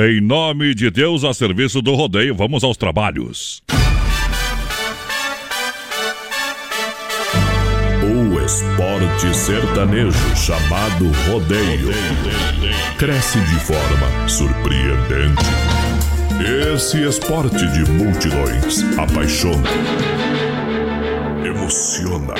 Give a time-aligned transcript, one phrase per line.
[0.00, 3.60] Em nome de Deus, a serviço do rodeio, vamos aos trabalhos.
[8.04, 11.88] O esporte sertanejo chamado rodeio
[12.96, 15.44] cresce de forma surpreendente.
[16.72, 19.68] Esse esporte de multidões apaixona,
[21.44, 22.34] emociona.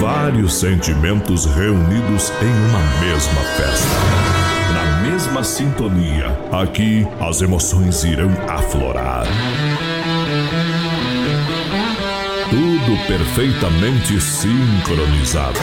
[0.00, 4.53] Vários sentimentos reunidos em uma mesma festa.
[5.34, 9.24] Mesma sintonia, aqui as emoções irão aflorar.
[12.48, 15.58] Tudo perfeitamente sincronizado.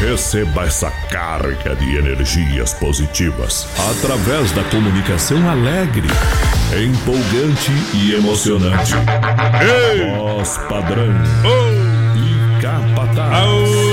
[0.00, 6.08] Receba essa carga de energias positivas através da comunicação alegre,
[6.82, 8.94] empolgante e emocionante.
[9.60, 10.16] Ei!
[10.16, 11.12] Voz padrão
[11.44, 12.16] Oh!
[12.16, 13.30] e capataz.
[13.34, 13.89] Era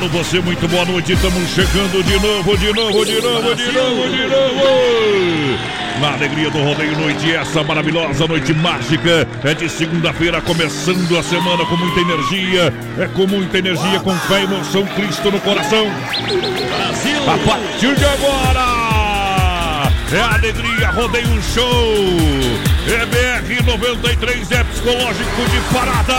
[0.00, 1.12] Alô, você, muito boa noite.
[1.12, 5.58] Estamos chegando de novo, de novo, de novo, de novo, de novo.
[6.00, 9.28] Na alegria do rodeio, noite essa maravilhosa noite mágica.
[9.44, 12.72] É de segunda-feira, começando a semana com muita energia.
[12.98, 15.86] É com muita energia, com fé e emoção, Cristo no coração.
[17.26, 19.90] A partir de agora.
[20.12, 21.94] É alegria, rodeio show.
[22.88, 26.16] É BR 93, é psicológico de parada.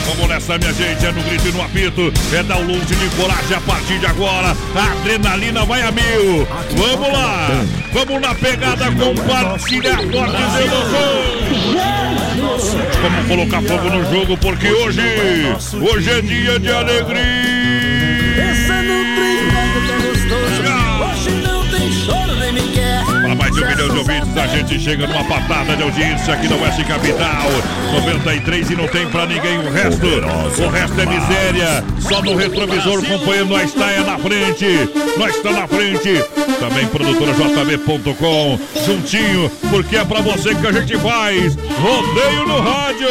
[0.08, 1.06] Vamos nessa, minha gente.
[1.06, 2.14] É no grito e no apito.
[2.34, 4.56] É download de coragem a partir de agora.
[4.76, 6.48] A adrenalina vai a mil.
[6.76, 7.48] Vamos lá.
[7.94, 11.44] Vamos na pegada compartilhar fortes emoções.
[13.02, 15.02] Vamos colocar fogo no jogo porque hoje,
[15.82, 17.53] hoje é dia de alegria.
[23.34, 26.48] Para mais de um milhão de ouvintes, a gente chega numa patada de audiência aqui
[26.48, 27.50] na Oeste Capital.
[27.94, 30.06] 93 e não tem pra ninguém o resto.
[30.06, 31.84] O resto é miséria.
[32.00, 34.68] Só no retrovisor, companheiro, nós está é na frente.
[35.18, 36.24] Nós está na frente.
[36.60, 38.60] Também produtora JB.com.
[38.86, 41.56] Juntinho, porque é pra você que a gente faz.
[41.56, 43.08] Rodeio no rádio.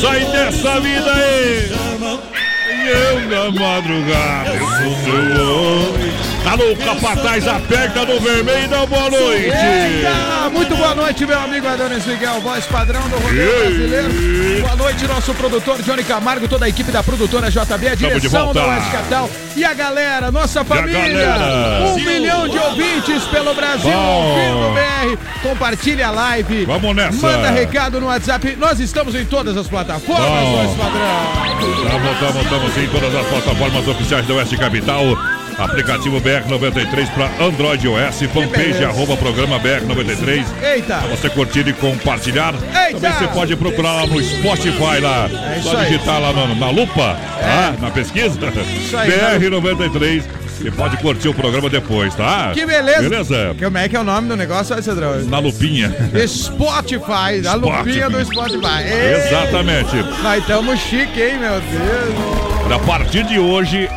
[0.00, 1.70] Sai dessa vida aí.
[2.70, 6.27] E eu na madrugada, eu sou seu homem.
[6.46, 9.44] Alô, capataz, aperta no vermelho dá boa noite.
[9.44, 10.48] Eita!
[10.50, 13.88] Muito boa noite, meu amigo Adonis Miguel, voz padrão do rodeio Ei.
[13.88, 14.62] brasileiro.
[14.62, 18.60] Boa noite, nosso produtor Johnny Camargo, toda a equipe da produtora JB, a direção do
[18.60, 21.12] Oeste Capital e a galera, nossa família.
[21.12, 21.84] galera.
[21.86, 25.18] Um milhão de ouvintes pelo Brasil, ouvindo BR.
[25.42, 26.64] Compartilha a live.
[26.64, 27.20] Vamos nessa.
[27.20, 28.56] Manda recado no WhatsApp.
[28.56, 30.64] Nós estamos em todas as plataformas, Bom.
[30.64, 31.84] voz padrão.
[31.84, 35.04] Estamos, estamos, estamos em todas as plataformas oficiais da Oeste Capital.
[35.58, 40.44] Aplicativo BR93 para Android OS, fanpage arroba programa BR93.
[40.62, 40.98] Eita!
[41.10, 42.54] Você curtir e compartilhar.
[42.54, 43.00] Eita!
[43.00, 45.28] Também você pode procurar lá no Spotify lá.
[45.56, 45.86] É Só aí.
[45.86, 45.90] É.
[45.90, 47.74] digitar lá na, na lupa, tá?
[47.80, 48.38] na pesquisa.
[48.96, 49.10] aí,
[49.40, 50.22] BR93.
[50.60, 52.50] E pode curtir o programa depois, tá?
[52.52, 53.02] Que beleza!
[53.02, 53.56] Beleza?
[53.62, 55.16] Como é que é o nome do negócio, aí, Cedrão?
[55.24, 55.94] Na lupinha.
[56.26, 58.82] Spotify, a lupinha do Spotify.
[58.84, 59.96] Ei, Exatamente.
[60.22, 62.72] Nós estamos chique, hein, meu Deus.
[62.72, 63.88] A partir de hoje,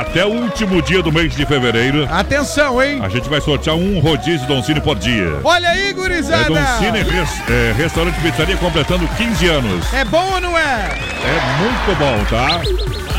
[0.00, 3.00] até o último dia do mês de fevereiro, Atenção, hein?
[3.02, 5.38] a gente vai sortear um rodízio Doncini por dia.
[5.44, 6.44] Olha aí, É gurizada.
[6.48, 9.92] Doncini Res- é, Restaurante Pizzaria completando 15 anos.
[9.94, 10.98] É bom ou não é?
[11.24, 12.60] É muito bom, tá?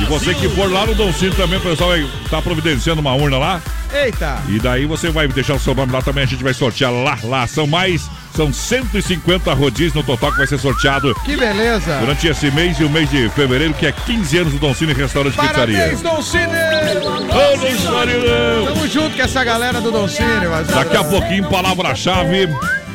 [0.01, 3.37] E você que for lá no Doncini também, o pessoal vai estar providenciando uma urna
[3.37, 3.61] lá.
[3.93, 4.39] Eita.
[4.49, 7.17] E daí você vai deixar o seu nome lá também, a gente vai sortear lá,
[7.23, 7.47] lá.
[7.47, 11.97] São mais, são 150 rodízios no total que vai ser sorteado Que beleza.
[11.99, 15.37] durante esse mês e o mês de fevereiro, que é 15 anos do Doncini Restaurante
[15.37, 15.77] Pizzaria.
[15.77, 16.43] Parabéns, Don Cine.
[16.43, 18.65] Ô, Doncini!
[18.67, 20.47] Tamo junto com essa galera do Don Cine.
[20.49, 22.49] mas- Daqui a pouquinho, palavra-chave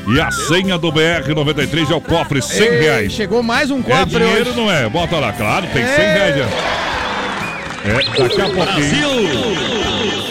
[0.09, 3.13] e a senha do BR93 é o cofre, 100 Ei, reais.
[3.13, 4.61] Chegou mais um É cofre dinheiro, hoje.
[4.61, 4.89] não é?
[4.89, 6.13] Bota lá, claro, tem 100 É.
[6.15, 6.37] reais.
[6.37, 6.45] já.
[7.83, 8.85] É, daqui a pouquinho.
[8.85, 9.90] E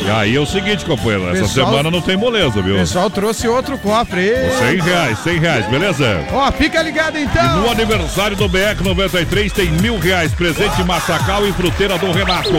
[0.09, 2.75] aí é o seguinte, companheiro, essa Pessoal- semana não tem moleza, O viu?
[2.75, 4.21] pessoal trouxe outro cofre.
[4.21, 4.49] Ei.
[4.51, 6.25] 100 reais, 100 reais, beleza?
[6.31, 7.61] Ó, fica ligado E então.
[7.61, 12.49] no aniversário do BR93 tem mil reais, presente Massacal e fruteira do Renato.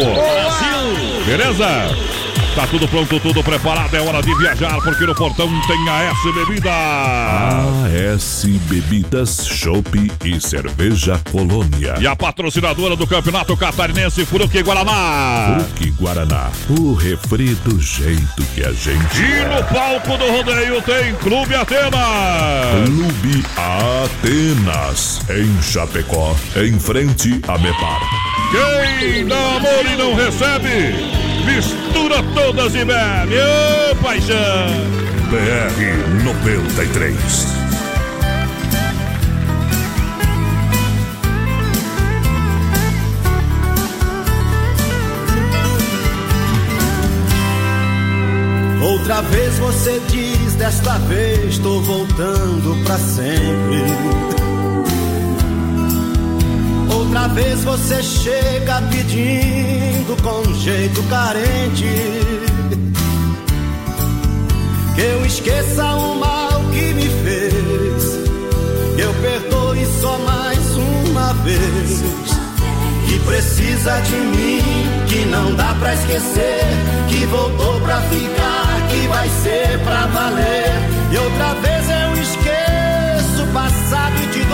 [1.26, 1.66] Beleza?
[2.54, 6.32] Tá tudo pronto, tudo preparado, é hora de viajar, porque no portão tem a S
[6.32, 6.70] Bebida.
[8.12, 11.94] AS Bebidas, Chopp e Cerveja Colônia.
[12.00, 15.60] E a patrocinadora do Campeonato Catarinense, Fruque Guaraná.
[15.60, 19.48] Fruque Guaraná, o refri do jeito que a gente E é.
[19.48, 22.84] no palco do rodeio tem Clube Atenas.
[22.84, 28.00] Clube Atenas, em Chapecó, em frente a Mepar.
[28.50, 33.34] Quem dá amor e não recebe, mistura todas e bebe.
[33.90, 34.36] Ô, paixão!
[35.30, 37.60] BR 93.
[48.82, 54.39] Outra vez você diz, desta vez tô voltando pra sempre.
[57.10, 61.84] Outra vez você chega pedindo com um jeito carente
[64.94, 68.16] que eu esqueça o mal que me fez,
[68.94, 72.00] que eu perdoe só mais uma vez.
[73.08, 74.62] Que precisa de mim,
[75.08, 76.62] que não dá pra esquecer,
[77.08, 80.74] que voltou pra ficar, que vai ser pra valer.
[81.10, 84.44] E outra vez eu esqueço o passado e te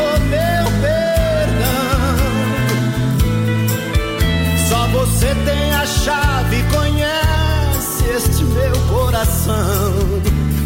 [5.44, 9.94] tem a chave, conhece este meu coração.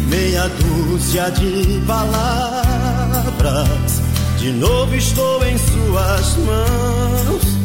[0.07, 3.41] Meia dúzia de palavras,
[4.37, 7.61] de novo estou em suas mãos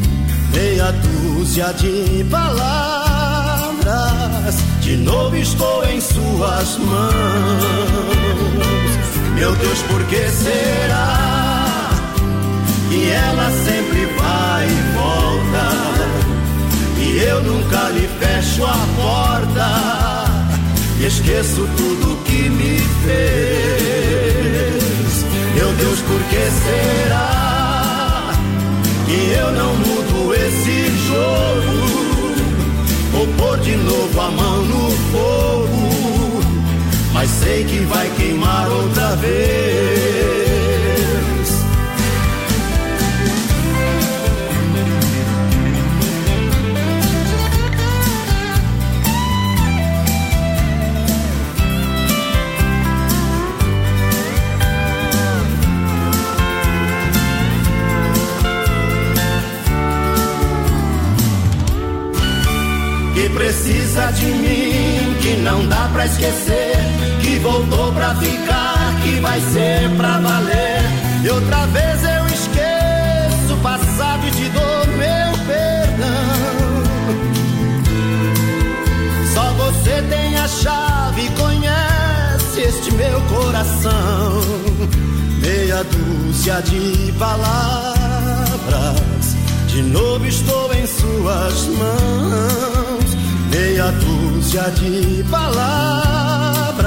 [0.57, 3.85] meia dúzia de palavras.
[4.81, 7.13] De novo estou em suas mãos.
[9.35, 11.91] Meu Deus, por que será
[12.89, 14.96] que ela sempre vai?
[17.07, 19.69] E eu nunca lhe fecho a porta.
[21.01, 24.35] E esqueço tudo que me fez.
[25.55, 28.33] Meu Deus, por que será
[29.07, 30.07] que eu não mudo?
[30.47, 31.77] esse jogo.
[33.13, 36.41] Vou pôr de novo a mão no fogo,
[37.13, 40.46] mas sei que vai queimar outra vez.
[63.37, 66.75] Precisa de mim, que não dá pra esquecer,
[67.21, 70.81] que voltou pra ficar, que vai ser pra valer.
[71.23, 76.07] E outra vez eu esqueço o passado e te dou meu perdão.
[79.35, 84.41] Só você tem a chave conhece este meu coração.
[85.43, 88.17] Meia dúzia de palavras,
[89.69, 92.86] de novo estou em suas mãos
[93.51, 96.87] meia dúzia de palavras.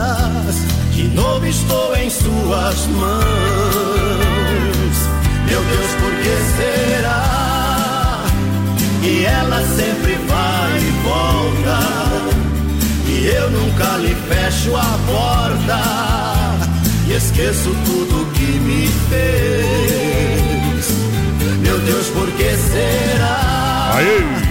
[0.94, 3.26] De novo estou em suas mãos.
[5.46, 8.24] Meu Deus, por que será
[9.02, 11.80] que ela sempre vai e volta?
[13.08, 15.80] E eu nunca lhe fecho a porta.
[17.08, 20.90] E esqueço tudo que me fez.
[21.62, 23.92] Meu Deus, por que será?
[23.96, 24.49] Aí!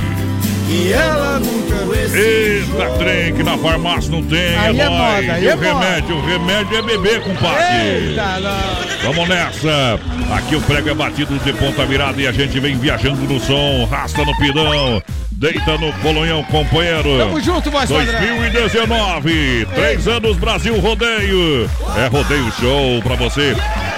[0.69, 1.79] Que ela nunca
[2.15, 4.56] Eita, trem que na farmácia não tem.
[4.56, 7.87] Aí é, é moda, aí E é o remédio, o remédio é beber, compadre.
[7.87, 9.12] Eita, não.
[9.12, 10.00] Vamos nessa.
[10.35, 13.87] Aqui o prego é batido de ponta virada e a gente vem viajando no som,
[13.91, 15.03] rasta no pidão.
[15.32, 17.16] Deita no bolonhão, companheiro.
[17.19, 18.04] Tamo junto, padrão.
[18.04, 21.71] 2019, três anos Brasil Rodeio.
[21.97, 23.54] É Rodeio Show pra você.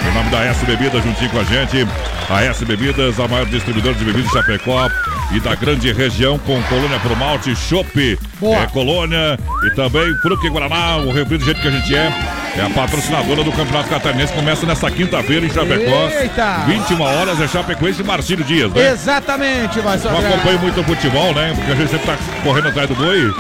[0.07, 1.87] Em nome da S Bebidas, juntinho com a gente.
[2.29, 4.89] A S Bebidas, a maior distribuidora de bebidas de Chapecó
[5.33, 10.99] e da grande região com Colônia Pro Malte, Chopp, é, Colônia e também Fruque Guaraná,
[10.99, 12.40] o refri do jeito que a gente é.
[12.57, 14.33] É a patrocinadora do Campeonato Catarinense.
[14.33, 16.09] Começa nesta quinta-feira em Chapecó.
[16.21, 16.65] Eita.
[16.67, 18.91] 21 horas é Chapecoense e Marcílio Dias, né?
[18.91, 20.17] Exatamente, Não padrão.
[20.19, 21.53] acompanho muito o futebol, né?
[21.55, 23.33] Porque a gente sempre tá correndo atrás do boi.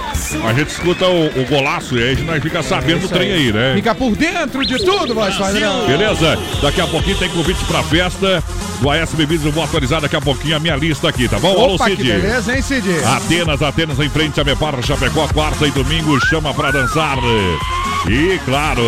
[0.48, 3.32] A gente escuta o, o golaço e aí a gente fica sabendo do Isso trem
[3.32, 3.72] aí, né?
[3.74, 5.86] Fica por dentro de tudo, padrão.
[5.86, 6.38] Beleza?
[6.62, 8.42] Daqui a pouquinho tem convite pra festa
[8.80, 9.44] do AS Bebidas.
[9.44, 11.48] Eu vou atualizar daqui a pouquinho a minha lista aqui, tá bom?
[11.50, 12.12] Alô, Opa, que Cid.
[12.12, 12.88] beleza, hein, Cid?
[13.04, 17.16] Atenas, Atenas em frente a Mepar, Chapecó, quarta e domingo, chama pra dançar.
[18.08, 18.82] E claro,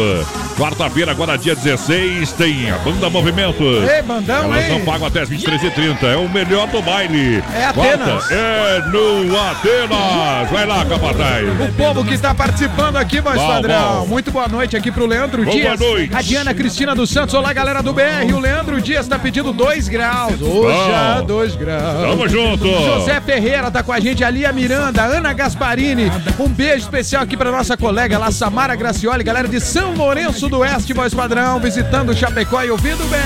[0.57, 3.62] quarta-feira, agora dia 16, tem a Banda Movimento.
[3.62, 4.85] Ei, bandão, Elas não hein?
[4.85, 6.02] pagam até as 23h30.
[6.04, 7.42] É o melhor do baile.
[7.54, 8.31] É Atenas.
[8.31, 10.50] É no Atenas.
[10.50, 11.47] Vai lá, capataz.
[11.61, 14.00] O povo que está participando aqui, voz Bom, padrão.
[14.00, 14.07] bom.
[14.09, 15.78] Muito boa noite aqui pro Leandro Boa Dias.
[15.78, 16.14] noite.
[16.16, 17.35] A Diana Cristina dos Santos.
[17.35, 18.33] Olá, galera do BR.
[18.35, 20.40] O Leandro Dias está pedindo 2 graus.
[20.40, 20.78] Hoje,
[21.21, 21.26] Bom.
[21.26, 22.09] 2 graus.
[22.11, 22.64] Tamo junto.
[22.66, 26.11] José Ferreira tá com a gente, ali a Miranda, Ana Gasparini.
[26.40, 30.59] Um beijo especial aqui pra nossa colega lá, Samara Gracioli, galera de São Lourenço do
[30.59, 33.18] Oeste, voz padrão, visitando o Chapecó e ouvindo bem.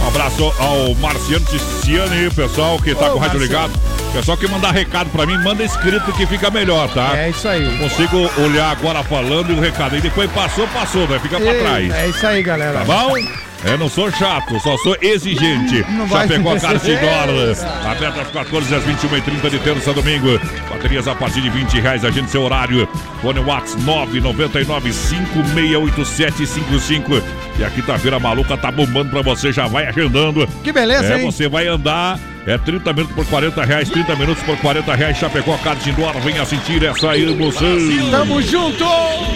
[0.00, 3.66] Um abraço ao Marciano Tiziane, pessoal que tá Ô, com o rádio Marciano.
[3.72, 4.24] ligado.
[4.24, 7.18] Só que mandar recado pra mim, manda escrito que fica melhor, tá?
[7.18, 7.78] É isso aí.
[7.78, 9.96] Consigo olhar agora falando e o recado.
[9.96, 11.94] E depois passou, passou, vai ficar pra Ei, trás.
[11.94, 12.78] É isso aí, galera.
[12.78, 13.12] Tá bom?
[13.64, 15.84] Eu não sou chato, só sou exigente.
[15.90, 16.56] Não Chapecó.
[16.58, 17.88] Carcidor.
[17.90, 20.38] Aberto às 14 às 21h30 de terça a domingo.
[20.70, 22.88] Baterias a partir de 20 reais, agende seu horário.
[23.20, 27.20] Fone Whats 999 568755.
[27.58, 30.46] E a quinta-feira maluca tá bombando pra você, já vai agendando.
[30.62, 31.24] Que beleza, É, hein?
[31.30, 32.18] você vai andar.
[32.46, 35.18] É 30 minutos por 40 reais, 30 minutos por 40 reais.
[35.18, 37.76] Chapecó Carcidor, venha sentir essa emoção.
[38.10, 38.84] Tamo junto!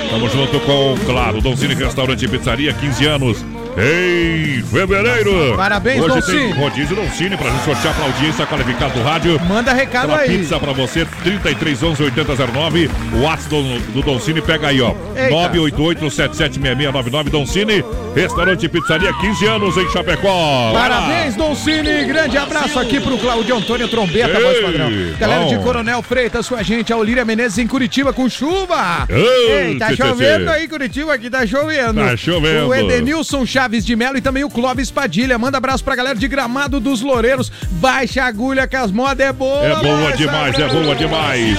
[0.04, 3.44] Estamos junto com, claro, Doncini Restaurante e Pizzaria, 15 anos.
[3.76, 5.56] Em fevereiro.
[5.56, 6.38] Parabéns, Hoje Doncini.
[6.38, 9.40] tem rodízio Doncini pra gente sortear pra audiência qualificada do rádio.
[9.48, 10.38] Manda recado Aquela aí.
[10.38, 12.90] pizza pra você, 3311 8009.
[13.14, 14.94] O WhatsApp do, do Doncini pega aí, ó.
[15.16, 15.30] Eita.
[15.30, 20.72] 988 776699 Doncini, Restaurante e Pizzaria, 15 anos em Chapecó.
[20.72, 22.04] Parabéns, Dom Cine.
[22.04, 24.90] Grande abraço aqui pro Claudio Antônio Trombeta, Ei, voz padrão.
[25.18, 25.62] Galera de bom.
[25.62, 29.06] Coronel Freitas com a gente, a Olíria Menezes em Curitiba com chuva.
[29.08, 32.00] Ei, Ei, tá chovendo aí, Curitiba, aqui tá chovendo.
[32.00, 32.68] Tá chovendo.
[32.68, 35.38] O Edenilson Chaves de Melo e também o Clóvis Padilha.
[35.38, 37.50] Manda abraço pra galera de Gramado dos Loureiros.
[37.72, 39.64] Baixa a agulha que as modas é boa.
[39.64, 41.58] É boa demais, é boa demais.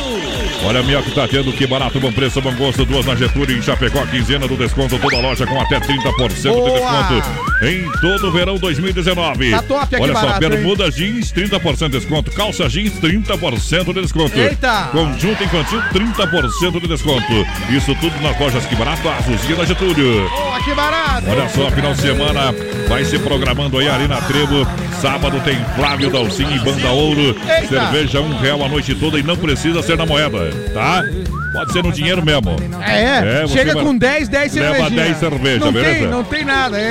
[0.65, 2.86] Olha a minha que tá tendo, que barato, bom preço, bom gosto.
[2.86, 4.98] Duas na Getúlio, em Chapecó, quinzena do desconto.
[4.98, 6.29] Toda loja com até 30% Boa.
[6.29, 9.51] de desconto em todo o verão 2019.
[9.51, 10.50] Tá top aqui Olha só, barato, hein?
[10.50, 12.32] bermuda jeans, 30% de desconto.
[12.32, 14.38] Calça jeans, 30% de desconto.
[14.38, 14.89] Eita.
[14.91, 17.34] Conjunto infantil, 30% de desconto.
[17.70, 20.29] Isso tudo nas lojas que barato, Azulzinha da Getúlio.
[20.29, 21.29] Boa, que barato.
[21.29, 22.53] Olha só, final de semana
[22.88, 24.67] vai se programando aí ali na Trevo.
[25.03, 27.36] Sábado tem Flávio Dalcin e Banda Ouro.
[27.45, 27.67] Eita.
[27.67, 31.03] Cerveja um real a noite toda e não precisa ser na moeda, tá?
[31.51, 32.55] Pode ser no dinheiro mesmo.
[32.81, 35.05] É, É, você chega com 10, 10 Leva cervejinhas.
[35.07, 36.00] 10 cerveja, não beleza?
[36.00, 36.88] Tem, não tem nada, é.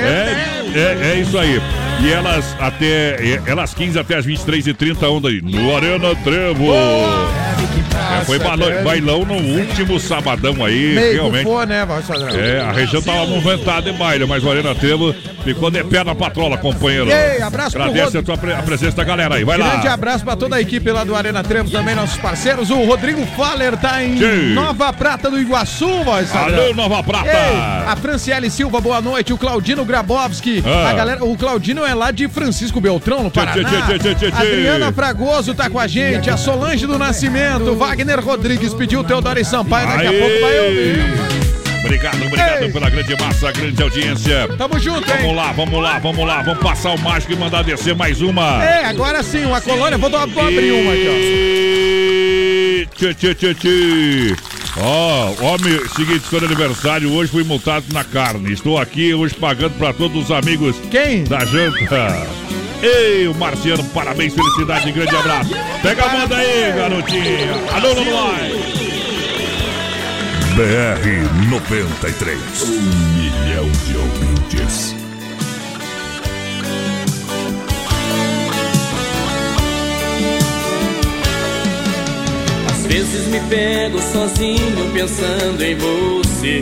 [0.75, 1.59] É, é, é isso aí.
[2.03, 6.65] E elas até é, elas 15 até as 23h30 onda aí no Arena Trevo.
[7.93, 11.43] É, foi bailão, bailão no último sabadão aí, Meio realmente.
[11.43, 11.85] for, né?
[12.35, 16.15] É, a região tava movimentada em baile, mas o Arena Trevo ficou de pé na
[16.15, 17.09] patrola, companheiro.
[17.11, 19.93] Ei, abraço Agradece a, tua a presença da galera aí, vai Grande lá.
[19.93, 22.69] abraço pra toda a equipe lá do Arena Trevo, também nossos parceiros.
[22.69, 24.53] O Rodrigo Faller tá em Sim.
[24.53, 25.87] Nova Prata do Iguaçu,
[26.31, 26.63] padrão.
[26.65, 27.27] Alô, Nova Prata.
[27.27, 27.57] Ei,
[27.87, 29.33] a Franciele Silva, boa noite.
[29.33, 30.63] O Claudino Grabowski.
[30.65, 30.89] Ah.
[30.89, 33.87] A galera, o Claudino é lá de Francisco Beltrão, no Paraná.
[33.87, 34.25] tchê, tchê, tchê.
[34.35, 36.29] Adriana Fragoso tá com a gente.
[36.29, 37.75] A Solange do Nascimento.
[37.83, 39.85] Wagner Rodrigues pediu Teodoro e Sampaio.
[39.87, 40.19] Daqui a Aê.
[40.19, 41.03] pouco vai ouvir.
[41.83, 42.71] Obrigado, obrigado Ei.
[42.71, 44.47] pela grande massa, grande audiência.
[44.57, 45.35] Tamo junto, Vamos hein?
[45.35, 46.41] lá, vamos lá, vamos lá.
[46.43, 48.63] Vamos passar o mágico e mandar descer mais uma.
[48.63, 49.97] É, agora sim, uma colônia.
[49.97, 52.87] Vou, dar- vou abrir uma aqui, E...
[52.95, 54.35] Tchê, tchê, tchê, tchê.
[54.77, 58.53] Ó, homem, seguinte, estou de aniversário, hoje fui multado na carne.
[58.53, 60.89] Estou aqui hoje pagando para todos os amigos ó.
[60.89, 61.25] Quem?
[61.25, 62.25] da janta.
[62.83, 65.51] Ei, o Marciano, parabéns, felicidade, grande abraço.
[65.81, 67.53] Pega a banda aí, garotinha.
[67.71, 68.37] Alô, lá.
[70.53, 72.39] BR 93.
[72.63, 72.81] Um
[73.15, 74.95] milhão de ouvintes.
[82.69, 86.61] Às vezes me pego sozinho pensando em você.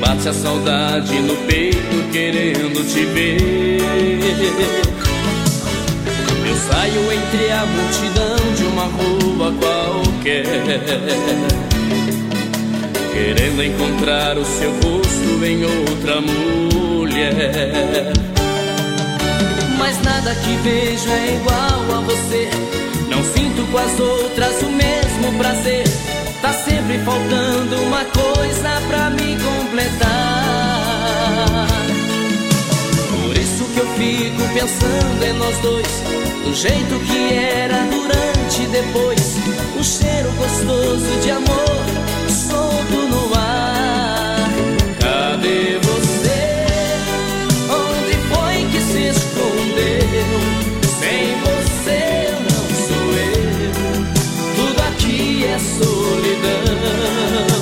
[0.00, 3.80] Bate a saudade no peito querendo te ver.
[6.46, 10.44] Eu saio entre a multidão de uma rua qualquer.
[13.12, 17.32] Querendo encontrar o seu rosto em outra mulher.
[19.78, 22.48] Mas nada que vejo é igual a você.
[23.08, 25.84] Não sinto com as outras o mesmo prazer.
[26.42, 30.08] Tá sempre faltando uma coisa pra me completar.
[33.10, 36.02] Por isso que eu fico pensando em nós dois.
[36.44, 39.36] Do jeito que era durante e depois.
[39.78, 43.41] Um cheiro gostoso de amor solto no ar.
[55.62, 57.61] Solidão.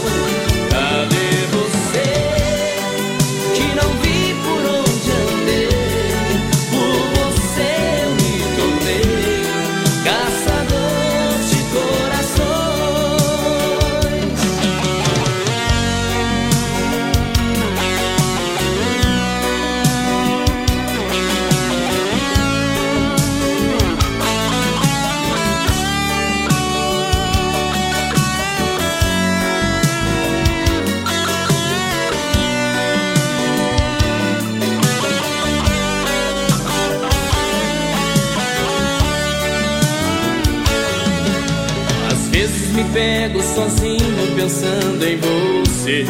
[42.80, 46.04] Me pego sozinho pensando em você.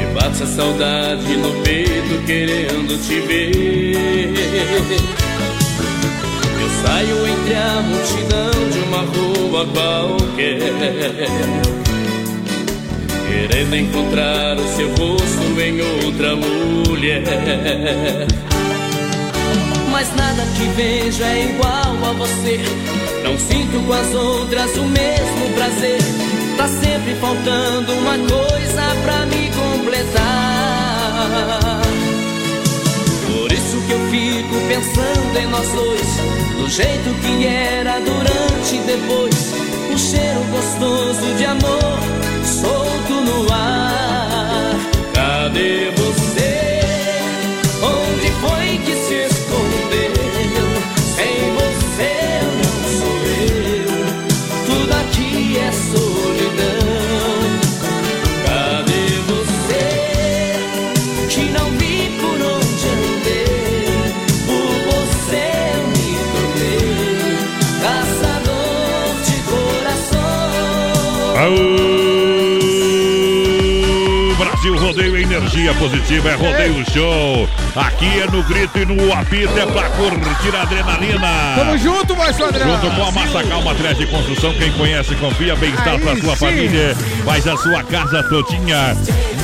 [0.00, 4.34] E bate a saudade no peito querendo te ver.
[6.60, 10.58] Eu saio entre a multidão de uma rua qualquer.
[13.28, 17.22] Querendo encontrar o seu rosto em outra mulher
[20.02, 22.58] mas nada que vejo é igual a você.
[23.22, 26.00] Não sinto com as outras o mesmo prazer.
[26.56, 30.22] Tá sempre faltando uma coisa pra me completar.
[33.26, 36.16] Por isso que eu fico pensando em nós dois,
[36.58, 39.52] do jeito que era durante e depois.
[39.92, 41.98] Um cheiro gostoso de amor
[42.44, 44.74] solto no ar.
[45.14, 46.80] Cadê você?
[47.82, 48.71] Onde foi
[74.92, 77.48] rodeio energia positiva, é rodeio show.
[77.74, 81.28] Aqui é no grito e no apito, é pra curtir a adrenalina.
[81.56, 82.70] Tamo junto, mais padrão.
[82.70, 86.46] Junto com a Massacal Materiais de Construção, quem conhece, confia, bem-estar pra sua sim.
[86.46, 86.94] família.
[87.24, 88.94] Faz a sua casa todinha.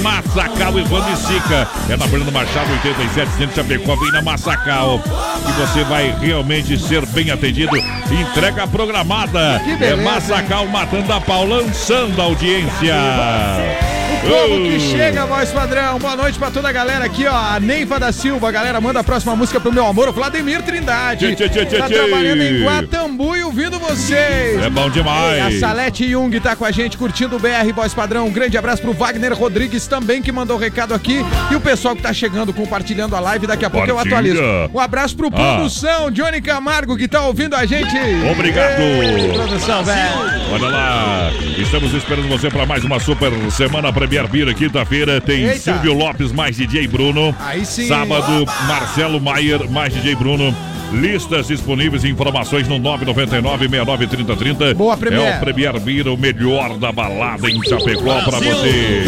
[0.02, 1.66] Massacal Evandro e Sica.
[1.88, 3.96] É na Fernando Machado, 87, centro de Chapecó.
[3.96, 5.00] Vem na Massacal.
[5.48, 7.74] E você vai realmente ser bem atendido.
[7.76, 9.62] Entrega programada.
[9.80, 13.88] é Massacal matando a pau, lançando a audiência.
[14.28, 15.99] Povo que chega, voz padrão.
[15.99, 17.35] Boa noite pra toda a galera aqui, ó.
[17.35, 21.35] A Neiva da Silva, galera, manda a próxima música pro meu amor, o Vladimir Trindade.
[21.35, 24.62] Tchê, tchê, tchê, tá trabalhando em Guatambu e ouvindo vocês.
[24.62, 25.57] É bom demais.
[25.57, 28.26] A Salete Jung tá com a gente curtindo o BR Voz Padrão.
[28.26, 31.24] Um grande abraço pro Wagner Rodrigues também, que mandou o recado aqui.
[31.50, 33.46] E o pessoal que tá chegando, compartilhando a live.
[33.46, 34.42] Daqui a pouco eu atualizo.
[34.74, 35.31] Um abraço pro ah.
[35.31, 37.96] produção, Johnny Camargo, que tá ouvindo a gente.
[38.31, 38.79] Obrigado.
[38.79, 40.48] Ei, produção, velho.
[40.52, 43.92] Olha lá, estamos esperando você para mais uma super semana
[44.26, 44.54] Beer.
[44.54, 45.59] Quinta-feira tem Eita.
[45.59, 47.35] Silvio Lopes mais DJ Bruno.
[47.38, 47.87] Aí sim.
[47.87, 50.54] Sábado, Marcelo Maier mais DJ Bruno.
[50.92, 54.74] Listas disponíveis e informações no 999-693030.
[54.74, 55.35] Boa, Premier.
[55.35, 59.04] É o Premier Beer, o melhor da balada em Chapecó para você.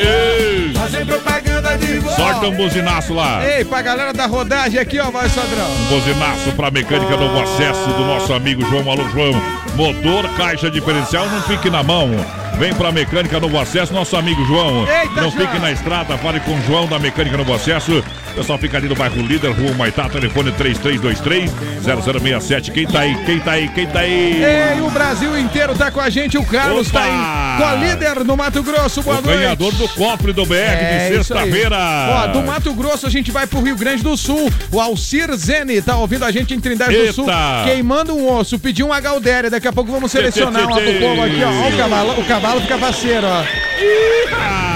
[0.00, 0.72] Ei.
[0.74, 3.42] Fazer propaganda de Sorte um buzinaço lá.
[3.46, 5.70] Ei, pra galera da rodagem aqui, ó, vai, Sadrão.
[5.70, 9.32] Um buzinaço pra mecânica Novo Acesso do nosso amigo João Alô João.
[9.76, 12.10] Motor, caixa diferencial, não fique na mão.
[12.58, 14.86] Vem pra Mecânica Novo Acesso, nosso amigo João.
[14.86, 18.02] Eita, não fique na estrada, fale com o João da Mecânica Novo Acesso.
[18.34, 22.72] Pessoal fica ali no bairro Líder, Rua Maitá, telefone 3323-0067.
[22.72, 23.14] Quem tá aí?
[23.24, 23.68] Quem tá aí?
[23.68, 24.42] Quem tá aí?
[24.42, 26.36] Ei, o Brasil inteiro tá com a gente.
[26.36, 26.98] O Carlos Opa!
[26.98, 29.02] tá aí com a Líder no Mato Grosso.
[29.02, 29.38] Boa o noite.
[29.38, 31.76] ganhador do cofre do BR é, de sexta-feira.
[32.10, 34.50] Ó, do Mato Grosso a gente vai pro Rio Grande do Sul.
[34.72, 37.12] O Alcir Zene tá ouvindo a gente em Trindade Eita.
[37.12, 37.26] do Sul.
[37.64, 39.50] Queimando um osso, pediu um Galdéria.
[39.50, 41.50] Daqui a pouco vamos selecionar uma pro povo aqui, ó.
[41.50, 44.73] ó o cavalo, o cavalo fica faceiro, ó.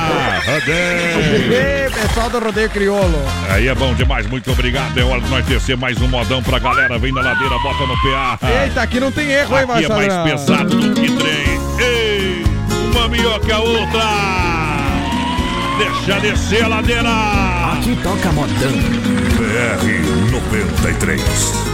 [0.59, 1.91] Rodeio.
[1.91, 3.23] pessoal do Rodeio Criolo.
[3.51, 4.99] Aí é bom demais, muito obrigado.
[4.99, 6.99] É hora de nós descer mais um modão pra galera.
[6.99, 8.39] Vem na ladeira, bota no PA.
[8.65, 11.59] Eita, aqui não tem erro, hein, Aqui é mais pesado do que trem.
[11.79, 12.45] Ei,
[12.93, 14.05] uma melhor que a outra.
[15.79, 17.11] Deixa descer a ladeira.
[17.73, 18.73] Aqui toca modão.
[19.37, 21.69] BR 93.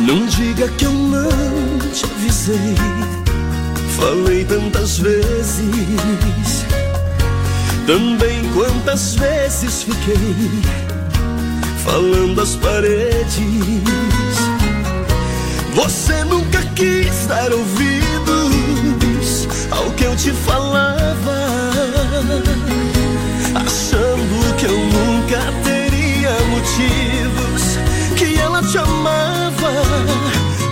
[0.00, 1.43] Não diga que eu não
[3.96, 5.64] Falei tantas vezes.
[7.86, 10.62] Também quantas vezes fiquei
[11.82, 13.38] falando às paredes.
[15.74, 21.48] Você nunca quis dar ouvidos ao que eu te falava,
[23.54, 27.78] achando que eu nunca teria motivos
[28.16, 29.72] que ela te amava.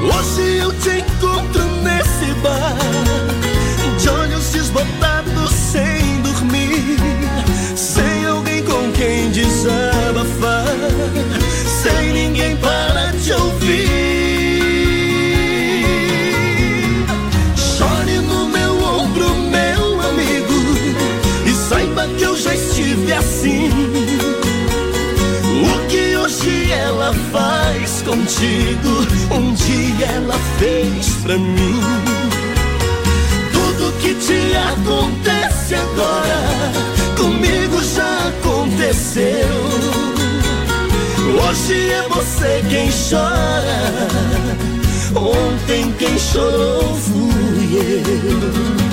[0.03, 0.92] Hoje eu te
[1.23, 3.12] encontro nesse bar,
[28.13, 31.81] contigo, um dia ela fez pra mim.
[33.53, 36.43] Tudo que te acontece agora,
[37.17, 39.49] comigo já aconteceu.
[41.43, 44.09] Hoje é você quem chora.
[45.15, 48.92] Ontem quem chorou fui eu.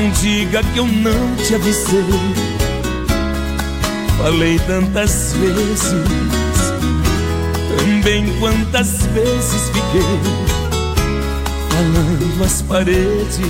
[0.00, 2.04] Não diga que eu não te avisei.
[4.16, 5.92] Falei tantas vezes,
[7.76, 10.20] também quantas vezes fiquei
[11.68, 13.40] falando às paredes.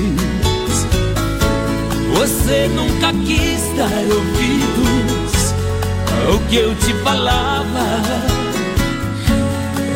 [2.15, 5.55] Você nunca quis dar ouvidos
[6.33, 8.01] ao que eu te falava,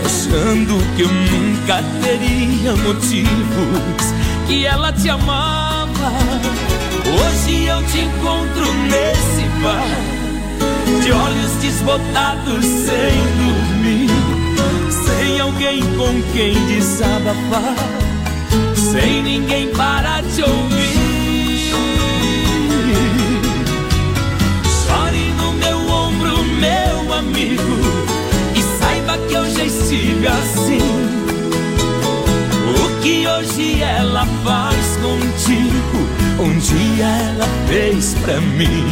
[0.05, 4.12] achando que eu nunca teria motivos
[4.47, 5.62] que ela te amava.
[7.14, 14.11] Hoje eu te encontro nesse bar De olhos desbotados sem dormir
[14.90, 17.77] Sem alguém com quem desabafar
[18.75, 21.75] Sem ninguém para te ouvir.
[24.85, 27.62] Chore no meu ombro, meu amigo
[28.55, 31.12] E saiba que eu já estive assim.
[33.03, 35.62] Que hoje ela faz contigo,
[36.42, 38.87] um dia ela fez pra mim.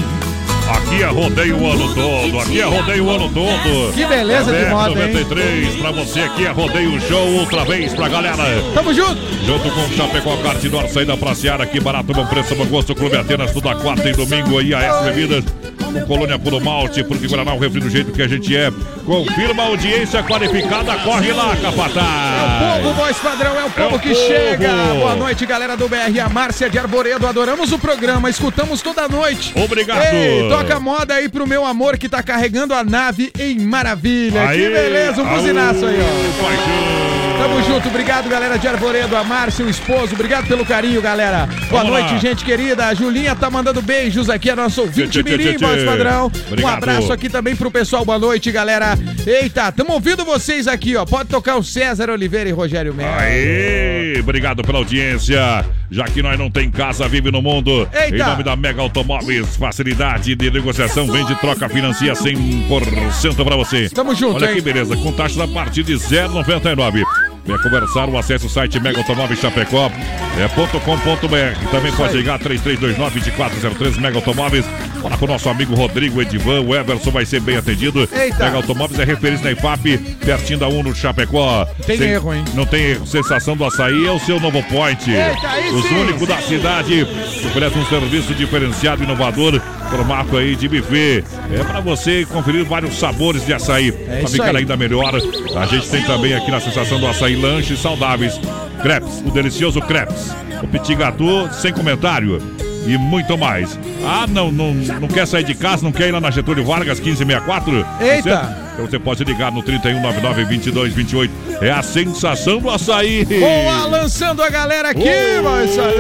[0.71, 3.93] Aqui é rodeio o ano todo, aqui é rodeio o ano todo.
[3.93, 8.45] Que beleza de moda, 93, pra você aqui é rodeio show, outra vez pra galera.
[8.73, 9.21] Tamo junto.
[9.45, 13.17] Junto com o Chapecó Cartidor, saída pra Seara, aqui barato, bom preço, bom gosto, Clube
[13.17, 15.45] Atenas, toda quarta e domingo, aí a S Bebidas
[15.93, 18.71] com Colônia Puro Malte, porque Guaraná, o refri do jeito que a gente é.
[19.05, 22.30] Confirma a audiência qualificada, corre lá, capataz.
[22.41, 24.27] É o povo, voz padrão, é o povo é o que povo.
[24.27, 24.71] chega.
[24.99, 29.53] Boa noite, galera do BR, a Márcia de Arboredo, adoramos o programa, escutamos toda noite.
[29.57, 30.03] Obrigado.
[30.15, 34.49] Ei, toca moda aí pro meu amor que tá carregando a nave em maravilha.
[34.49, 36.43] Aê, que beleza, um buzinaço aí, ó.
[36.43, 37.20] Paixão.
[37.41, 41.47] Tamo junto, obrigado, galera de Arvoredo, a Márcia, o esposo, obrigado pelo carinho, galera.
[41.71, 42.19] Boa Vamos noite, lá.
[42.19, 42.85] gente querida.
[42.87, 46.27] A Julinha tá mandando beijos aqui, a nosso ouvinte Mirim, voz padrão.
[46.27, 46.63] Obrigado.
[46.63, 48.95] Um abraço aqui também pro pessoal, boa noite, galera.
[49.27, 51.07] Eita, tamo ouvindo vocês aqui, ó.
[51.07, 53.15] Pode tocar o César Oliveira e Rogério Melo.
[53.19, 55.65] Aê, obrigado pela audiência.
[55.91, 57.89] Já que nós não tem casa, vive no mundo.
[57.93, 58.17] Eita.
[58.17, 63.89] Em nome da Mega Automóveis, facilidade de negociação, vende, troca, financia 100% pra você.
[63.89, 64.55] Tamo junto, Olha hein?
[64.55, 67.03] que beleza, com taxas a partir de 0,99.
[67.45, 69.91] Venha conversar o acesso ao site Mega Automóveis Chapecó
[70.39, 71.71] é, .com.br.
[71.71, 74.65] Também pode ligar 3329-2403 Mega Automóveis.
[75.03, 76.61] Fala com o nosso amigo Rodrigo Edivan.
[76.61, 78.09] O Everson vai ser bem atendido.
[78.13, 78.45] Eita.
[78.45, 81.65] Mega Automóveis é referência na IFAP, pertinho da 1 no Chapecó.
[81.87, 82.45] Tem Sem, erro, hein?
[82.55, 83.07] Não tem erro.
[83.07, 85.11] Sensação do açaí é o seu novo point.
[85.11, 87.03] Eita, Os únicos da cidade.
[87.03, 91.25] Oferece um serviço diferenciado, inovador, formato aí de buffet.
[91.53, 93.89] É para você conferir vários sabores de açaí.
[94.09, 95.15] É para ficar ainda melhor.
[95.57, 98.41] A gente tem também aqui na sensação do açaí lanches saudáveis.
[98.83, 100.35] Crepes, o delicioso crepes.
[100.63, 102.41] O petit gâteau sem comentário
[102.87, 103.79] e muito mais.
[104.05, 107.01] Ah, não, não, não quer sair de casa, não quer ir lá na Getúlio Vargas
[107.01, 107.87] 1564?
[108.01, 108.70] Eita!
[108.73, 111.31] Então você pode ligar no 3199-2228.
[111.61, 113.25] É a sensação do açaí.
[113.25, 115.09] Boa, lançando a galera aqui,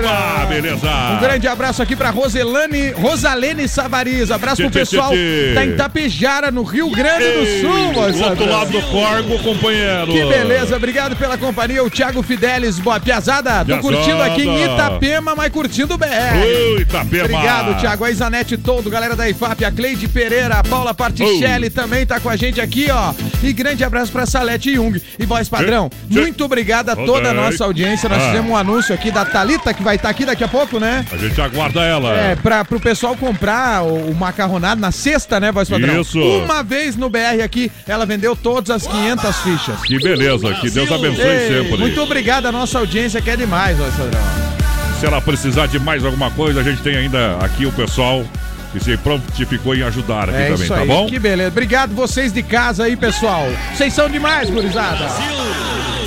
[0.06, 0.88] Ah, beleza.
[1.16, 4.30] Um grande abraço aqui pra Roselane, Rosalene Savariz.
[4.30, 5.12] Abraço pro pessoal
[5.54, 10.12] da Itapejara, no Rio Grande do Sul, Do outro lado do corgo, companheiro.
[10.12, 11.82] Que beleza, obrigado pela companhia.
[11.84, 13.64] O Thiago Fidelis, boa piazada.
[13.64, 16.06] Tô curtindo aqui em Itapema, mas curtindo o BR.
[16.42, 17.24] Oi, Itapema.
[17.24, 18.04] Obrigado, Thiago.
[18.04, 22.28] A Isanete todo, galera da IFAP, a Cleide Pereira, a Paula Particelli também tá com
[22.28, 23.12] a gente aqui, ó.
[23.42, 25.00] E grande abraço pra Salete Jung.
[25.18, 28.08] E voz padrão, muito obrigado a toda a nossa audiência.
[28.08, 28.26] Nós ah.
[28.26, 31.04] fizemos um anúncio aqui da Talita que vai estar tá aqui daqui a pouco, né?
[31.12, 32.16] A gente aguarda ela.
[32.16, 36.00] É, pra, pro pessoal comprar o, o macarronado na sexta, né, voz padrão?
[36.00, 36.20] Isso.
[36.20, 39.80] Uma vez no BR aqui, ela vendeu todas as 500 fichas.
[39.82, 41.78] Que beleza, que Deus abençoe Ei, sempre.
[41.78, 44.20] Muito obrigado a nossa audiência, que é demais, voz padrão.
[44.98, 48.22] Se ela precisar de mais alguma coisa, a gente tem ainda aqui o pessoal
[48.72, 51.06] que se prontificou em ajudar aqui é também, tá bom?
[51.06, 51.48] Que beleza.
[51.48, 53.46] Obrigado vocês de casa aí, pessoal.
[53.74, 55.06] Vocês são demais, gurizada.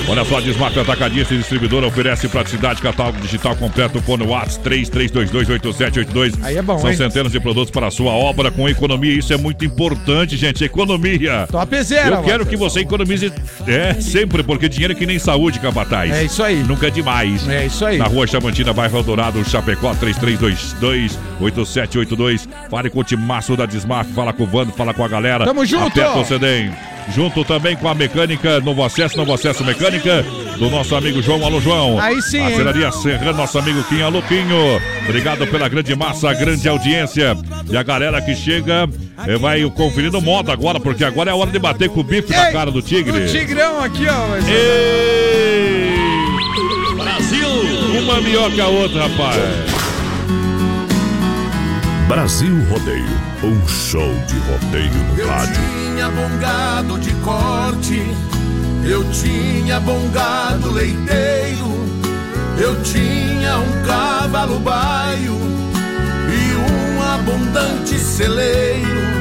[0.06, 6.34] Olha só, Desmaf Atacadista e Distribuidora oferece praticidade, catálogo digital completo, fone WhatsApp 33228782.
[6.44, 6.98] Aí é bom, São hein?
[6.98, 9.18] centenas de produtos para a sua obra com economia.
[9.18, 10.62] Isso é muito importante, gente.
[10.63, 11.48] Economia.
[11.50, 12.16] Top zero.
[12.16, 13.32] Eu quero que você economize
[13.66, 16.12] é, sempre, porque dinheiro é que nem saúde, capataz.
[16.12, 16.62] É isso aí.
[16.63, 17.48] Nunca é demais.
[17.48, 17.98] É isso aí.
[17.98, 22.46] Na rua Chamantina, bairro Eldorado, Chapecó, 33228782.
[22.70, 25.46] Fale com o timaço da Desmaf, fala com o Vando, fala com a galera.
[25.46, 25.88] Tamo junto.
[25.88, 26.74] Aperta o CDM.
[27.13, 29.92] Junto também com a mecânica, novo acesso, novo acesso mecânica,
[30.58, 31.45] do nosso amigo João.
[31.45, 31.99] Alô, João.
[31.99, 32.41] Aí sim.
[32.45, 34.82] Aceraria Serrano, nosso amigo Quinha Luquinho.
[35.08, 37.38] Obrigado pela grande massa, grande audiência.
[37.69, 38.88] E a galera que chega
[39.27, 42.32] eh, vai conferindo moda agora, porque agora é a hora de bater com o bife
[42.32, 43.23] na cara do tigre.
[43.23, 44.36] O tigrão aqui, ó.
[44.49, 45.93] Ei!
[46.95, 47.47] Brasil!
[48.01, 49.38] Uma melhor que a outra, rapaz.
[52.08, 53.06] Brasil Rodeio,
[53.43, 55.56] um show de rodeio no Eu rádio.
[55.56, 58.03] tinha bom gado de corte,
[58.86, 61.88] eu tinha bom gado leiteiro,
[62.58, 65.38] eu tinha um cavalo baio
[66.30, 69.13] e um abundante celeiro.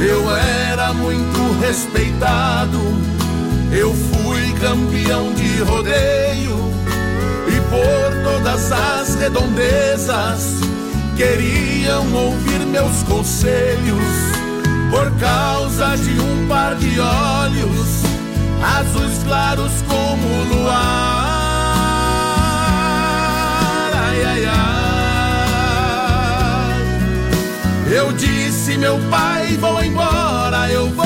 [0.00, 2.78] Eu era muito respeitado,
[3.72, 6.70] eu fui campeão de rodeio
[7.48, 10.60] e por todas as redondezas
[11.16, 14.36] queriam ouvir meus conselhos
[14.90, 18.05] por causa de um par de olhos
[18.62, 20.76] azuis claros como o luar.
[23.94, 24.56] Ai, ai, ai.
[27.90, 31.05] Eu disse, meu pai, vou embora, eu vou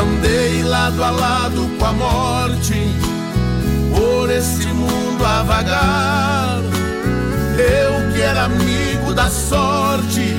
[0.00, 2.90] Andei lado a lado com a morte,
[3.94, 6.60] por esse mundo a vagar.
[7.58, 10.38] Eu que era amigo da sorte,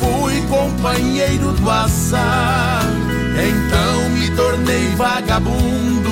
[0.00, 2.80] fui companheiro do azar.
[3.36, 6.10] Então me tornei vagabundo,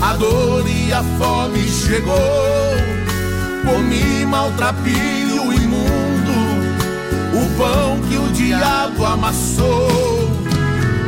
[0.00, 2.14] a dor e a fome chegou.
[3.64, 6.32] Comi maltrapilho imundo,
[7.34, 10.19] o pão que o diabo amassou.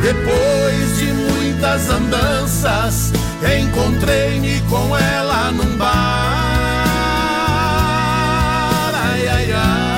[0.02, 5.92] Depois de muitas andanças, encontrei-me com ela num bar.
[8.94, 9.94] Ai, ai, ai.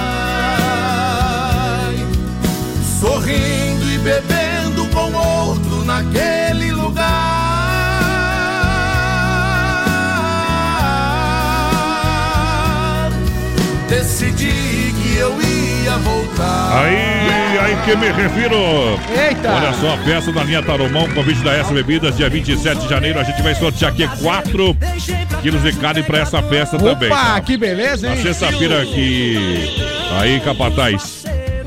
[3.01, 7.15] Sorrindo e bebendo com outro naquele lugar.
[13.89, 14.64] Decidi
[15.99, 16.83] voltar.
[16.85, 18.99] Aí, aí que me refiro.
[19.11, 19.53] Eita!
[19.53, 23.19] Olha só, a festa da linha Taromão, convite da S Bebidas, dia 27 de janeiro.
[23.21, 24.77] A gente vai sortear aqui 4
[25.43, 27.11] quilos de carne pra essa festa também.
[27.11, 28.23] Opa, que beleza, Na hein?
[28.23, 29.71] sexta-feira que.
[30.21, 31.24] Aí, Capataz.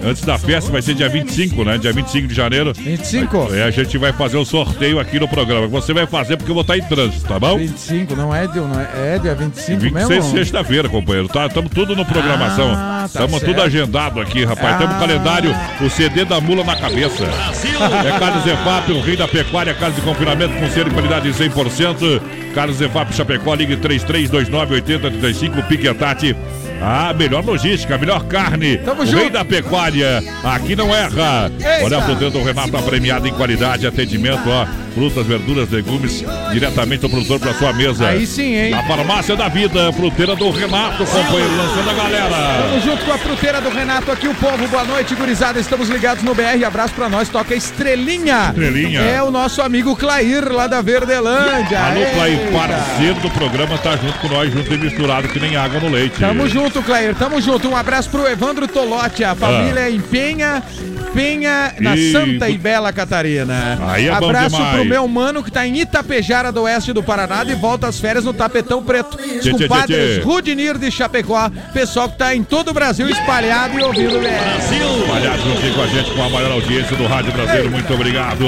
[0.07, 1.77] Antes da festa vai ser dia 25, né?
[1.77, 2.71] Dia 25 de janeiro.
[2.73, 3.53] 25?
[3.53, 5.67] É, a gente vai fazer o sorteio aqui no programa.
[5.67, 7.57] Você vai fazer porque eu vou estar em trânsito, tá bom?
[7.57, 10.31] 25, não é, de, não é, é dia 25 26 mesmo?
[10.31, 11.27] sexta-feira, companheiro.
[11.27, 12.71] Tá, estamos tudo no programação.
[12.73, 14.77] Ah, tá Estamos tudo agendado aqui, rapaz.
[14.77, 14.99] Temos Ah.
[14.99, 17.25] calendário, o CD da mula na cabeça.
[17.25, 22.21] É Carlos Zefap, o rei da pecuária, casa de confinamento com ser de qualidade 100%.
[22.55, 26.35] Carlos Zefap Chapecó, ligue 33298035, Piquetate.
[26.81, 28.77] A melhor logística, a melhor carne.
[28.77, 29.17] Tamo o junto.
[29.17, 31.51] rei da pecuária, aqui não erra.
[31.83, 34.86] Olha a fruteira do Renato, tá premiada em qualidade, atendimento, ó.
[34.97, 38.07] Frutas, verduras, legumes, diretamente do produtor para sua mesa.
[38.07, 38.73] Aí sim, hein?
[38.73, 42.63] A farmácia da vida, fruteira do Renato, companheiro, lançando a galera.
[42.63, 44.67] Tamo junto com a fruteira do Renato aqui, o povo.
[44.67, 45.59] Boa noite, gurizada.
[45.59, 46.65] Estamos ligados no BR.
[46.65, 47.29] Abraço pra nós.
[47.29, 48.47] Toca Estrelinha.
[48.47, 49.01] Estrelinha.
[49.01, 51.79] É o nosso amigo Clair, lá da Verdelândia.
[51.79, 52.51] Alô, Clay, Eita.
[52.57, 56.19] parceiro do programa, tá junto com nós, junto e misturado que nem água no leite.
[56.19, 57.13] Tamo junto, Clair.
[57.13, 57.69] Tamo junto.
[57.69, 59.23] Um abraço pro Evandro Tolotti.
[59.23, 60.63] A família em Penha.
[61.13, 63.77] Penha, na Santa e Bela Catarina.
[63.87, 67.55] Aí é Abraço pro meu mano que tá em Itapejara do Oeste do Paraná e
[67.55, 69.17] volta às férias no Tapetão Preto.
[69.17, 70.23] Os compadres.
[70.23, 71.49] Rudinir de Chapecó.
[71.73, 75.15] Pessoal que tá em todo o Brasil espalhado e ouvindo o BR.
[75.15, 78.43] Aliás, juntinho com a gente com a maior audiência do Rádio Brasileiro, muito obrigado.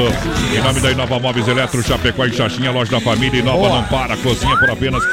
[0.56, 3.82] Em nome da Inova Móveis Eletro, Chapecó e Xaxinha, loja da família, Inova Boa.
[3.82, 5.04] não para, cozinha por apenas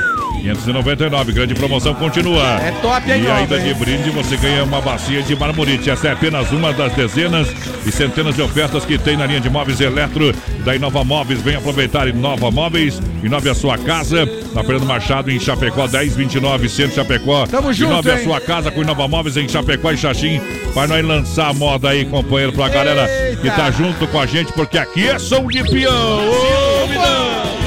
[0.55, 1.33] 599.
[1.33, 2.61] Grande promoção continua.
[2.61, 5.91] É top, hein, E ainda de brinde você ganha uma bacia de marmorite.
[5.91, 7.49] Essa é apenas uma das dezenas
[7.85, 11.41] e centenas de ofertas que tem na linha de móveis Eletro da Inova Móveis.
[11.43, 14.27] Vem aproveitar Inova Móveis, inove a sua casa.
[14.55, 17.47] Na Fernando Machado, em Chapecó, 1029, Centro Chapecó.
[17.47, 20.41] Tamo junto, Inove a sua casa com Inova Móveis em Chapecó e Xaxim.
[20.75, 23.43] Vai nós lançar a moda aí, companheiro, pra galera Eita!
[23.43, 26.29] que tá junto com a gente, porque aqui é som de peão.
[26.29, 27.66] Ô, Vidão!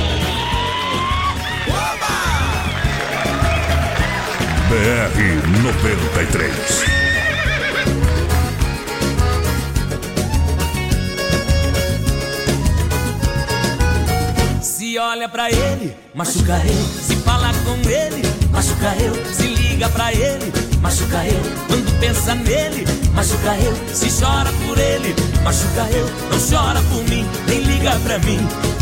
[4.70, 6.54] BR 93.
[14.62, 16.86] Se olha pra ele, machuca ele.
[17.02, 19.16] Se fala com ele, machuca eu.
[19.34, 21.42] Se liga pra ele, machuca eu.
[21.68, 23.76] Quando pensa nele, machuca eu.
[23.96, 26.06] Se chora por ele, machuca eu.
[26.30, 28.40] Não chora por mim, nem liga pra mim.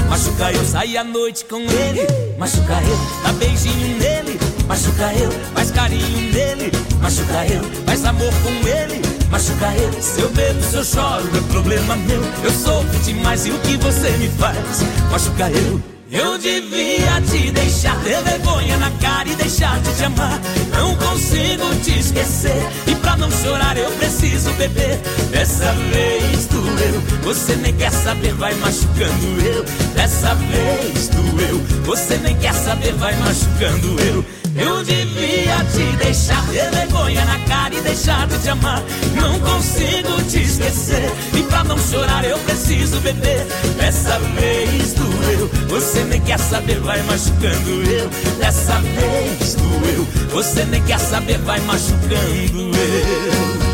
[0.10, 2.06] Machuca eu, sai à noite com ele,
[2.38, 3.24] machuca eu.
[3.24, 5.32] Dá beijinho nele, machuca eu.
[5.54, 7.64] Faz carinho nele, machuca eu.
[7.86, 10.02] Faz amor com ele, machuca eu.
[10.02, 12.22] Se eu bebo, se eu choro, é problema meu.
[12.44, 15.82] Eu sofro demais e o que você me faz, machuca eu.
[16.10, 20.40] Eu devia te deixar ter vergonha na cara e deixar de te amar.
[20.72, 22.66] Não consigo te esquecer.
[22.88, 24.98] E pra não chorar eu preciso beber.
[25.32, 27.02] Dessa vez doeu.
[27.24, 29.66] Você nem quer saber, vai machucando eu.
[29.96, 31.62] Dessa vez doeu.
[31.84, 34.26] Você nem quer saber, vai machucando eu.
[34.58, 38.82] Eu devia te deixar ter vergonha na cara e deixar de te amar.
[39.16, 41.12] Não consigo te esquecer.
[41.34, 43.46] E pra não chorar eu preciso beber.
[43.78, 45.50] Dessa vez doeu.
[45.68, 48.10] Você nem quer saber, vai machucando eu.
[48.40, 50.08] Dessa vez doeu.
[50.32, 53.68] Você nem quer saber, vai machucando eu.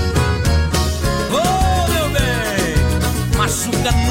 [1.31, 4.02] Oh, meu bem, machuca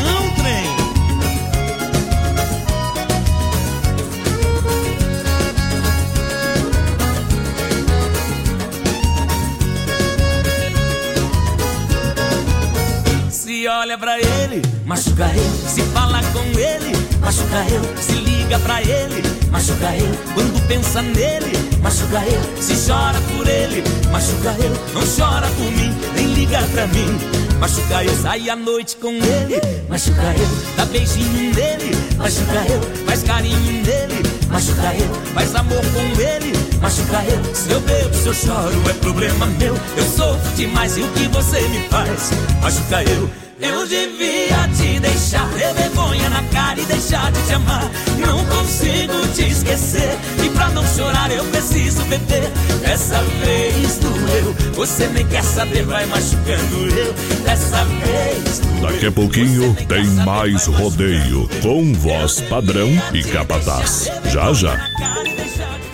[13.62, 15.68] Se olha pra ele, machuca ele.
[15.68, 18.02] Se fala com ele, machuca ele.
[18.02, 19.22] Se liga pra ele,
[19.52, 20.18] machuca ele.
[20.34, 22.60] Quando pensa nele, machuca ele.
[22.60, 24.74] Se chora por ele, machuca ele.
[24.92, 27.16] Não chora por mim, nem liga pra mim.
[27.60, 30.48] Machuca eu, sai à noite com ele, machuca eu.
[30.76, 33.06] Dá beijinho nele, machuca eu.
[33.06, 35.34] Faz carinho nele, machuca eu.
[35.34, 37.54] Faz amor com ele, machuca eu.
[37.54, 39.78] Se eu bebo, se eu choro, é problema meu.
[39.96, 43.41] Eu sofro demais e o que você me faz, machuca eu.
[43.62, 47.88] Eu devia te deixar ter vergonha na cara e deixar de te amar.
[48.18, 50.18] Não consigo te esquecer.
[50.44, 52.50] E pra não chorar eu preciso beber.
[52.80, 54.52] Dessa vez doeu.
[54.74, 57.12] Você nem quer saber, vai machucando eu.
[57.44, 58.90] Dessa vez doeu.
[58.90, 61.48] Daqui a pouquinho tem mais rodeio.
[61.62, 64.10] Com voz padrão e capataz.
[64.24, 64.90] Já já.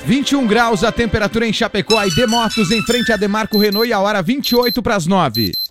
[0.07, 2.03] 21 graus a temperatura em Chapecó.
[2.03, 5.68] ID Motos em frente a Demarco Renault e a hora 28 para as 9.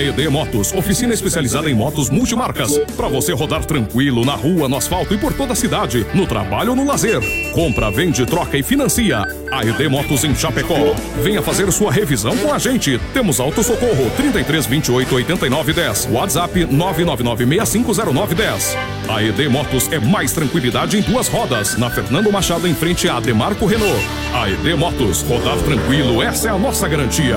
[0.00, 2.78] AED Motos, oficina especializada em motos multimarcas.
[2.96, 6.70] Para você rodar tranquilo na rua, no asfalto e por toda a cidade, no trabalho
[6.70, 7.20] ou no lazer.
[7.52, 9.22] Compra, vende, troca e financia.
[9.52, 10.94] AED Motos em Chapecó.
[11.22, 12.98] Venha fazer sua revisão com a gente.
[13.12, 16.08] Temos auto socorro 33 28 89 10.
[16.10, 18.76] WhatsApp 999 6509 10.
[19.06, 21.76] AED Motos é mais tranquilidade em duas rodas.
[21.76, 24.00] Na Fernando Machado em frente a Demarco Renault.
[24.32, 27.36] AED Motos, rodar tranquilo, essa é a nossa garantia.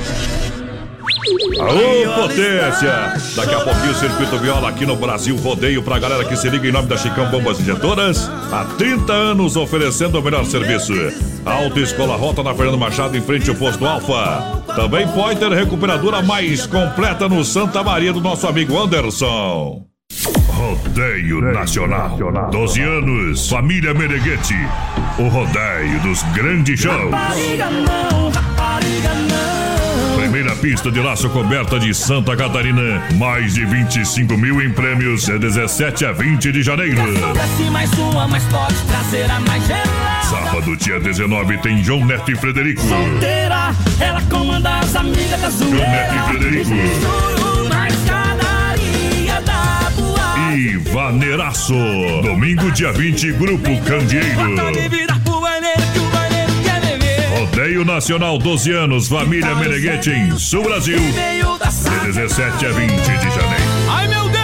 [1.59, 3.13] Aô, potência!
[3.35, 6.67] Daqui a pouquinho o Circuito Viola aqui no Brasil Rodeio pra galera que se liga
[6.67, 8.27] em nome da Chicão Bombas Injetoras.
[8.51, 10.93] Há 30 anos oferecendo o melhor serviço.
[11.45, 14.63] Autoescola Rota na Fernando Machado em frente ao posto Alfa.
[14.75, 19.85] Também Pointer Recuperadora mais completa no Santa Maria do nosso amigo Anderson.
[20.47, 22.17] Rodeio Nacional.
[22.51, 24.55] 12 anos, família Meneghete.
[25.19, 27.11] O rodeio dos grandes shows.
[30.41, 33.03] Primeira pista de laço coberta de Santa Catarina.
[33.15, 35.25] Mais de 25 mil em prêmios.
[35.25, 37.03] De 17 a 20 de janeiro.
[37.31, 40.23] Desce mais uma, mas pode trazer a mais gelada.
[40.23, 42.81] Sábado, dia 19, tem João Neto e Frederico.
[42.81, 46.39] Solteira, ela comanda as amigas da João Neto e zoeira.
[46.39, 46.71] Frederico.
[50.57, 51.75] E Vaneiraço.
[52.23, 55.20] Domingo, dia 20, Grupo Bota
[57.51, 60.97] Rodeio Nacional, 12 anos, família Meneghete em Sul Brasil.
[60.97, 61.11] De
[61.69, 62.05] sala.
[62.05, 63.65] 17 a 20 de janeiro.
[63.89, 64.41] Ai meu Deus!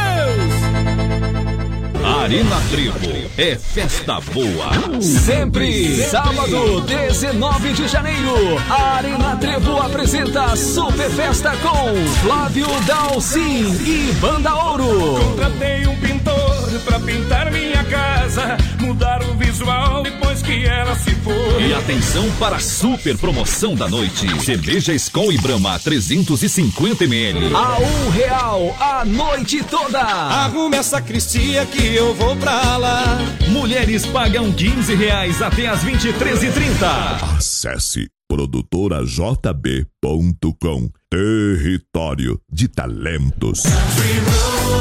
[2.22, 5.01] Arena Trevo é festa boa.
[5.01, 14.12] Sempre, sábado, 19 de janeiro, a Arena Trevo apresenta Super Festa com Flávio Dalcin e
[14.20, 15.18] Banda Ouro.
[15.24, 21.67] Contratei um pintor pra pintar minha casa, mudar o visual depois que ela se foi.
[21.67, 24.28] E atenção para a super promoção da noite.
[24.43, 27.53] Cerveja Skol e Brahma 350ml.
[27.53, 29.99] A um real a noite toda.
[29.99, 33.17] Arrume essa cristia que eu vou pra lá.
[33.49, 37.38] Mulheres pagam 15 reais até as 23h30.
[37.38, 43.63] Acesse produtorajb.com Território de talentos.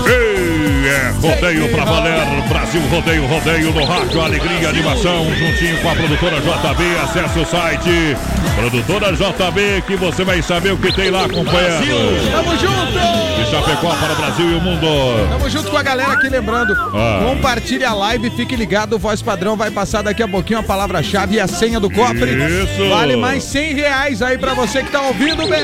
[0.06, 0.35] Ei,
[0.66, 2.16] é rodeio pra valer.
[2.48, 6.98] Brasil Rodeio, rodeio no rádio, alegria, animação, juntinho com a produtora JB.
[7.02, 8.16] Acesse o site
[8.56, 12.32] Produtora JB que você vai saber o que tem lá acompanhando.
[12.32, 13.36] Tamo junto!
[13.36, 14.86] De Chapecó para o Brasil e o mundo.
[15.28, 16.72] Tamo junto com a galera aqui, lembrando.
[16.94, 17.20] Ah.
[17.22, 21.36] Compartilhe a live, fique ligado, o Voz Padrão vai passar daqui a pouquinho a palavra-chave
[21.36, 22.30] e a senha do cofre.
[22.32, 22.88] Isso.
[22.88, 25.62] Vale mais 100 reais aí pra você que tá ouvindo, bem.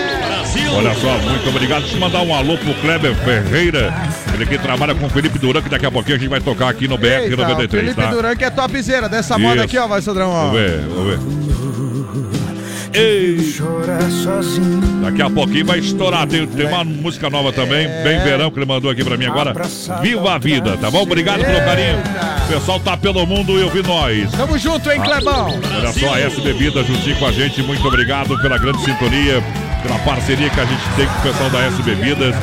[0.76, 1.82] Olha só, muito obrigado.
[1.82, 3.92] Deixa eu mandar um alô pro Kleber Ferreira.
[4.34, 6.68] Ele que trabalha com o Felipe Duran, que daqui a pouquinho a gente vai tocar
[6.68, 8.10] aqui no BR Eita, 93, Felipe tá?
[8.10, 9.64] Duran que é topzera dessa moda Isso.
[9.64, 10.46] aqui, ó, Voz Padrão, ó.
[10.46, 11.42] Vamos ver, vamos ver.
[12.94, 13.38] Ei.
[15.02, 16.26] Daqui a pouquinho vai estourar.
[16.26, 19.54] Tem, tem uma música nova também, bem verão, que ele mandou aqui pra mim agora.
[20.02, 21.02] Viva a vida, tá bom?
[21.02, 21.98] Obrigado pelo carinho.
[22.44, 24.30] O pessoal tá pelo mundo e ouvindo nós.
[24.32, 25.58] Tamo junto, hein, Clebão?
[25.78, 27.62] Olha só, a S Bebida juntinho com a gente.
[27.62, 29.42] Muito obrigado pela grande sintonia,
[29.82, 32.34] pela parceria que a gente tem com o pessoal da S Bebidas.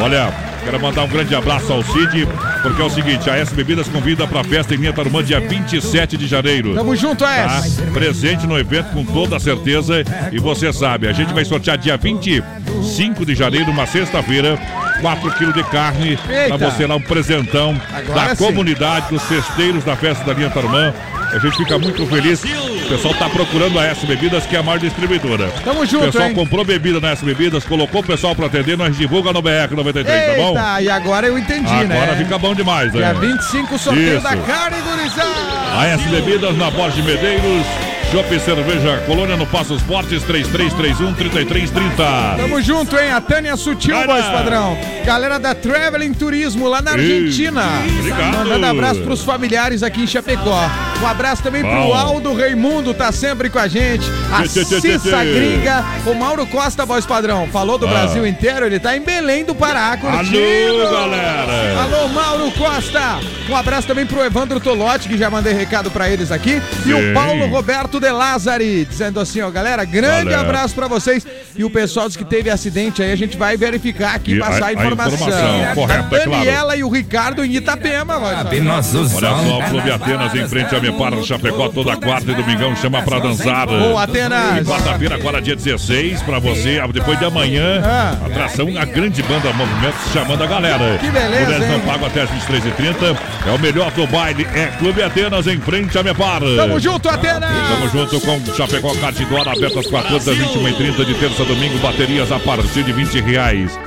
[0.00, 0.32] Olha,
[0.66, 2.26] quero mandar um grande abraço ao Cid,
[2.60, 6.16] porque é o seguinte, a S Bebidas convida pra festa em Linha Tarumã dia 27
[6.16, 6.74] de janeiro.
[6.74, 7.58] Tamo junto, Tá?
[7.58, 7.80] S.
[7.92, 10.02] Presente no evento com toda certeza.
[10.32, 14.58] E você sabe, a gente vai sortear dia 25 de janeiro, uma sexta-feira,
[15.00, 18.44] 4 quilos de carne pra você lá, um presentão Agora da sim.
[18.44, 20.92] comunidade, dos festeiros da festa da Linha Tarumã.
[21.32, 22.42] A gente fica muito feliz.
[22.44, 25.50] O pessoal tá procurando a S Bebidas, que é a maior distribuidora.
[25.64, 26.34] Tamo O junto, pessoal hein?
[26.34, 30.26] comprou bebida na S Bebidas, colocou o pessoal pra atender, nós divulga no BR 93,
[30.26, 30.48] tá bom?
[30.50, 32.00] Eita, e agora eu entendi, né?
[32.02, 33.20] Agora fica bom demais, Dia né?
[33.20, 34.22] 25, sorteio Isso.
[34.22, 35.30] da carne, gurizada.
[35.78, 37.66] A S Bebidas na Borges de Medeiros.
[38.12, 42.36] Shopping Cerveja Colônia no Passos Fortes 3331 3330.
[42.36, 43.10] Tamo junto, hein?
[43.10, 44.06] A Tânia Sutil, Cara.
[44.06, 44.78] voz padrão.
[45.04, 47.62] Galera da Traveling Turismo lá na Argentina.
[47.98, 48.32] obrigado.
[48.36, 50.70] Mandando abraço pros familiares aqui em Chapecó.
[51.02, 51.94] Um abraço também pro Bom.
[51.94, 54.06] Aldo Raimundo, tá sempre com a gente.
[54.32, 55.24] A Cissa.
[55.24, 55.84] Gringa.
[56.06, 57.48] O Mauro Costa, voz padrão.
[57.52, 57.90] Falou do Ah.
[57.90, 60.80] Brasil inteiro, ele tá em Belém do Pará, curtindo.
[60.86, 61.82] Alô, galera.
[61.82, 63.18] Alô, Mauro Costa.
[63.48, 66.60] Um abraço também pro Evandro Tolotti, que já mandei recado pra eles aqui.
[66.84, 67.14] E o.
[67.14, 70.40] Paulo Roberto De Lázari, dizendo assim, ó, galera, grande Galera.
[70.40, 71.26] abraço pra vocês.
[71.56, 74.64] E o pessoal diz que teve acidente aí, a gente vai verificar aqui, E passar
[74.64, 75.14] a- a a informação.
[75.14, 76.30] informação correta, a é claro.
[76.30, 78.18] Daniela e o Ricardo em Itapema.
[78.18, 83.18] Olha só, Clube Atenas em frente a Mepar, Chapecó, toda quarta e domingão chama pra
[83.18, 83.66] dançar.
[83.66, 84.60] Boa, Atenas.
[84.60, 88.16] E quarta-feira, agora dia 16, pra você, depois de amanhã, Ah.
[88.26, 90.98] atração, a grande banda Movimento chamando a galera.
[90.98, 93.16] Que beleza, Mulheres não pagam até as 23h30.
[93.46, 96.40] É o melhor do baile, é Clube Atenas em frente a Mepar.
[96.56, 97.50] Tamo junto, Atenas.
[97.62, 101.78] Estamos junto com Chapecó Kart Indoor, aberto às 14 às 21h30 de terça a domingo,
[101.78, 103.78] baterias a partir de 20 reais.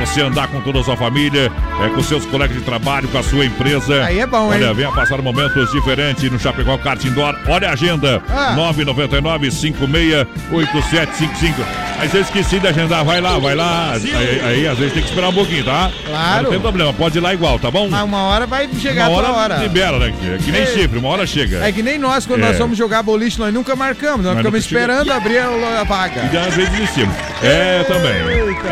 [0.00, 1.50] Você andar com toda a sua família,
[1.84, 4.04] é, com seus colegas de trabalho, com a sua empresa.
[4.04, 4.60] Aí é bom, hein?
[4.62, 7.34] Olha, venha passar momentos diferentes no Chapecó Kart Indoor.
[7.48, 8.54] Olha a agenda: Ah.
[8.56, 11.54] 999-56-8755.
[12.00, 13.92] Aí você esqueci de agendar, vai lá, vai lá.
[13.94, 15.90] Aí, aí, às vezes tem que esperar um pouquinho, tá?
[16.06, 16.44] Claro.
[16.44, 17.88] Não tem problema, pode ir lá igual, tá bom?
[17.90, 19.56] Mas uma hora vai chegar uma hora, hora.
[19.56, 20.14] libera, né?
[20.34, 20.66] É que nem É.
[20.66, 21.66] chifre, uma hora chega.
[21.66, 22.48] É que nem nós, quando É.
[22.48, 24.24] nós vamos jogar boliche, nós nunca marcamos.
[24.24, 26.30] Nós Mas ficamos nunca chega- esperando abrir a, vaga.
[26.32, 27.14] E às vezes desistimos.
[27.42, 28.12] É, também.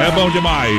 [0.07, 0.71] É bom demais.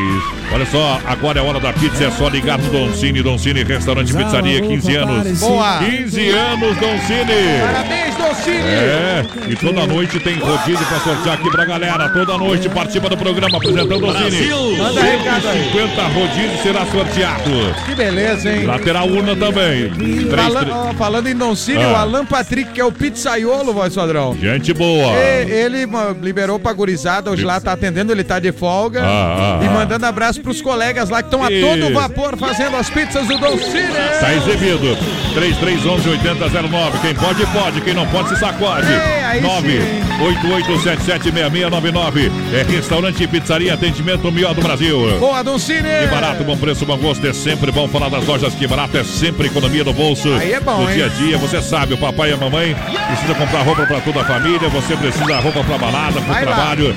[0.52, 3.22] Olha só, agora é hora da pizza, é só ligar no Don Cine.
[3.22, 5.40] Don Cine Restaurante e Pizzaria, 15 anos.
[5.40, 5.80] Boa.
[5.80, 7.62] 15 anos, Don Cine.
[7.62, 8.58] Parabéns, Docine.
[8.58, 12.10] É, e toda noite tem rodízio pra sortear aqui pra galera.
[12.10, 14.78] Toda noite participa do programa apresentando o Cine.
[14.78, 15.64] Manda recado aí.
[15.66, 17.52] 50 rodízios será sorteado.
[17.86, 18.66] Que beleza, hein?
[18.66, 19.92] Lateral urna também.
[20.30, 21.92] Fala- ó, falando em Doncini, Ah.
[21.92, 24.36] o Alan Patrick, que é o pizzaiolo, voz padrão.
[24.40, 25.12] Gente boa.
[25.14, 25.86] E- Ele
[26.22, 29.02] liberou pra gurizada, hoje lá tá atendendo, ele tá de folga.
[29.04, 29.72] Ah, ah, e ah.
[29.72, 33.88] mandando abraço pros colegas lá que estão a todo vapor fazendo as pizzas do Doncini.
[34.20, 34.98] Tá exibido.
[35.36, 37.02] 3311-8009.
[37.02, 37.82] Quem pode, pode.
[37.82, 38.88] Quem não pode, se sacode.
[38.92, 42.32] É, aí 988776699.
[42.54, 45.18] É restaurante e pizzaria, atendimento melhor do Brasil.
[45.20, 45.88] Boa, Doncini.
[46.02, 47.26] Que barato, bom preço, bom gosto.
[47.28, 48.98] É sempre bom falar das lojas Que Barato.
[48.98, 50.32] É sempre economia no bolso.
[50.34, 50.96] Aí é bom, No hein?
[50.96, 52.76] dia a dia, você sabe, o papai e a mamãe
[53.08, 54.68] precisa comprar roupa pra toda a família.
[54.70, 56.54] Você precisa roupa pra balada, pro Vai lá.
[56.54, 56.96] trabalho.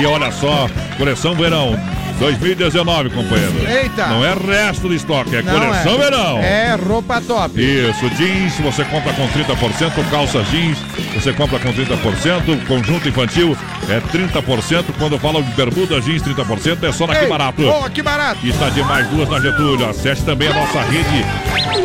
[0.00, 1.78] E olha só, coleção verão.
[2.20, 3.54] 2019, companheiro.
[3.66, 4.06] Eita.
[4.08, 5.98] Não é resto do estoque, é Não, coleção é.
[5.98, 6.38] verão.
[6.38, 7.58] É roupa top.
[7.58, 10.78] Isso, jeans, você compra com 30%, calça jeans,
[11.14, 13.56] você compra com 30%, conjunto infantil
[13.88, 17.62] é 30%, quando eu falo de bermuda jeans 30%, é só na Que Ei, Barato.
[17.62, 18.38] Boa, que barato.
[18.44, 19.88] E está de mais duas na Getúlio.
[19.88, 21.24] Acesse também a nossa rede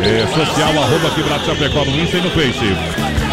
[0.02, 2.76] eh, social, arroba Que Barato Chapecó no Insta e no Face.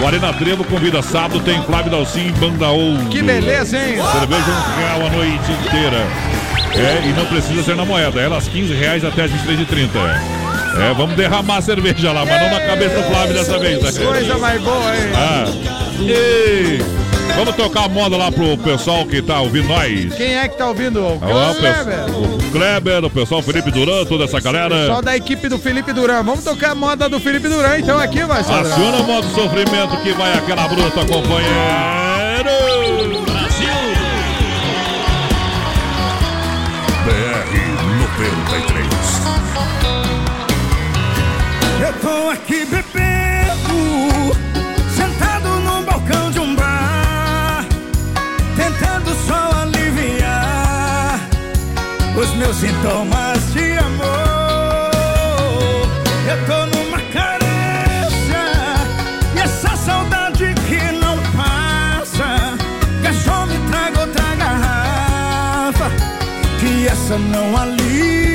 [0.01, 3.06] O Arena Trevo convida sábado, tem Flávio Dalcin e Banda Ouro.
[3.10, 3.97] Que beleza, hein?
[4.12, 6.42] Cerveja um real a noite inteira.
[6.76, 8.19] É, e não precisa ser na moeda.
[8.19, 9.89] Elas 15 reais até as 23h30.
[10.76, 13.82] É, vamos derramar a cerveja lá, mas não na cabeça do Flávio dessa vez.
[13.84, 14.05] né?
[14.05, 15.11] Coisa mais boa, hein?
[15.15, 15.45] Ah.
[16.01, 16.82] Ei.
[17.36, 20.13] Vamos tocar a moda lá pro pessoal que tá ouvindo nós.
[20.15, 20.99] Quem é que tá ouvindo?
[20.99, 22.15] O o, Kleber.
[22.15, 24.76] o Kleber, o pessoal Felipe Duran, toda essa galera.
[24.76, 26.21] Pessoal da equipe do Felipe Duran.
[26.24, 28.51] Vamos tocar a moda do Felipe Duran, então aqui vai ser.
[28.53, 31.43] Aciona o modo sofrimento que vai aquela bruta, companheiro.
[42.34, 44.36] Aqui bebendo,
[44.95, 47.63] sentado num balcão de um bar,
[48.55, 51.19] tentando só aliviar
[52.17, 54.09] os meus sintomas de amor.
[56.27, 58.43] Eu tô numa carência
[59.36, 62.57] e essa saudade que não passa.
[63.03, 65.91] Garçom, me traga outra garrafa,
[66.59, 68.32] que essa não aliviou.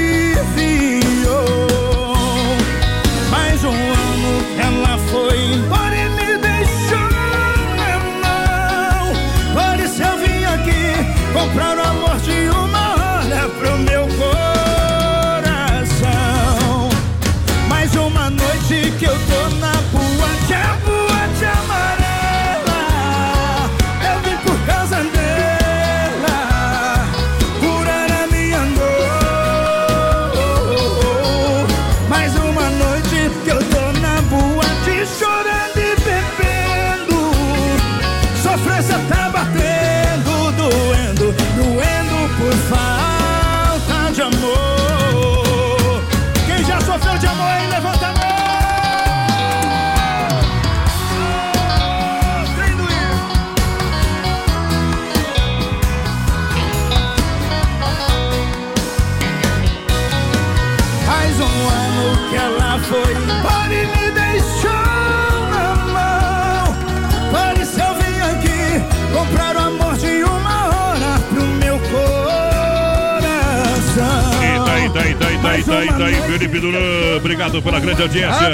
[77.59, 78.49] Obrigado pela grande audiência.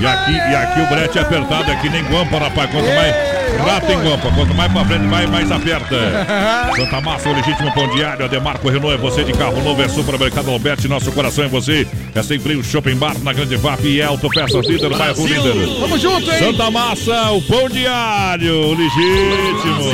[0.00, 2.70] E aqui, e aqui o brete é apertado, é que nem guampa, rapaz.
[2.70, 3.14] Quanto mais
[3.58, 5.96] rato em guampa, quanto mais pra frente vai, mais aperta.
[6.76, 10.50] Santa Massa, o legítimo pão diário, Ademarco Renault, é você de carro novo, é supermercado
[10.50, 11.86] Alberti, nosso coração é você.
[12.14, 15.80] É sem freio, shopping bar na Grande VAP e Autopeças Líder, bairro Líder.
[15.80, 16.38] Tamo junto, hein?
[16.38, 19.90] Santa Massa, o pão diário, o legítimo.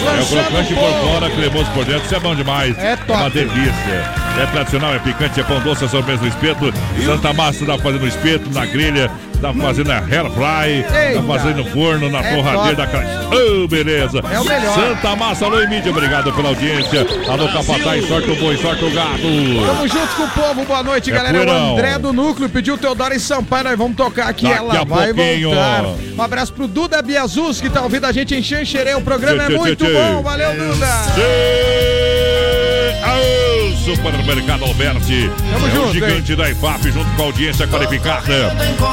[0.00, 2.76] É o crocante por fora, cremoso por dentro, isso é bom demais.
[2.78, 3.12] É top.
[3.12, 4.19] Uma delícia.
[4.38, 6.72] É tradicional, é picante, é pão doce, é sobremesa no espeto.
[7.04, 11.22] Santa Massa fazer no espeto, na grelha, dá pra fazer na air fry, dá Eita.
[11.22, 13.28] pra fazer no forno, na É torradeira da casa.
[13.32, 14.20] Oh, beleza.
[14.32, 14.74] É o melhor.
[14.74, 17.06] Santa Massa, alô, mídia, obrigado pela audiência.
[17.28, 19.18] Alô, Capataz, sorte o boi, sorte o gado.
[19.66, 21.36] Tamo junto com o povo, boa noite, É galera.
[21.36, 21.68] É poeirão.
[21.74, 24.84] o André do Núcleo pediu Teodoro e Sampaio, nós vamos tocar aqui, Daqui ela a
[24.84, 25.50] vai pouquinho.
[25.50, 25.84] voltar.
[26.16, 28.94] Um abraço pro Duda Biazus, que tá ouvindo a gente em Xanxerê.
[28.94, 30.86] O programa Tchê, é tchê, muito tchê, bom, valeu, Duda.
[33.02, 33.49] Aô,
[33.80, 35.30] Supermercado Alberti.
[35.52, 38.34] Tamo é o junto, gigante da IFAP, junto com a audiência qualificada.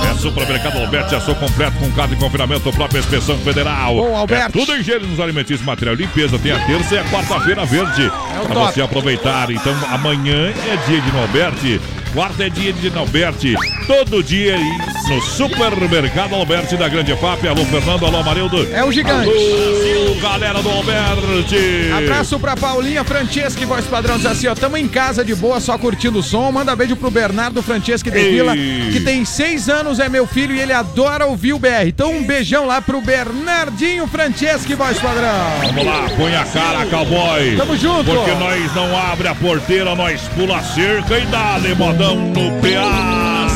[0.10, 3.96] É Supermercado Alberti, ação completo com casa de confinamento, própria inspeção federal.
[3.96, 4.26] Bom.
[4.30, 6.40] É tudo em gênero nos alimentícios, material limpeza.
[6.40, 8.04] Tem a terça e a quarta-feira verde.
[8.04, 8.74] É o pra top.
[8.74, 9.52] você aproveitar.
[9.52, 11.82] Então, amanhã é dia de Norberti.
[12.14, 13.56] Quarta é dia de Norberti.
[13.86, 17.46] Todo dia aí no Supermercado Alberti da Grande FAP.
[17.48, 18.06] Alô, Fernando.
[18.06, 18.68] Alô, Amarildo.
[18.74, 19.30] É o gigante.
[19.30, 21.92] Alô, galera do Alberti.
[21.96, 25.78] Abraço pra Paulinha Franceschi, voz padrão, diz assim, ó, tamo em casa de boa, só
[25.78, 26.52] curtindo o som.
[26.52, 28.32] Manda beijo pro Bernardo Franceschi de Ei.
[28.32, 31.88] Vila, que tem seis anos, é meu filho e ele adora ouvir o BR.
[31.88, 35.28] Então um beijão lá pro Bernardinho Franceschi, voz padrão.
[35.64, 37.56] Vamos lá, põe a cara, cowboy.
[37.56, 38.12] Tamo junto.
[38.12, 43.48] Porque nós não abre a porteira, nós pula a cerca e dá-lhe modão no PA.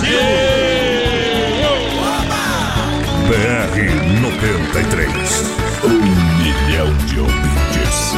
[3.32, 3.78] BR
[4.20, 5.08] 93.
[5.86, 6.02] Um
[6.44, 8.14] milhão de ouvintes.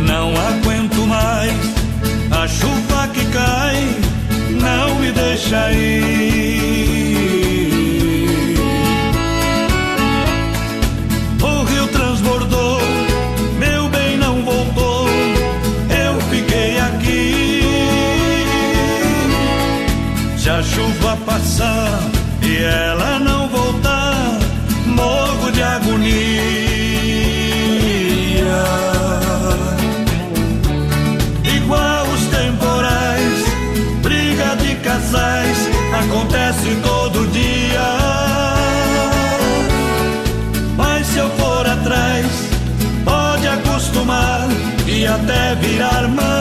[0.00, 1.52] Não aguento mais
[2.30, 3.86] a chuva que cai,
[4.58, 6.83] não me deixa ir.
[21.18, 22.00] Passar
[22.42, 24.38] e ela não voltar,
[24.86, 26.14] morro de agonia.
[31.44, 33.44] Igual os temporais,
[34.02, 35.58] briga de casais,
[36.02, 37.80] acontece todo dia.
[40.76, 42.26] Mas se eu for atrás,
[43.04, 44.48] pode acostumar
[44.86, 46.33] e até virar mania.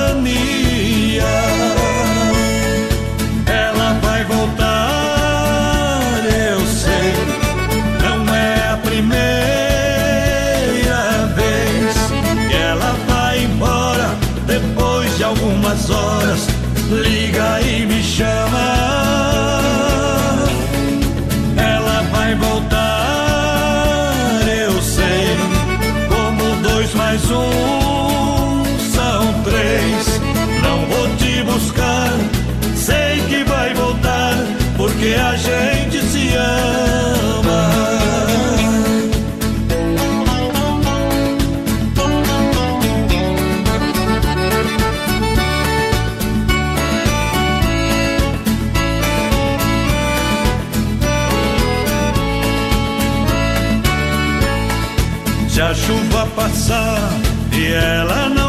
[56.64, 57.12] Passar
[57.52, 58.43] e ela não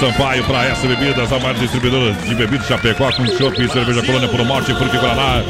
[0.00, 4.42] Sampaio para essa bebidas, a maior distribuidora de bebidas Chapecó com chopp, cerveja colônia por
[4.46, 5.44] morte, fruque Guaraná.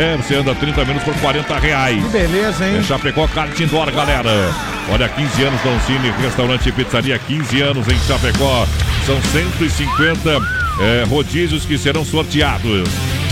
[0.00, 2.02] é, você anda 30 minutos por 40 reais.
[2.04, 2.78] Que beleza, hein?
[2.78, 4.30] É Chapecó Cartindor, galera.
[4.92, 8.66] Olha, 15 anos Dom Cine, restaurante e pizzaria, 15 anos em Chapecó.
[9.06, 10.40] São 150
[10.80, 12.88] é, rodízios que serão sorteados.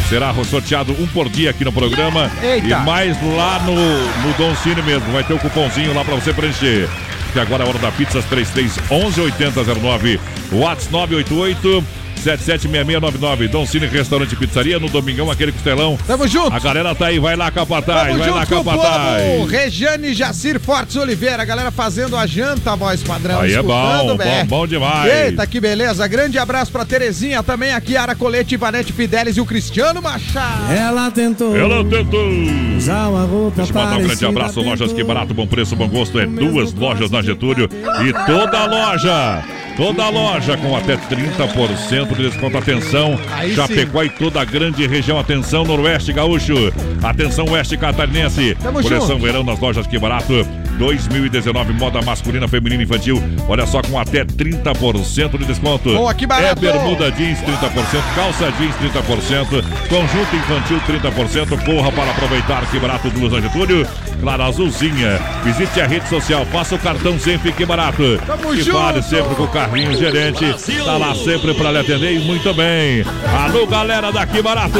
[0.08, 2.30] Será sorteado um por dia aqui no programa.
[2.42, 2.66] Eita.
[2.66, 5.12] E mais lá no, no Dom Cine mesmo.
[5.12, 6.88] Vai ter o cupomzinho lá pra você preencher.
[7.34, 10.20] Que agora é a hora da pizza 3311 8009.
[10.50, 11.84] Whats 988
[12.18, 13.48] 776699.
[13.48, 15.98] Dom Cine Restaurante e Pizzaria no Domingão, aquele costelão.
[16.06, 16.54] Tamo junto.
[16.54, 19.22] A galera tá aí, vai lá, Capataz, Tamo vai lá, junto com o Capataz.
[19.22, 19.46] povo.
[19.46, 23.40] Rejane Jacir Fortes Oliveira, a galera fazendo a janta, voz padrão.
[23.40, 24.24] Aí é bom, o BR.
[24.24, 25.12] bom, bom demais.
[25.12, 26.06] Eita, que beleza.
[26.06, 30.72] Grande abraço pra Terezinha, também aqui, Ara Colete, Ivanete Fidelis e o Cristiano Machado.
[30.72, 31.56] Ela tentou.
[31.56, 32.28] Ela tentou.
[32.76, 35.88] Usar uma roupa Deixa eu mandar um grande abraço, lojas que barato, bom preço, bom
[35.88, 36.18] gosto.
[36.18, 37.68] É duas lojas na Getúlio
[38.06, 39.42] e toda loja.
[39.78, 42.58] Toda loja com até 30% de desconto.
[42.58, 45.20] Atenção, Aí Chapecó e toda a grande região.
[45.20, 46.72] Atenção, Noroeste Gaúcho.
[47.00, 48.56] Atenção, Oeste Catarinense.
[48.60, 49.22] Tamo Coleção junto.
[49.22, 50.44] Verão nas lojas que barato.
[50.78, 53.22] 2019, moda masculina, feminina e infantil.
[53.48, 55.92] Olha só, com até 30% de desconto.
[55.92, 56.64] Boa, que barato.
[56.64, 61.64] É bermuda jeans 30%, calça jeans 30%, conjunto infantil 30%.
[61.64, 63.86] Corra para aproveitar que barato do Luz Getúlio.
[64.20, 65.20] Claro, azulzinha.
[65.44, 68.18] Visite a rede social, faça o cartão sempre que barato.
[68.26, 68.78] Tamo e junto.
[68.78, 70.44] fale sempre com o carrinho gerente.
[70.84, 73.04] Tá lá sempre para lhe atender e muito bem.
[73.44, 74.78] Alô, galera daqui barato.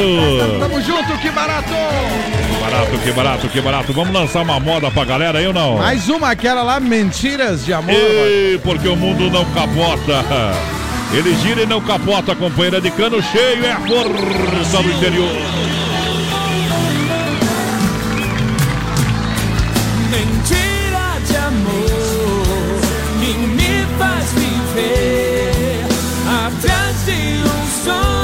[0.59, 1.69] Tamo junto, que barato.
[1.69, 3.93] Que barato, que barato, que barato.
[3.93, 5.81] Vamos lançar uma moda pra galera aí ou não?
[5.89, 7.95] Mais uma, aquela lá, Mentiras de Amor.
[7.95, 10.23] Ei, porque o mundo não capota.
[11.11, 15.35] Ele gira e não capota, companheira de cano cheio, é a força do interior.
[20.11, 22.79] Mentira de amor
[23.19, 25.85] que me faz viver
[26.45, 28.18] atrás de um sonho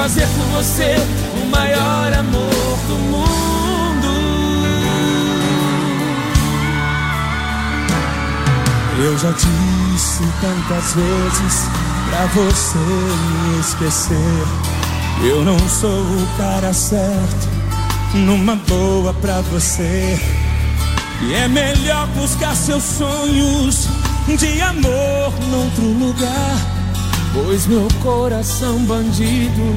[0.00, 0.96] fazer por você
[1.42, 4.08] o maior amor do mundo.
[8.98, 11.68] Eu já disse tantas vezes
[12.08, 14.46] pra você me esquecer.
[15.22, 17.48] Eu não sou o cara certo,
[18.14, 20.18] numa boa pra você.
[21.20, 23.86] E é melhor buscar seus sonhos
[24.26, 26.79] de amor noutro lugar.
[27.32, 29.76] Pois meu coração bandido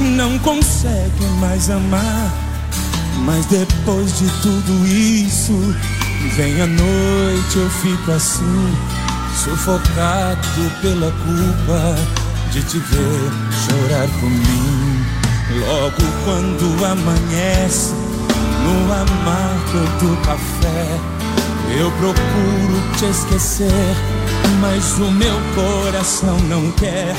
[0.00, 2.32] não consegue mais amar.
[3.24, 5.52] Mas depois de tudo isso,
[6.36, 8.74] vem a noite, eu fico assim,
[9.34, 11.96] sufocado pela culpa
[12.52, 13.30] de te ver
[13.64, 15.04] chorar por mim.
[15.60, 17.92] Logo quando amanhece,
[18.64, 21.00] no amargo do café,
[21.78, 23.96] eu procuro te esquecer,
[24.60, 27.14] mas o meu coração não quer.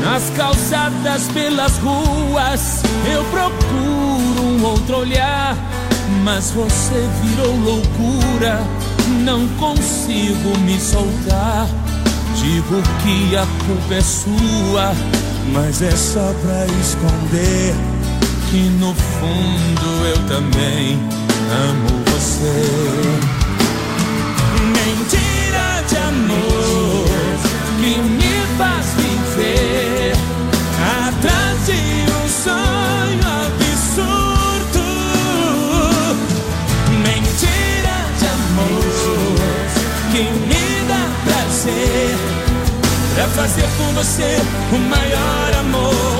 [0.00, 5.56] Nas calçadas pelas ruas, eu procuro um outro olhar,
[6.22, 8.60] mas você virou loucura,
[9.24, 11.66] não consigo me soltar.
[12.36, 14.92] Digo que a culpa é sua,
[15.52, 17.74] mas é só pra esconder
[18.50, 20.98] que no fundo eu também
[21.50, 23.45] amo você.
[26.16, 27.04] Amor
[27.78, 30.14] que me faz viver
[31.08, 34.86] atrás de um sonho absurdo.
[37.04, 39.36] Mentira de amor
[40.10, 42.16] que me dá prazer
[43.14, 44.40] pra fazer com você
[44.72, 46.15] o maior amor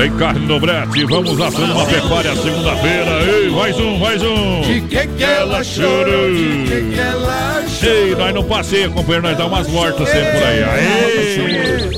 [0.00, 3.22] Tem carne no brete, vamos assando uma pecuária segunda-feira.
[3.22, 4.62] Ei, mais um, mais um.
[4.62, 6.32] De que que ela chorou?
[6.32, 7.94] De que que ela chorou?
[7.94, 10.64] Ei, nós não passeia, companheiro, nós dá umas voltas sempre por aí.
[10.64, 11.90] Aê!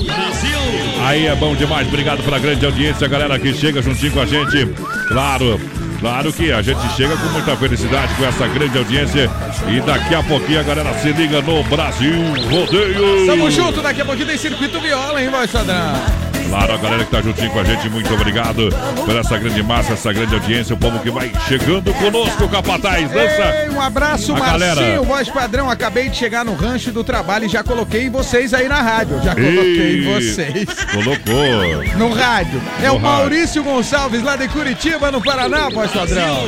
[1.05, 4.65] Aí é bom demais, obrigado pela grande audiência, galera que chega juntinho com a gente.
[5.07, 5.57] Claro,
[6.01, 9.31] claro que a gente chega com muita felicidade com essa grande audiência.
[9.69, 12.11] E daqui a pouquinho a galera se liga no Brasil
[12.51, 13.27] Rodeio.
[13.27, 16.32] Tamo junto, daqui a pouquinho tem circuito viola, hein, voz padrão?
[16.49, 18.69] Claro, a galera que tá juntinho com a gente, muito obrigado
[19.05, 23.09] por essa grande massa, essa grande audiência, o povo que vai chegando conosco, Capataz.
[23.11, 23.63] Dança!
[23.63, 25.01] Ei, um abraço, A Marcinho, galera.
[25.01, 25.69] voz padrão.
[25.69, 29.19] Acabei de chegar no rancho do trabalho e já coloquei vocês aí na rádio.
[29.23, 31.83] Já coloquei Ei, vocês Colocou.
[31.97, 32.61] no rádio.
[32.83, 36.47] É No o Maurício Gonçalves, lá de Curitiba, no Paraná, voz padrão.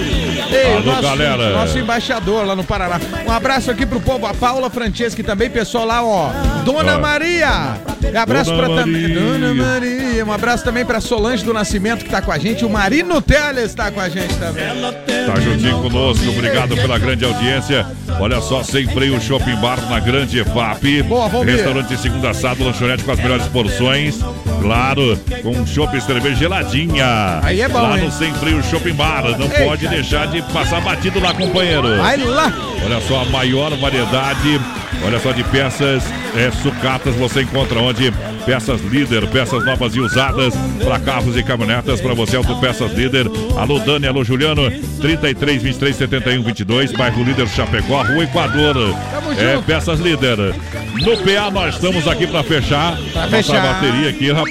[0.52, 1.50] Ei, Alô, nosso, galera.
[1.52, 3.00] nosso embaixador lá no Paraná.
[3.26, 6.30] Um abraço aqui pro povo, a Paula Franceschi também, pessoal lá, ó.
[6.64, 7.00] Dona.
[7.00, 7.78] Maria.
[8.14, 9.14] Um abraço Dona pra também.
[9.14, 10.26] Dona Maria.
[10.26, 12.64] Um abraço também pra Solange do Nascimento que tá com a gente.
[12.66, 14.64] O Marino Teles tá com a gente também.
[15.26, 17.86] Tá juntinho conosco, obrigado pela grande audiência.
[18.20, 21.04] Olha só, sem freio Shopping Bar na Grande EFAP.
[21.04, 21.56] Boa, Valmir.
[21.56, 24.20] Restaurante de segunda a sábado, lanchonete com as melhores porções.
[24.62, 27.40] Claro, com chopp e cerveja geladinha.
[27.44, 28.06] Aí é bom, Lá hein?
[28.06, 29.24] no Sem Freio Shopping Bar.
[29.38, 29.64] Não Eita.
[29.64, 31.98] pode deixar de passar batido lá, companheiro.
[31.98, 32.52] Vai lá.
[32.84, 34.60] Olha só a maior variedade,
[35.04, 36.04] olha só de peças
[36.36, 38.12] é, sucatas você encontra onde?
[38.46, 40.54] Peças líder, peças novas e usadas
[40.84, 43.26] para carros e caminhonetas para você autopeças líder.
[43.58, 44.70] Alô Dani, alô Juliano,
[45.02, 48.76] 33 23 71 22, bairro líder Chapecó, Rua Equador.
[49.40, 50.38] É peças líder.
[50.38, 53.62] No PA nós estamos aqui para fechar Pra a nossa fechar.
[53.62, 54.45] bateria aqui, rapaz.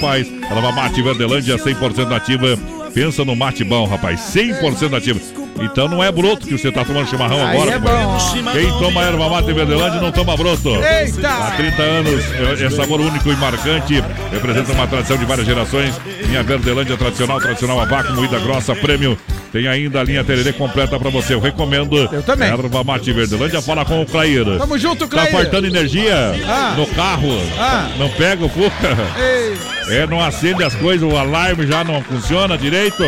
[0.51, 2.59] Erva Mate Verdelândia 100% nativa.
[2.95, 5.44] Pensa no mate bom, rapaz, 100% nativa.
[5.61, 7.71] Então não é broto que você tá tomando chimarrão Aí agora.
[7.73, 8.19] é bom.
[8.53, 10.71] Quem toma erva mate Verdelândia não toma broto.
[10.71, 11.29] Eita!
[11.29, 12.25] Há 30 anos,
[12.61, 14.03] é, é sabor único e marcante.
[14.33, 15.95] Representa uma tradição de várias gerações.
[16.27, 19.17] Minha Verdelândia tradicional, tradicional a vácuo, moída grossa, prêmio.
[19.53, 21.35] Tem ainda a linha tererê completa pra você.
[21.35, 21.97] Eu recomendo.
[22.13, 22.49] Eu também.
[22.49, 23.63] Erva mate Verdelândia.
[23.63, 24.45] Fala com o Clair.
[24.59, 25.31] Tamo junto, Tá Clair.
[25.33, 26.75] faltando energia Ah.
[26.77, 27.31] no carro?
[27.59, 27.89] Ah.
[27.97, 28.97] Não pega o cuca?
[29.17, 29.57] Ei.
[29.99, 33.05] É, não acende as coisas, o alarme já não funciona direito.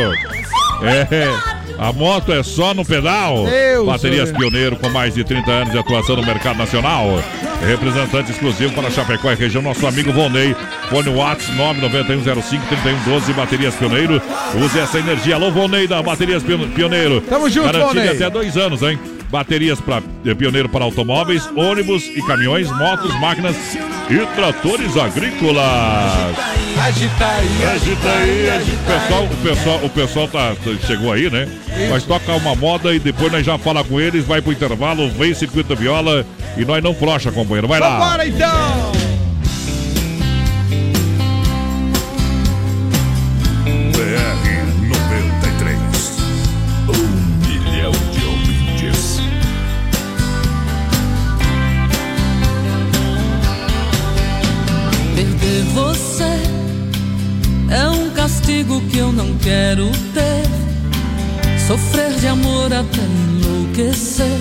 [0.82, 1.28] É,
[1.78, 3.44] a moto é só no pedal.
[3.46, 4.38] Deus Baterias Deus.
[4.38, 7.06] Pioneiro com mais de 30 anos de atuação no mercado nacional.
[7.66, 10.54] Representante exclusivo para Chapecó e região, nosso amigo Vonei.
[10.90, 14.20] Fone Watts 991053112, Baterias Pioneiro.
[14.54, 15.34] Use essa energia.
[15.36, 17.20] Alô, Vonei da Baterias Pio- Pioneiro.
[17.22, 18.08] Tamo junto, Garantia de Vonei.
[18.16, 18.98] até dois anos, hein?
[19.30, 20.02] Baterias para
[20.36, 23.56] Pioneiro para automóveis, ônibus e caminhões, motos, máquinas
[24.08, 25.64] e tratores agrícolas.
[26.84, 31.28] Agita aí, Agita aí, agita o pessoal, o pessoal, o pessoal tá, tá- chegou aí,
[31.30, 31.48] né?
[31.88, 35.34] Nós toca uma moda e depois nós já fala com eles, vai pro intervalo, vem
[35.34, 36.24] circuito da viola
[36.56, 37.66] e nós não frocha, companheiro.
[37.66, 37.98] Vai lá.
[37.98, 39.05] Vambora então!
[59.66, 61.58] Quero ter.
[61.66, 64.38] Sofrer de amor até enlouquecer.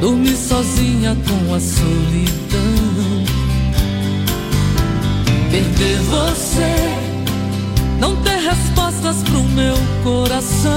[0.00, 3.24] Dormir sozinha com a solidão.
[5.50, 6.74] Perder você.
[7.98, 10.72] Não ter respostas pro meu coração.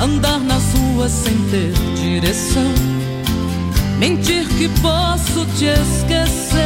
[0.00, 2.72] Andar nas ruas sem ter direção.
[3.98, 6.60] Mentir que posso te esquecer.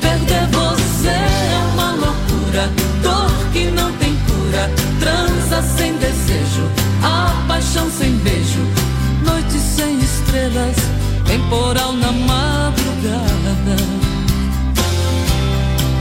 [0.00, 1.61] Perder você é
[2.52, 2.70] loucura.
[3.02, 4.70] Dor que não tem cura.
[5.00, 6.68] Trança sem desejo.
[7.02, 8.60] A paixão sem beijo.
[9.24, 10.76] Noite sem estrelas.
[11.26, 13.76] Temporal na madrugada.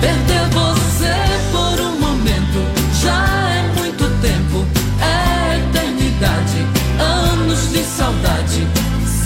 [0.01, 1.13] Perder você
[1.51, 2.59] por um momento
[3.01, 4.65] já é muito tempo,
[4.99, 6.65] é eternidade,
[6.99, 8.67] anos de saudade.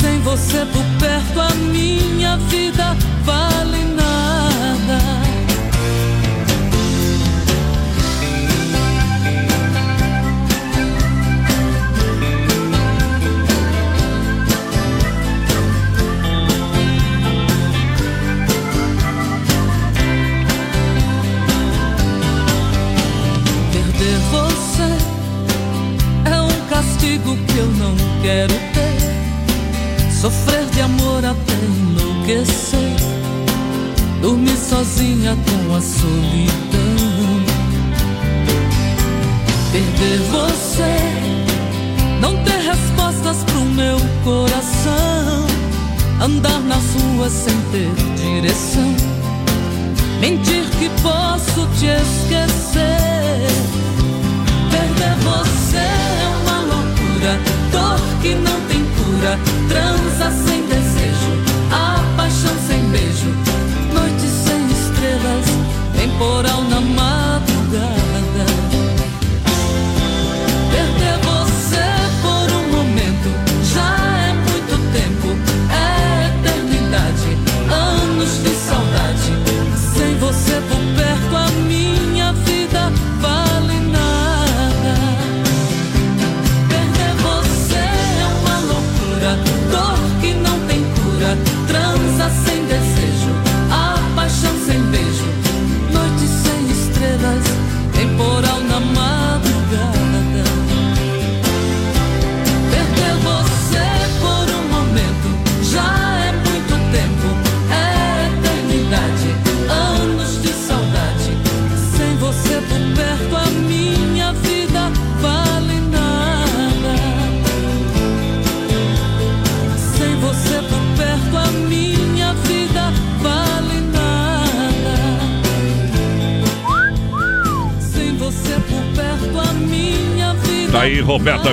[0.01, 2.84] Sem você por perto, a minha vida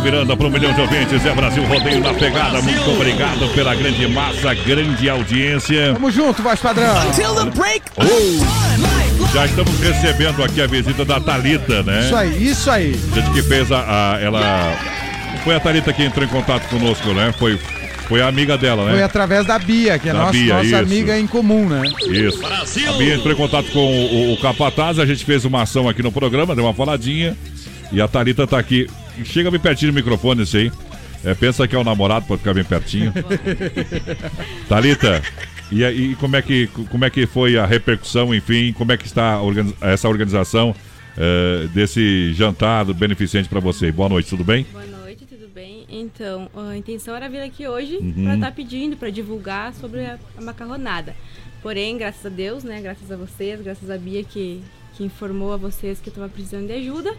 [0.02, 1.24] Miranda, para um milhão de ouvintes.
[1.24, 2.60] É Brasil Rodeio na pegada.
[2.60, 5.92] Muito obrigado pela grande massa, grande audiência.
[5.94, 6.94] Tamo junto, voz padrão.
[7.96, 12.00] Oh, já estamos recebendo aqui a visita da Thalita, né?
[12.06, 13.00] Isso aí, isso aí.
[13.14, 14.76] Gente que fez a, a- ela
[15.44, 17.32] foi a Thalita que entrou em contato conosco, né?
[17.38, 17.58] Foi
[18.08, 18.92] foi a amiga dela, né?
[18.92, 21.82] Foi através da Bia, que é Da nossa, Bia, nossa amiga em comum, né?
[22.10, 22.40] Isso.
[22.44, 26.02] A Bia entrou em contato com o, o Capataz, a gente fez uma ação aqui
[26.02, 27.34] no programa, deu uma faladinha.
[27.90, 28.86] E a Thalita tá aqui.
[29.24, 30.72] Chega bem pertinho do microfone esse aí.
[31.24, 33.12] É, pensa que é o namorado, pode ficar bem pertinho.
[34.68, 35.22] Thalita,
[35.70, 39.06] e aí como é, que, como é que foi a repercussão, enfim, como é que
[39.06, 40.74] está organiz- essa organização
[41.16, 43.92] eh, desse jantar beneficente para você?
[43.92, 44.66] Boa noite, tudo bem?
[44.72, 45.84] Boa noite, tudo bem?
[45.88, 48.24] Então, a intenção era vir aqui hoje Uhum.
[48.24, 51.14] para estar pedindo, para divulgar sobre a, a macarronada.
[51.62, 52.80] Porém, graças a Deus, né?
[52.80, 54.60] Graças a vocês, graças a Bia que,
[54.96, 57.14] que informou a vocês que eu estava precisando de ajuda.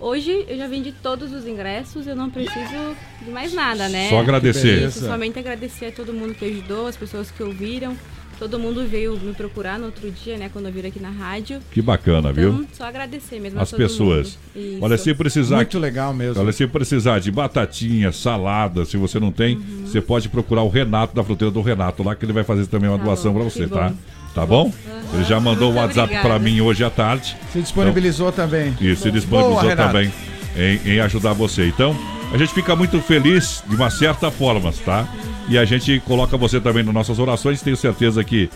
[0.00, 4.08] Hoje eu já vendi todos os ingressos, eu não preciso de mais nada, né?
[4.10, 4.86] Só agradecer.
[4.88, 7.96] Isso, somente agradecer a todo mundo que ajudou, as pessoas que ouviram.
[8.36, 10.50] Todo mundo veio me procurar no outro dia, né?
[10.52, 11.60] Quando eu vir aqui na rádio.
[11.70, 12.66] Que bacana, Então, viu?
[12.72, 14.36] só agradecer mesmo a As todo pessoas.
[14.80, 15.54] Olha, se precisar.
[15.56, 16.42] Muito legal mesmo.
[16.42, 19.86] Olha, se precisar de batatinha, salada, se você não tem, Uhum.
[19.86, 22.90] você pode procurar o Renato da fruteira do Renato lá, que ele vai fazer também
[22.90, 23.90] uma Tá doação pra você, que tá?
[23.90, 23.96] bom.
[24.34, 24.72] Tá bom?
[25.12, 27.36] Ele já mandou o WhatsApp pra mim hoje à tarde.
[27.52, 28.68] Se disponibilizou também.
[28.70, 30.12] Então, e se disponibilizou Boa, também
[30.56, 31.66] em, em ajudar você.
[31.68, 31.96] Então,
[32.32, 35.06] a gente fica muito feliz de uma certa forma, tá?
[35.48, 37.62] E a gente coloca você também nas nossas orações.
[37.62, 38.50] Tenho certeza que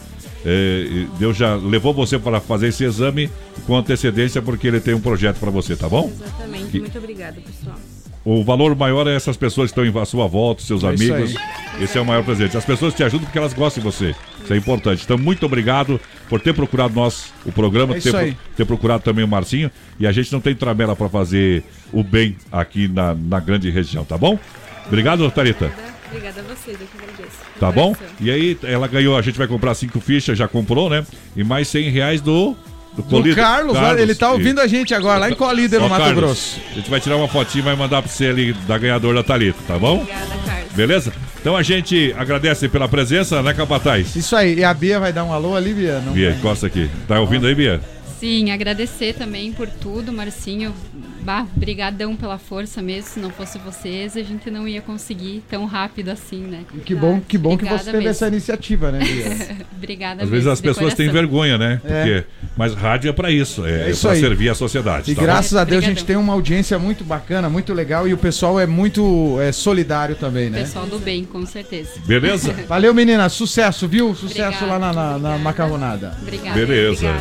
[0.45, 3.31] eh, Deus já levou você para fazer esse exame
[3.67, 6.11] com antecedência, porque ele tem um projeto para você, tá bom?
[6.13, 6.71] Exatamente.
[6.71, 7.77] Que- Muito obrigada, pessoal.
[8.25, 11.13] O valor maior é essas pessoas que estão em à sua volta, seus É isso
[11.15, 11.35] amigos.
[11.81, 12.57] Esse é o maior presente.
[12.57, 14.15] As pessoas te ajudam porque elas gostam de você.
[14.49, 15.03] Isso é importante.
[15.05, 18.37] Então, muito obrigado por ter procurado nós, o programa, É ter, aí.
[18.57, 19.71] ter procurado também o Marcinho.
[20.01, 24.07] E a gente não tem tramela para fazer o bem aqui na, na grande região,
[24.07, 24.39] tá bom?
[24.87, 25.71] Obrigado, Tarita.
[26.07, 27.37] Obrigada a vocês, eu que agradeço.
[27.61, 27.95] Tá bom?
[28.19, 31.05] E aí, ela ganhou, a gente vai comprar cinco fichas, já comprou, né?
[31.37, 32.57] E mais 100 reais do.
[32.97, 33.35] Do, Do.
[33.37, 36.61] Carlos, olha, ele tá ouvindo a gente agora, lá em Colíder, no Mato Carlos, Grosso.
[36.73, 39.23] A gente vai tirar uma fotinha e vai mandar pra você ali da ganhadora da
[39.23, 39.99] Thalita, tá bom?
[40.01, 40.68] Obrigada, Carlos.
[40.79, 41.13] Beleza?
[41.41, 44.15] Então a gente agradece pela presença, né, Capataz?
[44.15, 44.61] Isso aí.
[44.61, 45.99] E a Bia vai dar um alô ali, Bia?
[45.99, 46.39] Não Bia, vai.
[46.39, 46.89] encosta aqui.
[47.09, 47.81] Tá ouvindo aí, Bia?
[48.19, 50.75] Sim, agradecer também por tudo, Marcinho.
[51.23, 53.11] Bah, brigadão pela força mesmo.
[53.11, 56.63] Se não fosse vocês, a gente não ia conseguir tão rápido assim, né?
[56.85, 58.11] Que bom, que bom que Obrigada você teve mesmo.
[58.11, 59.01] essa iniciativa, né?
[59.77, 61.29] Obrigada Às mesmo, vezes as pessoas têm coração.
[61.29, 61.81] vergonha, né?
[61.85, 61.89] É.
[62.21, 62.25] Porque,
[62.57, 64.21] mas rádio é pra isso, é, É pra aí.
[64.21, 65.13] servir a sociedade.
[65.13, 65.59] E tá graças bom?
[65.59, 68.67] a Deus a gente tem uma audiência muito bacana, muito legal e o pessoal é
[68.67, 70.61] muito é, solidário também, né?
[70.61, 71.91] Pessoal do bem, com certeza.
[72.07, 72.53] Beleza?
[72.67, 73.29] Valeu, menina.
[73.29, 74.15] Sucesso, viu?
[74.15, 76.17] Sucesso Obrigada, lá na, na, na macarronada.
[76.23, 76.59] Obrigada.
[76.59, 77.15] Beleza.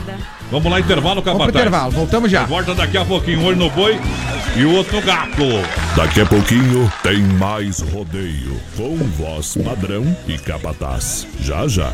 [0.50, 1.38] Vamos lá, intervalo, Capataz.
[1.38, 2.46] Vamos pro intervalo, voltamos já.
[2.46, 4.00] Volta daqui a pouquinho, um olho no boi
[4.56, 5.44] e o outro gato.
[5.96, 11.28] Daqui a pouquinho tem mais rodeio com voz padrão e capataz.
[11.42, 11.94] Já já.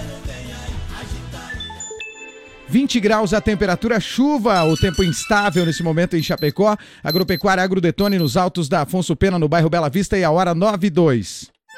[2.69, 6.75] 20 graus a temperatura, chuva, o tempo instável nesse momento em Chapecó.
[7.03, 10.87] Agropecuária Agrodetone nos altos da Afonso Pena, no bairro Bela Vista, e a hora 9
[10.87, 11.52] e 2.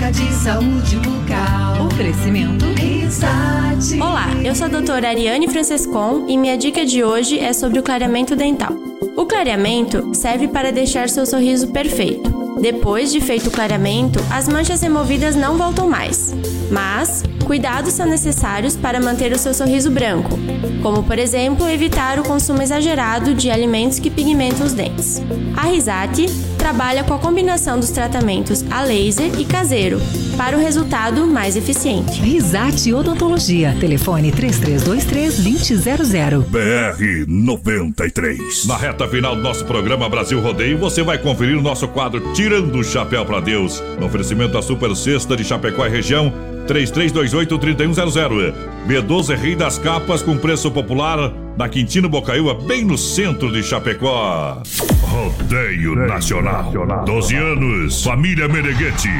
[0.00, 1.86] Dica de saúde bucal.
[1.86, 2.64] Oferecimento.
[2.72, 4.00] Risate.
[4.00, 7.82] Olá, eu sou a doutora Ariane Francescon e minha dica de hoje é sobre o
[7.82, 8.72] clareamento dental.
[9.14, 12.49] O clareamento serve para deixar seu sorriso perfeito.
[12.58, 16.34] Depois de feito o clareamento, as manchas removidas não voltam mais.
[16.70, 20.38] Mas, cuidados são necessários para manter o seu sorriso branco,
[20.82, 25.20] como por exemplo evitar o consumo exagerado de alimentos que pigmentam os dentes.
[25.56, 26.26] A Risate
[26.56, 30.00] trabalha com a combinação dos tratamentos a laser e caseiro
[30.36, 32.20] para o resultado mais eficiente.
[32.20, 33.76] Risate Odontologia.
[33.80, 36.44] Telefone 3323-2000.
[36.48, 38.66] BR 93.
[38.66, 42.78] Na reta final do nosso programa Brasil Rodeio, você vai conferir o nosso quadro Tirando
[42.78, 43.80] o Chapéu pra Deus.
[43.96, 46.32] No oferecimento da Super Sexta de Chapecó e região,
[46.66, 48.52] 3328-3100.
[48.88, 54.60] B12 Rei das Capas com preço popular na Quintino Bocaiúva, bem no centro de Chapecó.
[55.00, 56.72] Rodeio Nacional.
[57.06, 58.02] 12 anos.
[58.02, 59.10] Família Meneghete.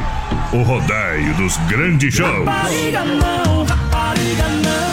[0.53, 2.45] O rodeio dos grandes shows.
[2.45, 4.90] Rapariga não, rapariga não.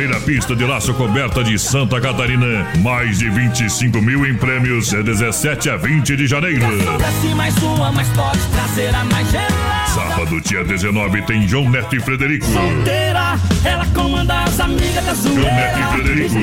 [0.00, 2.66] Primeira pista de laço coberta de Santa Catarina.
[2.78, 4.88] Mais de 25 mil em prêmios.
[4.88, 6.64] De 17 a 20 de janeiro.
[7.36, 8.08] Mais uma, mais.
[9.94, 12.46] Sábado, dia 19, tem João Neto e Frederico.
[12.46, 16.34] Solteira, ela comanda as amigas da João Neto e Frederico.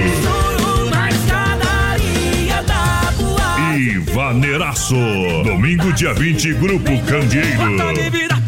[3.76, 4.95] E Vaneiraço.
[5.43, 8.46] Domingo, dia 20, Grupo Candeeiro.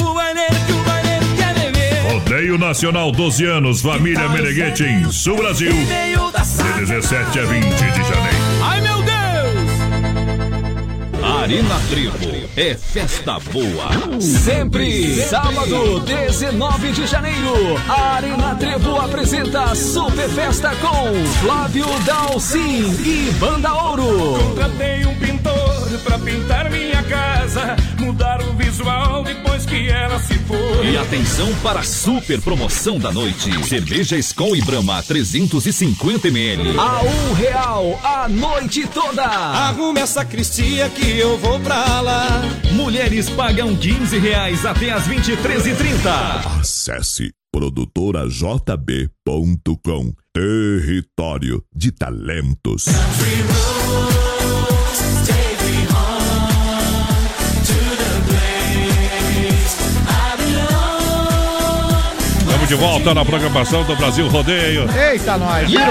[2.49, 5.71] Rodeio Nacional 12 anos, família Meneghete em Sul Brasil.
[5.71, 8.37] De 17 a 20 de janeiro.
[8.63, 9.69] Ai meu Deus!
[11.23, 14.19] Arena Trevo é festa boa.
[14.19, 15.15] Sempre.
[15.29, 17.55] Sábado, 19 de janeiro.
[17.87, 24.37] A Arena Trevo apresenta Super Festa com Flávio Dalcin e Banda Ouro.
[24.43, 25.69] Contratei um pintor
[26.03, 30.91] pra pintar minha casa, mudar o visual depois que ela se foi.
[30.91, 33.51] E atenção para a super promoção da noite.
[33.65, 36.77] Cerveja Skol e Brahma 350ml.
[36.77, 39.23] A um real a noite toda.
[39.23, 42.48] Arrume essa cristia que eu vou pra lá.
[42.73, 46.59] Mulheres pagam 15 reais até as 23h30.
[46.59, 50.13] Acesse produtorajb.com.
[50.33, 52.85] Território de talentos.
[62.69, 64.85] de volta na programação do Brasil Rodeio.
[64.95, 65.87] Eita, nós, virou.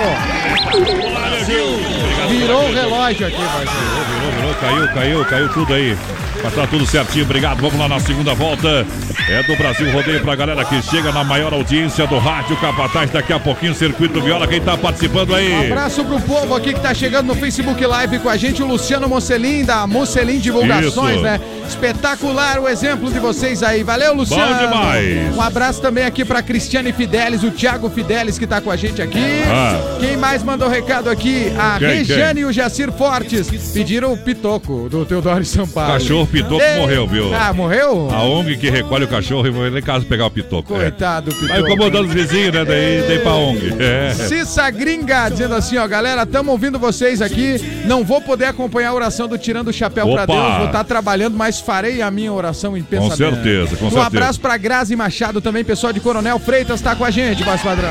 [2.28, 3.70] Virou o relógio aqui, parceiro.
[4.14, 5.98] Virou, virou, caiu, caiu, caiu tudo aí.
[6.42, 7.60] Mas tá tudo certinho, obrigado.
[7.60, 8.86] Vamos lá na segunda volta.
[9.28, 13.10] É do Brasil Rodeio pra galera que chega na maior audiência do Rádio Capataz.
[13.10, 14.46] Daqui a pouquinho, Circuito Viola.
[14.46, 15.52] Quem tá participando aí?
[15.52, 18.66] Um abraço pro povo aqui que tá chegando no Facebook Live com a gente, o
[18.66, 21.22] Luciano Mocelin, da Mocelin Divulgações, Isso.
[21.22, 21.40] né?
[21.68, 23.82] Espetacular o exemplo de vocês aí.
[23.82, 24.54] Valeu, Luciano.
[24.54, 25.36] Bom demais.
[25.36, 29.02] Um abraço também aqui pra Cristiane Fidelis, o Thiago Fidelis que tá com a gente
[29.02, 29.42] aqui.
[29.46, 29.96] Ah.
[30.00, 31.52] Quem mais mandou recado aqui?
[31.58, 32.42] A Quem, Regiane quem?
[32.42, 35.92] e o Jacir Fortes pediram o pitoco do Teodoro Sampaio.
[35.94, 36.78] Cachorro Pitoco Ei.
[36.80, 37.34] morreu, viu?
[37.34, 38.08] Ah, morreu?
[38.12, 40.74] A ONG que recolhe o cachorro e vai lá em casa pegar o Pitoco.
[40.76, 40.78] é.
[40.82, 41.48] Coitado, Pitoco.
[41.48, 42.64] Vai incomodando os vizinhos, né?
[42.64, 43.74] Daí, daí pra ONG.
[43.78, 44.14] É.
[44.14, 47.58] Cissa Gringa dizendo assim, ó, galera, estamos ouvindo vocês aqui.
[47.86, 50.32] Não vou poder acompanhar a oração do Tirando o Chapéu pra Opa!
[50.34, 50.56] Deus.
[50.58, 53.16] Vou estar trabalhando, mas farei a minha oração em pensamento.
[53.16, 54.06] certeza, com um certeza.
[54.06, 57.90] abraço pra Grazi Machado também, pessoal de Coronel Freitas tá com a gente, Baixo Padrão.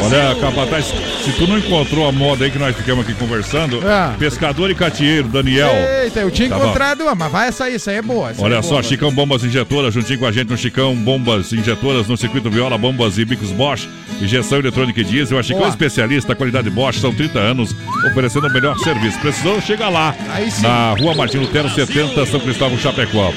[0.00, 0.86] Olha, Capataz,
[1.24, 4.14] se tu não encontrou a moda aí que nós ficamos aqui conversando, Ah.
[4.18, 5.70] pescador e catieiro, Daniel.
[6.02, 6.64] Eita, eu tinha Tá bom.
[6.64, 8.32] encontrado, uma, vai essa aí, essa aí é boa.
[8.38, 8.82] Olha é só, boa.
[8.82, 13.18] Chicão Bombas Injetoras, juntinho com a gente no Chicão Bombas Injetoras, no Circuito Viola, Bombas
[13.18, 13.88] e Bicos Bosch,
[14.20, 15.38] injeção eletrônica e diesel.
[15.38, 17.74] A Chicão é especialista, qualidade Bosch, são 30 anos,
[18.10, 19.18] oferecendo o melhor serviço.
[19.20, 20.14] Precisou, chega lá,
[20.60, 23.32] na Rua Martin Lutero 70, São Cristóvão, Chapecó.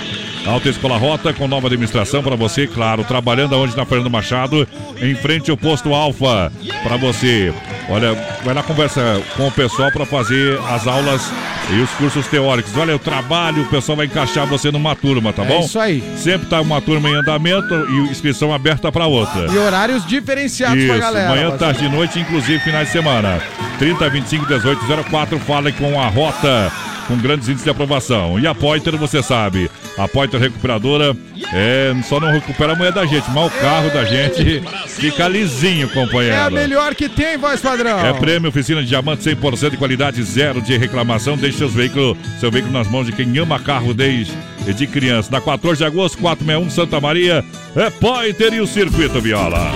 [0.45, 4.67] Alta Escola Rota com nova administração para você, claro, trabalhando aonde na Fernando Machado,
[4.99, 6.51] em frente ao posto Alfa,
[6.83, 7.53] para você.
[7.87, 8.13] Olha,
[8.43, 11.31] vai lá conversa com o pessoal para fazer as aulas
[11.71, 12.75] e os cursos teóricos.
[12.75, 15.59] Olha, o trabalho, o pessoal vai encaixar você numa turma, tá É bom?
[15.59, 16.03] isso aí.
[16.17, 19.45] Sempre tá uma turma em andamento e inscrição aberta para outra.
[19.45, 21.29] E horários diferenciados Isso, pra galera.
[21.29, 23.39] manhã, tarde e noite, inclusive finais de semana.
[23.77, 26.71] 30, 25, 18, 04, fale com a Rota,
[27.07, 28.39] com grandes índices de aprovação.
[28.39, 31.15] E a Pointer, você sabe, a Pointer Recuperadora
[31.53, 35.87] é, só não recupera a mulher da gente, mas o carro da gente fica lisinho,
[35.87, 36.51] É a companheiro.
[36.51, 37.99] melhor que tem, voz padrão.
[38.05, 41.35] É prêmio oficina de diamante 100% de qualidade, zero de reclamação.
[41.37, 44.31] Deixe seus veículos, seu veículo nas mãos de quem ama carro desde
[44.75, 45.29] de criança.
[45.31, 47.43] Na 14 de agosto, 461 Santa Maria,
[47.75, 49.71] é Pointer e o Circuito Viola.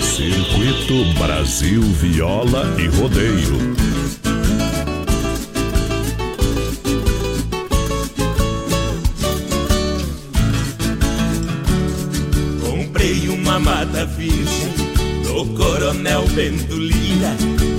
[0.00, 3.93] Circuito Brasil Viola e Rodeio.
[13.54, 14.72] Uma mata virgem
[15.22, 17.36] do Coronel Bento Lira.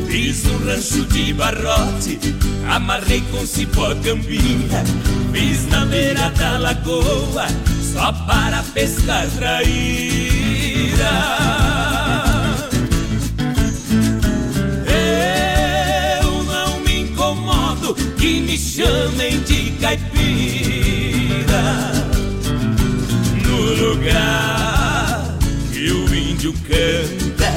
[0.07, 2.17] Fiz um rancho de barrote,
[2.69, 4.85] amarrei com cipó cambira.
[5.33, 7.47] Fiz na beira da lagoa,
[7.93, 9.75] só para pescar traíra.
[16.21, 20.83] Eu não me incomodo que me chamem de caipira
[23.43, 24.64] no lugar
[26.45, 27.51] índio canta,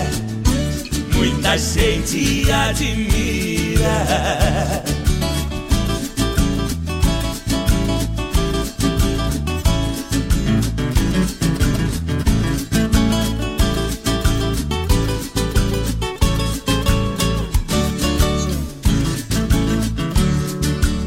[1.15, 3.89] muita gente admira.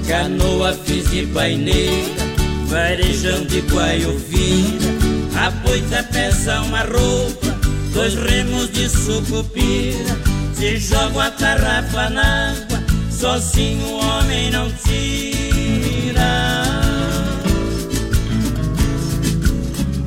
[0.08, 2.24] Canoa fiz de paineira,
[2.68, 4.92] varejando de guaiovira.
[5.36, 7.51] A boita pesa uma roupa,
[7.94, 10.18] dois remos de sucupira.
[10.54, 16.64] Se joga a tarrafa na água, sozinho o homem não tira.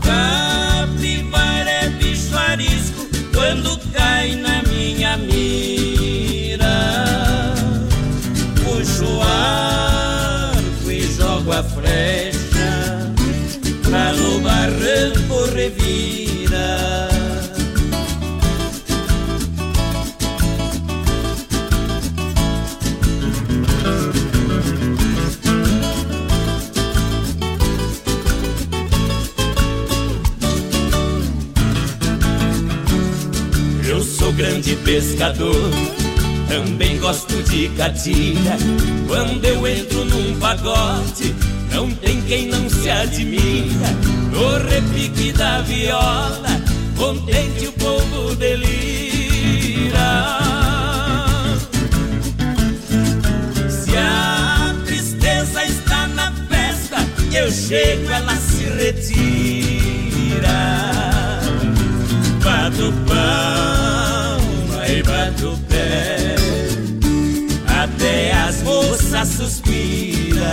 [0.02, 6.65] Capivara é bicho arisco quando cai na minha mira.
[8.62, 13.12] Puxo o arco e jogo a flecha,
[13.90, 16.24] lá no barranco revira.
[34.95, 35.71] Pescador,
[36.49, 38.57] também gosto de catira.
[39.09, 41.35] Quando eu entro num pagote,
[41.73, 43.89] não tem quem não se admira.
[44.31, 46.61] No repique da viola,
[46.97, 48.79] contente o povo delira.
[53.69, 56.99] Se a tristeza está na festa,
[57.33, 59.65] eu chego, ela se retira.
[62.45, 64.04] Bato palma
[65.31, 66.35] do pé.
[67.67, 70.45] Até as moças suspiram.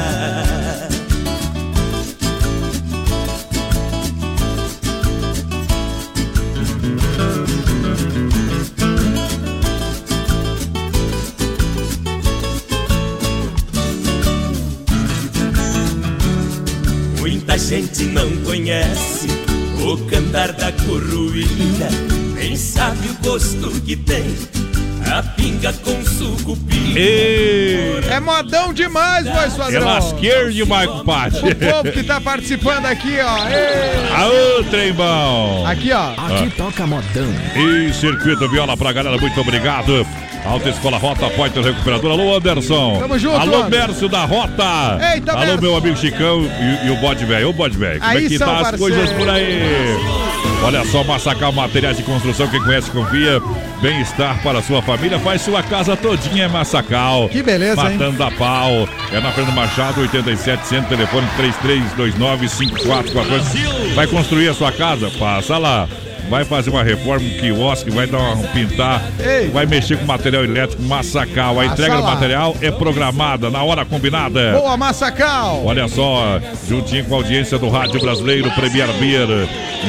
[17.20, 19.28] Muita gente não conhece
[19.84, 22.12] o cantar da coruína
[22.42, 24.24] nem sabe o gosto que tem
[25.42, 27.00] pinga com sucupira.
[28.12, 29.82] É modão demais, voz padrão.
[29.82, 31.40] É lasqueiro demais, compadre.
[31.40, 33.48] O povo que tá participando aqui, ó.
[33.48, 34.14] Ei.
[34.16, 35.66] Aô, trem bom.
[35.66, 36.12] Aqui, ó.
[36.12, 37.34] Aqui toca modão.
[37.56, 40.06] E circuito viola pra galera, muito obrigado.
[40.46, 42.12] Alta Escola Rota, Poiter Recuperador.
[42.12, 42.98] Alô, Anderson.
[43.00, 43.70] Tamo junto, Alô, Anderson.
[43.88, 45.00] Mércio da Rota.
[45.14, 45.62] Eita, Alô, Mércio.
[45.62, 47.50] meu amigo Chicão e, e o bode velho.
[47.50, 48.00] Ô, bode velho.
[48.00, 49.62] Como é que tá as coisas por aí?
[50.64, 52.48] Olha só, Massacal Materiais de Construção.
[52.48, 53.42] Quem conhece, confia.
[53.82, 55.18] Bem-estar para sua família.
[55.20, 57.28] Faz sua casa todinha, é Massacal.
[57.30, 57.98] Que beleza, hein?
[57.98, 58.88] Matando a pau.
[59.12, 61.28] É na Fernando Machado, 8700, telefone
[61.98, 63.94] 33295414.
[63.96, 65.10] Vai construir a sua casa?
[65.18, 65.88] Passa lá.
[66.32, 69.02] Vai fazer uma reforma, um quiosque, vai dar uma pintar,
[69.52, 71.60] vai mexer com material elétrico, massacal.
[71.60, 74.54] A entrega do material é programada, na hora combinada.
[74.54, 75.62] Boa, Massacal.
[75.66, 76.40] Olha só,
[76.70, 79.28] juntinho com a audiência do Rádio Brasileiro Premier Beer.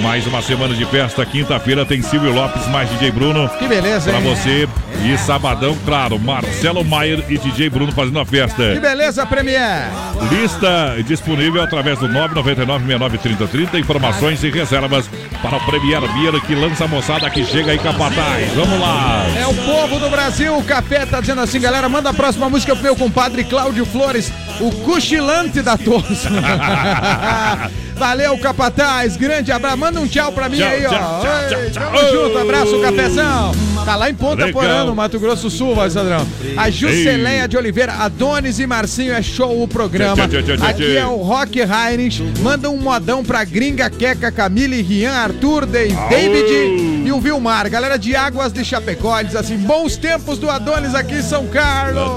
[0.03, 1.25] Mais uma semana de festa.
[1.25, 3.49] Quinta-feira tem Silvio Lopes mais DJ Bruno.
[3.61, 4.35] Que beleza, Pra hein?
[4.35, 4.69] você.
[5.05, 8.73] E sabadão, claro, Marcelo Maier e DJ Bruno fazendo a festa.
[8.75, 9.89] Que beleza, Premier.
[10.31, 13.79] Lista disponível através do 999-693030.
[13.81, 15.09] Informações e reservas
[15.43, 18.53] para o Premier Beer que lança a moçada que chega aí, Capataz.
[18.55, 19.25] Vamos lá.
[19.39, 20.57] É o povo do Brasil.
[20.57, 24.33] O Café tá dizendo assim, galera, manda a próxima música pro meu compadre Cláudio Flores,
[24.61, 26.29] o cochilante da Tosse.
[27.97, 29.17] Valeu, Capataz.
[29.17, 29.77] Grande abraço.
[29.79, 30.89] Manda um tchau pra mim Tchau, aí, ó.
[30.89, 32.11] tchau, tchau, Oi, tchau, Tamo tchau.
[32.13, 32.39] junto.
[32.39, 33.72] Abraço, Cafezão.
[33.85, 34.63] Tá lá em Ponta Legal.
[34.63, 36.27] Porã, no Mato Grosso do Sul, padrão.
[36.57, 40.25] A Jusceleia de Oliveira, Adonis e Marcinho é show o programa.
[40.69, 42.23] Aqui é o Rock Heinrich.
[42.41, 47.69] Manda um modão pra Gringa, Queca, Camille, Rian, Arthur, Dave, David e o Vilmar.
[47.69, 52.13] Galera de Águas de Chapecó, diz assim: bons tempos do Adonis aqui em São Carlos.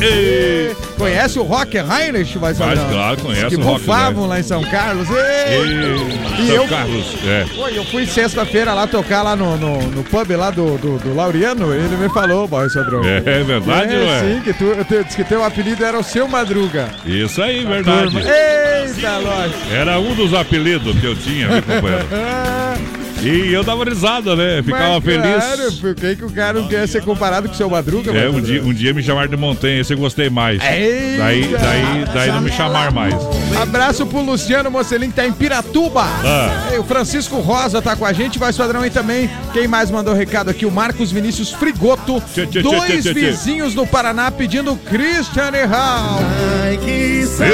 [0.00, 0.76] Ei.
[0.96, 2.92] Conhece o Rock Heinrich, vai Mas, saber?
[2.92, 5.08] claro, conhece que o Rock bufavam lá em São Carlos.
[5.10, 5.16] Ei.
[5.56, 7.46] Ei, E São eu- Carlos, é.
[7.76, 11.72] Eu fui sexta-feira lá tocar lá no, no, no pub lá do, do, do Laureano,
[11.74, 13.02] ele me falou, boy, Sadrão.
[13.04, 14.20] É verdade, é, não é?
[14.20, 16.88] Sim, que tu, tu disse que teu apelido era o seu Madruga.
[17.04, 18.10] Isso aí, verdade.
[18.12, 18.20] Turma.
[18.20, 19.58] Eita, lógico.
[19.72, 22.06] Era um dos apelidos que eu tinha, meu companheiro.
[23.22, 24.62] E eu dava risada, né?
[24.62, 25.44] Ficava Mas, feliz.
[25.44, 28.12] Claro, por que, que o cara não quer ser comparado com o seu Madruga?
[28.12, 30.62] É, um dia, um dia me chamaram de montanha, esse eu gostei mais.
[30.62, 31.18] Eita.
[31.18, 33.14] Daí, daí, daí não me chamaram mais.
[33.60, 36.04] Abraço pro Luciano Mocelin, que tá em Piratuba.
[36.04, 36.78] Ah.
[36.78, 39.30] O Francisco Rosa tá com a gente, vai padrão aí também.
[39.52, 40.66] Quem mais mandou recado aqui?
[40.66, 42.22] O Marcos Vinícius Frigoto.
[42.32, 43.12] Tchê, tchê, Dois tchê, tchê.
[43.14, 46.20] vizinhos do Paraná pedindo Christian Hall.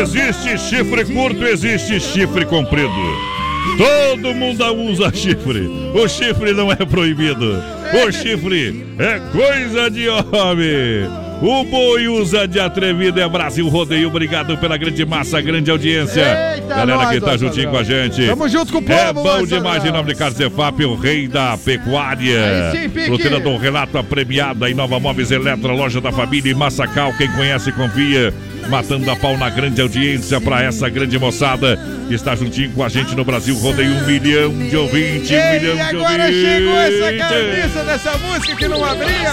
[0.02, 3.33] Existe chifre curto, existe chifre comprido.
[3.76, 5.66] Todo mundo usa chifre.
[5.94, 7.62] O chifre não é proibido.
[8.06, 11.24] O chifre é coisa de homem.
[11.42, 14.08] O boi usa de atrevido é Brasil Rodeio.
[14.08, 16.54] Obrigado pela grande massa, grande audiência.
[16.54, 18.26] Eita, Galera nós, que tá juntinho com a gente.
[18.26, 21.26] Tamo junto com o povo, É bom demais em nome de Carlos Zefap, o rei
[21.26, 22.72] da pecuária.
[23.06, 27.12] Fruteira do Relato, a premiada em Nova Móveis Eletro, loja da família em Massacal.
[27.18, 28.32] Quem conhece, confia.
[28.68, 31.78] Matando a pau na grande audiência para essa grande moçada
[32.08, 33.54] que está juntinho com a gente no Brasil.
[33.56, 36.42] Rodeio um milhão de ouvintes, um Ei, milhão e de agora ouvintes.
[36.42, 39.32] chegou essa carniça dessa música que não abria.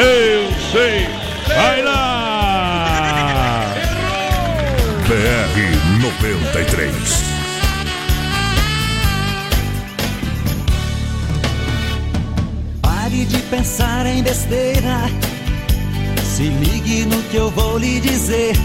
[0.00, 1.06] Eu sei.
[1.46, 3.74] Vai lá!
[5.06, 7.24] BR 93.
[12.80, 15.02] Pare de pensar em besteira.
[16.34, 18.56] Se ligue no que eu vou lhe dizer.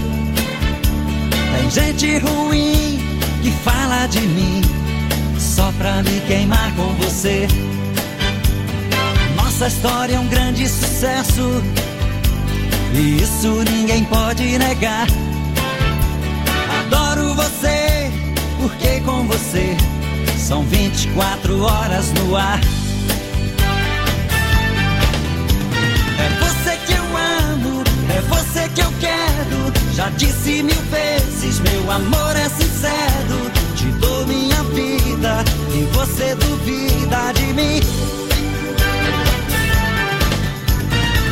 [1.53, 2.97] Tem gente ruim
[3.43, 4.61] que fala de mim
[5.37, 7.47] só pra me queimar com você.
[9.35, 11.61] Nossa história é um grande sucesso
[12.91, 15.05] e isso ninguém pode negar.
[16.79, 18.11] Adoro você
[18.59, 19.77] porque com você
[20.39, 22.59] são 24 horas no ar.
[28.19, 29.93] É você que eu quero.
[29.93, 33.51] Já disse mil vezes, meu amor é sincero.
[33.75, 35.43] Te dou minha vida
[35.73, 37.79] e você duvida de mim.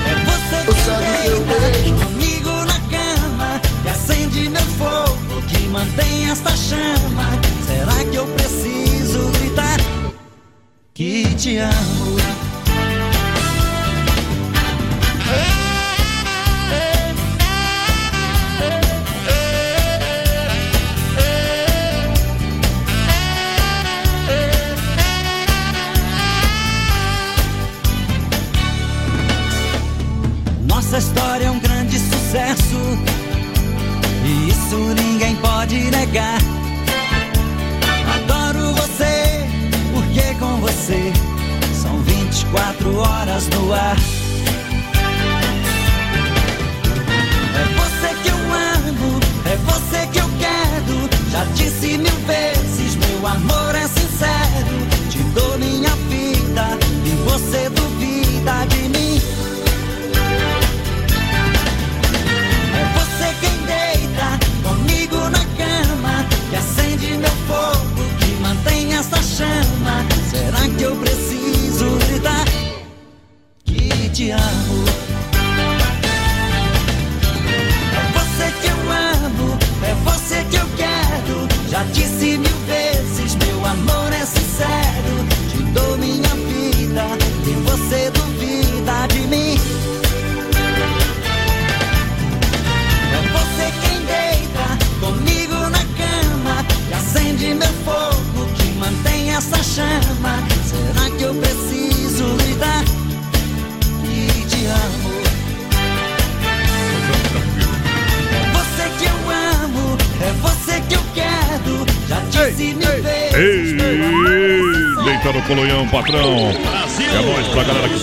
[0.09, 7.27] É você que deita comigo na cama, que acende meu fogo, que mantém esta chama.
[7.67, 9.79] Será que eu preciso gritar
[10.93, 11.96] que te amo?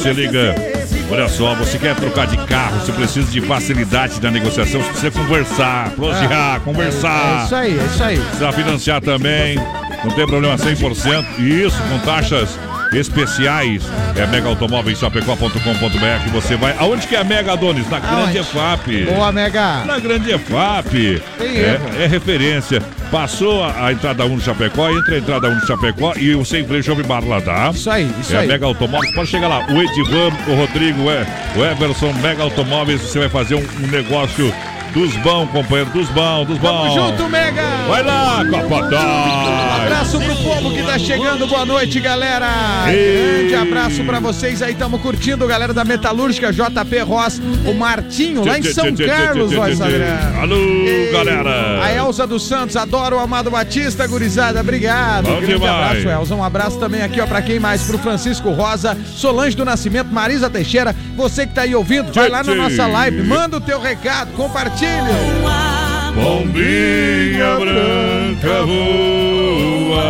[0.05, 0.55] Se liga.
[1.11, 5.11] Olha só, você quer trocar de carro, você precisa de facilidade na negociação, você precisa
[5.11, 7.41] conversar, prosear, conversar.
[7.41, 8.19] É isso aí, é isso aí.
[8.19, 9.57] Precisa financiar também,
[10.05, 11.39] não tem problema 100%.
[11.39, 12.59] Isso, com taxas
[12.93, 13.83] especiais.
[14.15, 16.31] É megaautomóveis.chapecó.com.br.
[16.33, 16.77] Você vai.
[16.79, 17.89] Aonde que é a Mega Adonis?
[17.89, 18.39] Na Grande?
[18.39, 19.05] EFAP.
[19.07, 19.85] Boa, Mega.
[19.85, 21.23] Na Grande EFAP.
[21.41, 22.83] É, é referência.
[23.15, 26.45] Passou a, a entrada 1 do Chapecó, entra a entrada 1 do Chapecó e o
[26.45, 27.71] sem freio Jovem Bar lá, tá?
[27.73, 28.49] Isso aí, isso é aí.
[28.49, 29.15] Mega Automóveis.
[29.15, 29.65] Pode chegar lá.
[29.69, 31.25] O Edivan, o Rodrigo, é,
[31.57, 33.01] o Everson, Mega Automóveis.
[33.03, 34.53] Você vai fazer um, um negócio
[34.95, 35.91] dos bons, companheiro.
[35.91, 36.95] Dos bons, dos bons.
[36.95, 37.63] Tamo junto, Mega!
[37.89, 39.83] Vai lá, Capataz!
[39.83, 42.47] Abraço pro povo que tá chegando, boa noite, galera!
[42.89, 43.49] Ei.
[43.49, 48.59] Grande abraço pra vocês aí, tamo curtindo, galera da Metalúrgica, JP Ross, o Martinho, lá
[48.59, 50.41] em São Carlos, voz Adriano.
[50.41, 50.57] Alô,
[51.13, 51.85] galera!
[51.85, 55.25] A Elza dos Santos, adoro o Amado Batista, gurizada, obrigado.
[55.25, 55.71] Bom Grande demais.
[55.73, 56.35] abraço, Elza.
[56.35, 57.83] Um abraço também aqui, ó, pra quem mais?
[57.83, 62.43] Pro Francisco Rosa, Solange do Nascimento, Marisa Teixeira, você que tá aí ouvindo, vai lá
[62.43, 65.05] na nossa live, manda o teu recado, compartilha.
[66.15, 70.05] Bombinha branca voa.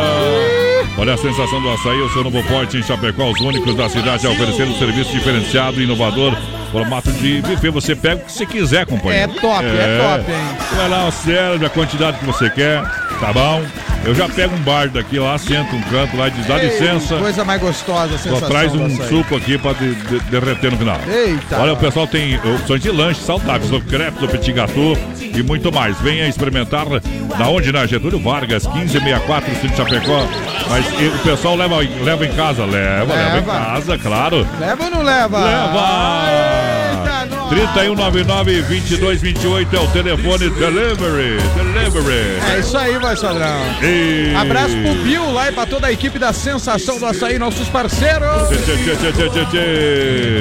[0.96, 4.26] Olha a sensação do açaí, o seu novo forte em Chapecó, os únicos da cidade
[4.26, 6.36] a oferecer um serviço diferenciado e inovador.
[6.70, 9.32] Formato de buffet, você pega o que você quiser, companheiro.
[9.32, 10.56] É top, é top, hein?
[10.76, 12.82] Vai lá, serve a quantidade que você quer,
[13.20, 13.62] tá bom?
[14.06, 16.66] Eu já pego um bar daqui lá, sento um canto lá e diz, dá Ei,
[16.68, 17.16] licença.
[17.16, 20.76] Coisa mais gostosa, a Só sensação traz um suco aqui pra de- de- derreter no
[20.78, 20.98] final.
[21.08, 21.58] Eita.
[21.58, 25.72] Olha, o pessoal tem opções de lanche saudáveis, o crepe, o petit gâteau e muito
[25.72, 25.98] mais.
[26.00, 26.84] Venha experimentar
[27.38, 30.26] da onde, na Getúlio Vargas, 1564, Centro Chapecó.
[30.68, 33.52] Mas e o pessoal leva, leva em casa, leva, leva, em Leva.
[33.52, 34.46] casa, claro.
[34.60, 35.38] Leva ou não leva?
[35.40, 36.73] Leva!
[37.50, 41.38] 3199-2228 é o telefone Delivery.
[41.54, 42.38] Delivery.
[42.50, 43.62] É isso aí, vai, Sadrão.
[43.82, 44.34] E...
[44.34, 48.48] Abraço pro Bill lá e pra toda a equipe da Sensação do Açaí, nossos parceiros.
[48.48, 50.40] Tchê, tchê, tchê, tchê, tchê, tchê.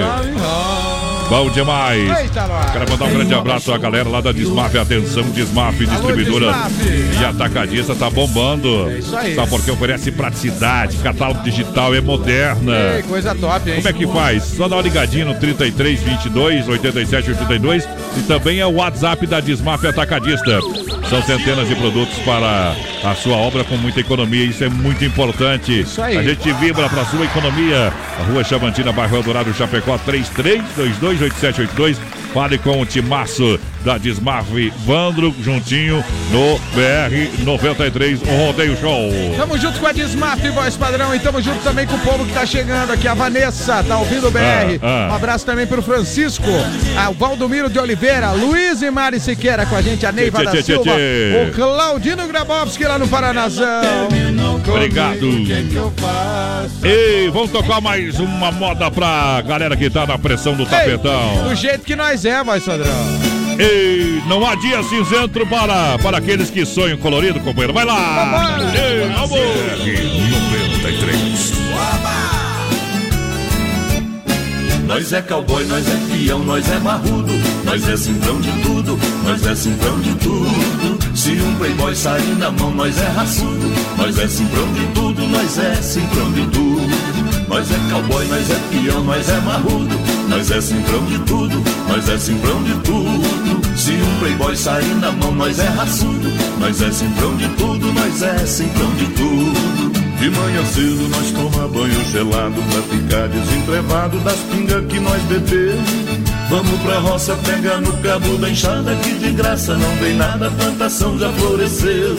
[1.29, 2.29] Bom demais.
[2.71, 4.77] Quero mandar um grande abraço à galera lá da Desmaf.
[4.77, 7.21] Atenção, Desmaf, distribuidora Desmaf.
[7.21, 8.89] e atacadista, tá bombando.
[8.89, 9.35] É isso aí.
[9.35, 9.71] Sabe por quê?
[9.71, 12.73] Oferece praticidade, catálogo digital, é moderna.
[12.97, 13.77] Ei, coisa top, hein?
[13.77, 14.43] Como é que faz?
[14.43, 17.87] Só dá uma ligadinha no 33 22 87 82
[18.17, 20.59] e também é o WhatsApp da Desmaf Atacadista.
[21.13, 25.81] São centenas de produtos para a sua obra com muita economia, isso é muito importante.
[25.81, 26.17] Isso aí.
[26.17, 27.93] A gente vibra para a sua economia.
[28.19, 31.97] A Rua Chavantina, bairro Eldorado, Chapecó, 33228782.
[32.33, 34.47] Fale com o timaço da Desmaf
[34.85, 39.11] Vandro, juntinho no BR 93, o Rodeio Show.
[39.37, 42.33] Tamo junto com a Desmaf, voz padrão, e tamo junto também com o povo que
[42.33, 43.07] tá chegando aqui.
[43.07, 44.79] A Vanessa, tá ouvindo o BR.
[44.81, 45.11] Ah, ah.
[45.11, 46.47] Um abraço também pro Francisco,
[46.97, 50.51] a Valdomiro de Oliveira, Luiz e Mari Siqueira com a gente, a Neiva Tchê, da
[50.51, 51.47] tchê, Silva, tchê.
[51.49, 54.07] o Claudino Grabowski lá no Paranazão.
[54.67, 55.25] Obrigado.
[56.83, 61.49] Ei, vamos tocar mais uma moda pra galera que tá na pressão do tapetão.
[61.49, 63.42] Do jeito que nós é, voz padrão.
[63.59, 67.71] Ei, não há dia cinzento para, para aqueles que sonham colorido, companheiro.
[67.73, 68.57] Vai lá!
[68.73, 69.29] Ei, vamos!
[69.29, 71.53] 93.
[74.93, 79.45] Nós é cowboy, nós é peão, nós é marrudo, nós é simprão de tudo, nós
[79.45, 80.49] é simprão de tudo.
[81.15, 85.57] Se um playboy sair na mão, nós é raçudo, nós é simprão de tudo, nós
[85.57, 86.83] é simprão de tudo.
[87.47, 89.95] Nós é cowboy, nós é peão, nós é marrudo,
[90.33, 93.77] nós é simprão de tudo, nós é simprão de tudo.
[93.77, 96.27] Se um playboy sair na mão, nós é raçudo,
[96.59, 99.91] nós é simprão de tudo, nós é simprão de tudo.
[100.19, 105.89] De manhã cedo nós toma banho gelado pra ficar desentrevado das pingas que nós bebemos.
[106.49, 110.51] Vamos pra roça pegar no cabo da enxada que de graça não vem nada, a
[110.51, 112.17] plantação já floresceu.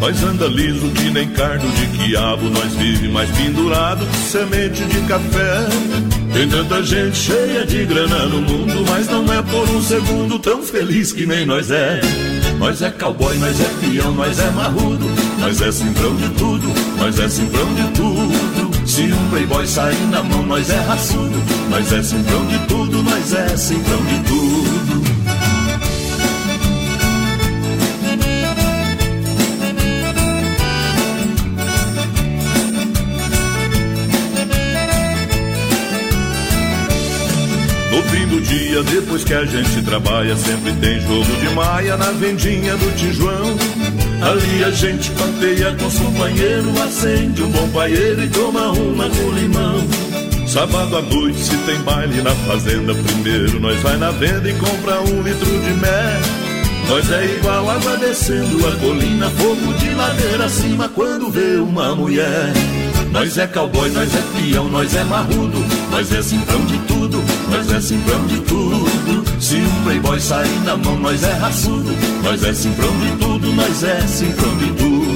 [0.00, 5.00] Nós anda liso que nem cardo de quiabo, nós vive mais pendurado que semente de
[5.02, 6.23] café.
[6.34, 10.64] Tem tanta gente cheia de grana no mundo, mas não é por um segundo tão
[10.64, 12.00] feliz que nem nós é.
[12.58, 15.06] Nós é cowboy, nós é peão, nós é marrudo,
[15.38, 16.66] nós é cimprão de tudo,
[16.98, 18.84] nós é cimprão de tudo.
[18.84, 21.40] Se um playboy sair na mão, nós é raçudo,
[21.70, 24.53] nós é cimprão de tudo, nós é cimprão de tudo.
[38.54, 43.56] Dia, depois que a gente trabalha, sempre tem jogo de maia na vendinha do Tijuão.
[44.22, 49.30] Ali a gente papeia com os companheiros, acende um bom paieiro e toma uma com
[49.32, 49.86] limão.
[50.46, 55.00] Sábado à noite, se tem baile na fazenda, primeiro nós vai na venda e compra
[55.00, 56.44] um litro de mel.
[56.88, 62.52] Nós é igual água descendo a colina, fogo de ladeira acima quando vê uma mulher.
[63.10, 65.58] Nós é cowboy, nós é peão, nós é marrudo,
[65.94, 69.24] nós é cimprão de tudo, nós é cimprão de tudo.
[69.40, 71.88] Se um playboy sair na mão, nós é raçudo,
[72.24, 75.14] nós é cimprão de tudo, nós é cimprão de tudo.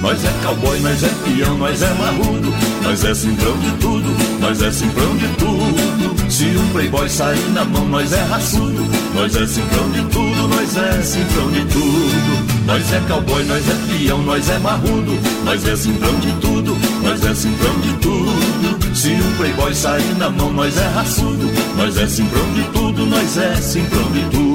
[0.00, 2.54] Nós é cowboy, nós é peão, nós é marrudo,
[2.84, 6.30] nós é cimprão de tudo, nós é cimprão de tudo.
[6.30, 8.86] Se um playboy sair na mão, nós é raçudo,
[9.16, 12.31] nós é cimprão de tudo, nós é cimprão de tudo.
[12.66, 17.24] Nós é cowboy, nós é peão, nós é marrudo, nós é cimprão de tudo, nós
[17.24, 18.94] é cimprão de tudo.
[18.94, 23.36] Se um playboy sair na mão, nós é raçudo, nós é cimprão de tudo, nós
[23.36, 24.52] é cimprão de tudo.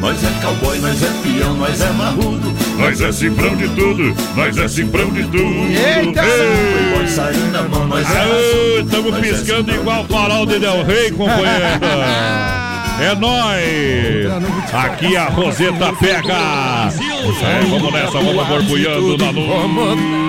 [0.00, 2.54] Nós é cowboy, nós é peão, nós é marrudo.
[2.78, 5.44] Nós é cimprão de tudo, nós é cimprão de tudo.
[5.44, 6.24] Eita!
[6.24, 6.72] Ei!
[6.72, 8.90] Playboy sair na mão, nós é raçudo.
[8.90, 12.63] Tamo é piscando igual farol de Del Rey, companheiro.
[13.00, 14.72] É nóis!
[14.72, 16.34] Aqui a Roseta pega!
[16.34, 20.24] É, vamos nessa, vamos borbulhando na noite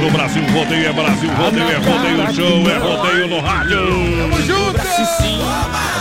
[0.00, 0.42] do Brasil.
[0.52, 3.78] Rodeio é Brasil, rodeio é rodeio show, é rodeio no rádio.
[3.78, 4.76] Tamo junto!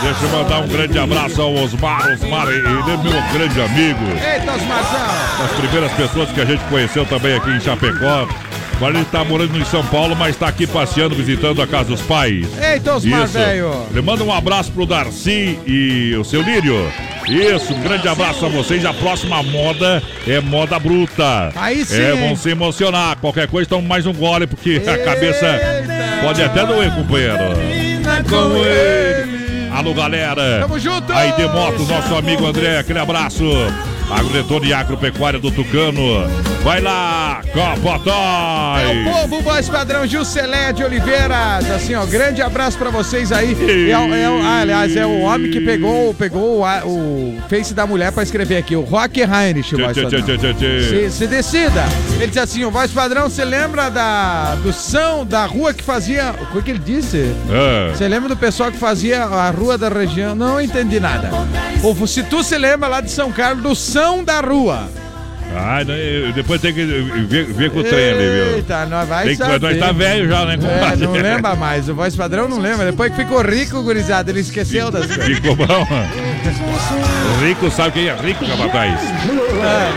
[0.01, 2.11] Deixa eu mandar um grande abraço ao Osmar.
[2.11, 4.05] Osmar, ele é meu grande amigo.
[4.11, 5.07] Eita, Osmarzão!
[5.39, 8.27] Das primeiras pessoas que a gente conheceu também aqui em Chapecó.
[8.75, 12.01] Agora ele tá morando em São Paulo, mas tá aqui passeando, visitando a casa dos
[12.01, 12.45] pais.
[12.61, 13.27] Eita, Isso.
[13.29, 13.71] velho!
[13.89, 16.91] Ele manda um abraço pro Darcy e o seu Lírio.
[17.25, 18.83] Isso, um grande abraço a vocês.
[18.85, 21.53] A próxima moda é moda bruta.
[21.55, 23.15] Aí sim, É, vão se emocionar.
[23.17, 25.59] Qualquer coisa, toma mais um gole, porque a cabeça
[26.21, 27.37] pode até doer, companheiro.
[28.29, 29.69] Com ele.
[29.71, 30.59] Alô, galera.
[30.61, 31.13] Tamo junto.
[31.13, 33.43] Aí, Demotos, nosso amigo André, aquele abraço.
[34.11, 36.27] Agrodetone e Agropecuária do Tucano.
[36.65, 37.41] Vai lá,
[38.81, 41.57] É o povo voz padrão Juscelé de Oliveira.
[41.75, 43.55] Assim, ó, grande abraço pra vocês aí.
[43.91, 47.71] É, o- é o- ah, aliás, é o homem que pegou, pegou o, o face
[47.71, 50.25] da mulher pra escrever aqui, o Rock Heinrich, voz Tchê, tchê, padrão.
[50.89, 51.83] Se, se decida.
[52.15, 56.33] Ele diz assim, o voz padrão, você lembra da, do São, da rua que fazia...
[56.41, 57.31] O que, que ele disse?
[57.47, 57.93] É.
[57.95, 60.33] Você lembra do pessoal que fazia a rua da região?
[60.33, 61.29] Não entendi nada.
[61.83, 64.89] Ou se tu se lembra lá de São Carlos, do São da Rua.
[65.87, 68.55] Eu- depois tem que ver, ver com o trem ali, viu?
[68.57, 69.59] Eita, nós vai Tem que- saber.
[69.61, 71.05] nós tá velho já, né, É, compadre?
[71.05, 71.87] não lembra mais.
[71.87, 72.85] O voz padrão não lembra.
[72.85, 75.25] Depois que ficou rico, gurizada, ele esqueceu das coisas.
[75.25, 75.87] Ficou bom.
[77.41, 78.99] Rico sabe quem é rico, capataz.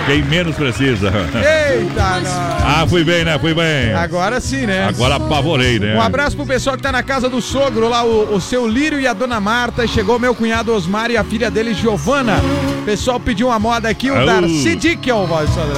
[0.06, 1.08] Quem menos precisa.
[1.08, 2.28] Eita, nós.
[2.64, 3.38] Ah, fui bem, né?
[3.38, 3.92] Fui bem.
[3.94, 4.86] Agora sim, né?
[4.88, 5.94] Agora apavorei, né?
[5.96, 9.00] Um abraço pro pessoal que tá na casa do sogro lá, o, o seu Lírio
[9.00, 9.86] e a dona Marta.
[9.86, 12.36] Chegou meu cunhado Osmar e a filha dele, Giovana.
[12.80, 14.24] O pessoal pediu uma moda aqui, o Au.
[14.24, 15.76] Darcy Dickel, voz padrão.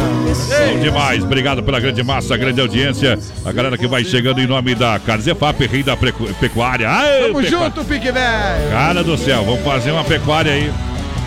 [0.75, 3.19] Bom demais, obrigado pela grande massa, grande audiência.
[3.45, 6.89] A galera que vai chegando em nome da Carzefap, rei da pecuária.
[6.89, 7.51] Aê, Tamo pecuária.
[7.51, 8.71] junto, Pique Velho.
[8.71, 10.73] Cara do céu, vamos fazer uma pecuária aí.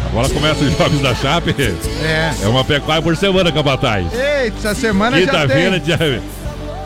[0.10, 1.56] Agora começa os jogos da Chape.
[2.04, 2.32] É.
[2.44, 4.06] É uma pecuária por semana, capataz.
[4.14, 5.98] Eita, essa semana já Quinta-feira, tem.
[5.98, 6.22] dia...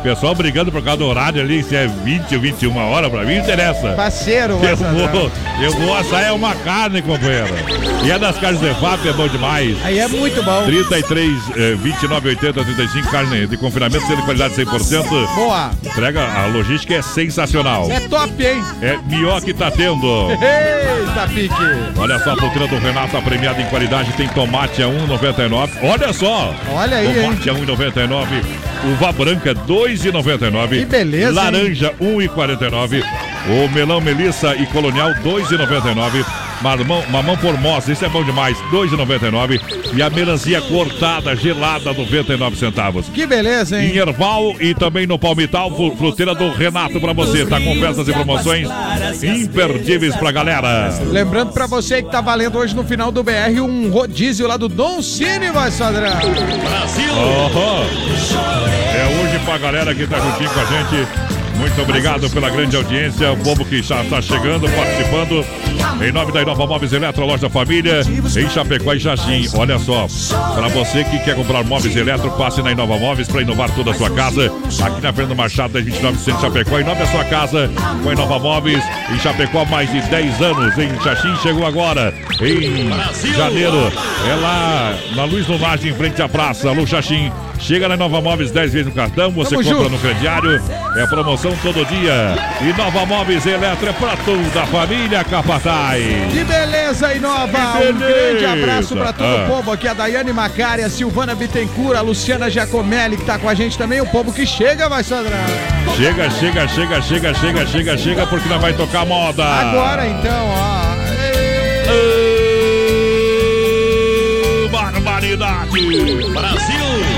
[0.03, 3.37] pessoal brigando por causa do horário ali, se é 20 ou 21 horas, pra mim
[3.37, 3.93] interessa.
[3.93, 7.47] Parceiro, Eu vou, eu vou assar é uma carne, companheiro.
[8.03, 9.75] E é das carnes de FAP, é bom demais.
[9.83, 10.63] Aí é muito bom.
[10.65, 15.27] 33, eh, 29, 80, 35, carne de confinamento, sendo de qualidade 100%.
[15.35, 15.71] Boa.
[15.83, 17.91] Entrega, a logística é sensacional.
[17.91, 18.63] É top, hein?
[18.81, 20.29] É melhor que tá tendo.
[20.31, 21.53] Eita, Pique.
[21.97, 25.69] Olha só, a fruteira do Renato, a premiada em qualidade, tem tomate a 1,99.
[25.83, 26.53] Olha só!
[26.73, 28.27] Olha aí, Tomate a 1,99.
[28.93, 29.53] Uva branca,
[29.95, 30.69] 2,99.
[30.79, 31.31] Que beleza?
[31.31, 33.03] Laranja, 1,49.
[33.49, 36.46] O melão Melissa e Colonial, 2,99.
[36.61, 39.59] Mamão, mamão formosa, isso é bom demais, R$ 2,99.
[39.95, 43.07] E a melancia cortada, gelada, 99 centavos.
[43.13, 43.91] Que beleza, hein?
[43.93, 47.45] Em Erval e também no Palmital, fru- fruteira do Renato pra você.
[47.45, 48.67] Tá com festas e promoções
[49.23, 50.89] imperdíveis pra galera.
[51.11, 54.67] Lembrando pra você que tá valendo hoje no final do BR um rodízio lá do
[54.67, 56.11] Dom Cine, vai, Sadrão.
[56.11, 57.13] Brasil!
[58.95, 61.36] É hoje pra galera que tá juntinho com a gente.
[61.57, 65.45] Muito obrigado pela grande audiência, o povo que já está chegando, participando.
[66.01, 69.47] Em nome da Inova Móveis Eletro, loja família, em Chapecó e Xaxim.
[69.55, 70.07] Olha só,
[70.53, 73.93] para você que quer comprar móveis eletro, passe na Inova Móveis para inovar toda a
[73.93, 74.51] sua casa.
[74.83, 76.79] Aqui na Fernando Machado, 1029 Centro Chapecó.
[76.79, 77.69] Inove a sua casa
[78.03, 78.83] com a Inova Móveis.
[79.11, 80.77] Em Chapecó, há mais de 10 anos.
[80.77, 82.13] Em Xaxim, chegou agora.
[82.39, 83.91] Em janeiro,
[84.29, 86.69] é lá na Luiz Lunagem, em frente à praça.
[86.69, 87.31] Alô, Xaxim.
[87.59, 89.89] Chega na Nova Móveis 10 vezes no cartão, você Tamo compra junto.
[89.91, 90.61] no crediário,
[90.95, 92.35] é promoção todo dia.
[92.61, 96.01] E Nova Móveis Eletro é pra toda a família Capataz.
[96.31, 97.47] Que beleza, Inova!
[97.47, 97.57] Que
[97.89, 97.97] Um grande
[98.39, 98.51] beleza.
[98.53, 99.43] abraço pra todo Ah.
[99.43, 103.49] o povo aqui, a Daiane Macari, a Silvana Bittencourt, a Luciana Giacomelli, que tá com
[103.49, 105.35] a gente também, o povo que chega, vai, Sandra.
[105.97, 109.43] Chega, chega, chega, chega, chega, chega, chega, porque nós vai tocar moda.
[109.43, 110.87] Agora então, ó.
[114.71, 115.71] Barbaridade!
[116.33, 117.16] Brasil!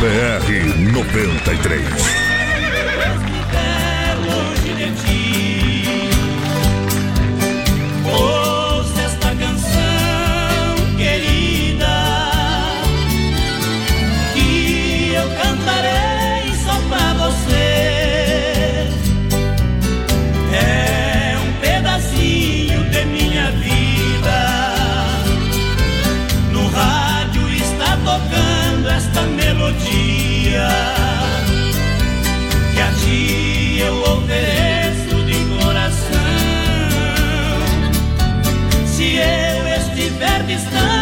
[0.00, 0.40] BR
[0.92, 2.17] 93.
[40.58, 40.97] estás.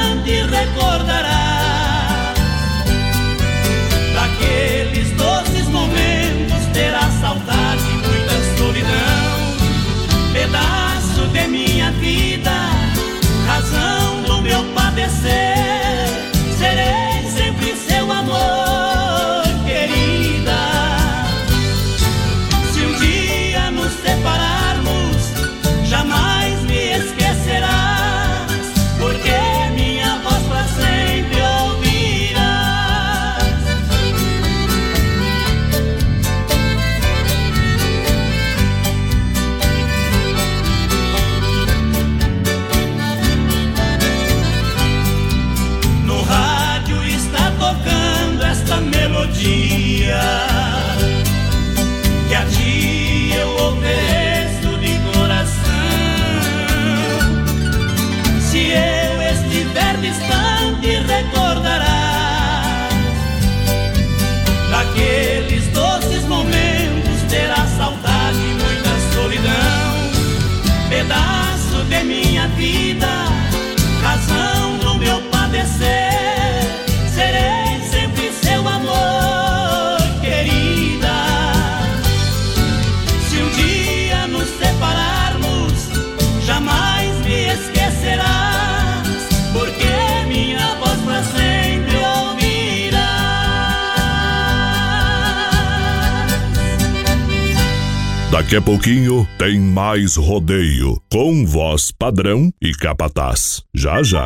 [98.47, 103.65] Daqui a pouquinho tem mais rodeio com voz padrão e capataz.
[103.75, 104.25] Já já.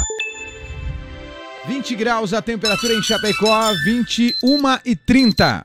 [1.66, 4.34] 20 graus a temperatura em Chapecó, 21
[4.84, 5.64] e 30.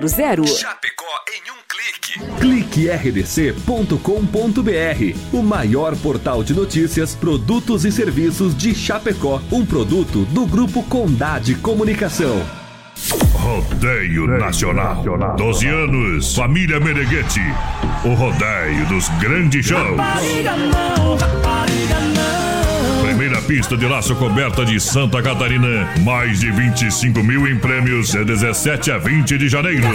[0.00, 0.58] 3328-3100.
[0.58, 2.20] Chapecó em um clique.
[2.40, 3.96] Clique rdc.com.br,
[5.32, 11.54] o maior portal de notícias, produtos e serviços de Chapecó, um produto do grupo Condade
[11.56, 12.42] Comunicação.
[13.34, 15.02] Rodeio Nacional.
[15.36, 16.34] 12 anos.
[16.34, 17.40] Família Meneghete.
[18.04, 19.98] O rodeio dos grandes shows.
[19.98, 22.11] Rapariga não, rapariga não.
[23.32, 25.88] Primeira pista de laço coberta de Santa Catarina.
[26.00, 29.88] Mais de 25 mil em prêmios de 17 a 20 de janeiro.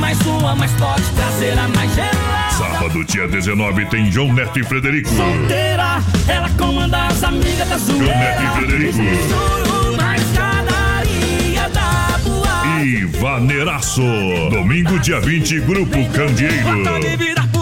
[0.00, 0.72] Mais uma, mais.
[2.58, 5.08] Sábado, dia 19, tem João Neto e Frederico.
[5.08, 8.98] Solteira, ela comanda as amigas da João Neto e Frederico.
[9.96, 10.16] Na.
[12.82, 14.02] E Vaneiraço.
[14.50, 17.53] Domingo, dia 20, Grupo Candeeiro.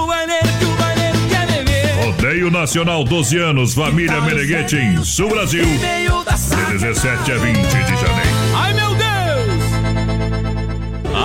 [2.22, 5.64] Rodeio Nacional 12 anos, Família Meneghete em Sul Brasil.
[5.64, 8.30] De 17 a 20 de janeiro.
[8.54, 9.12] Ai meu Deus!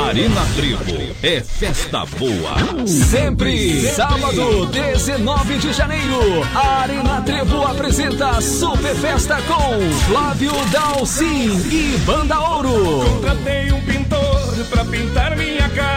[0.08, 2.88] Arena Trevo é festa boa.
[2.88, 3.82] Sempre.
[3.92, 6.44] Sábado, 19 de janeiro.
[6.56, 13.06] A Arena Trevo apresenta Super Festa com Flávio Dalcin e Banda Ouro.
[13.08, 15.97] Contratei um pintor pra pintar minha casa,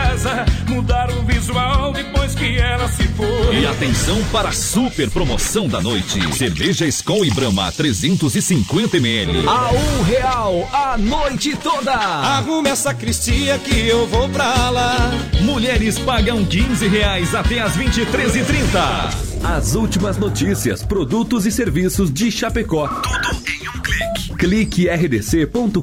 [0.69, 3.61] mudar o visual depois que ela se foi.
[3.61, 6.21] E atenção para a super promoção da noite.
[6.37, 9.49] Cerveja Skol e Brahma 350 ml.
[9.49, 11.93] A um real a noite toda.
[11.93, 15.11] Arrume essa cristia que eu vou pra lá.
[15.43, 19.31] Mulheres pagam 15 reais até as 23h30.
[19.43, 22.87] As últimas notícias, produtos e serviços de Chapecó.
[22.89, 24.10] Tudo em um clique.
[24.41, 25.83] Clique rdc.com.br.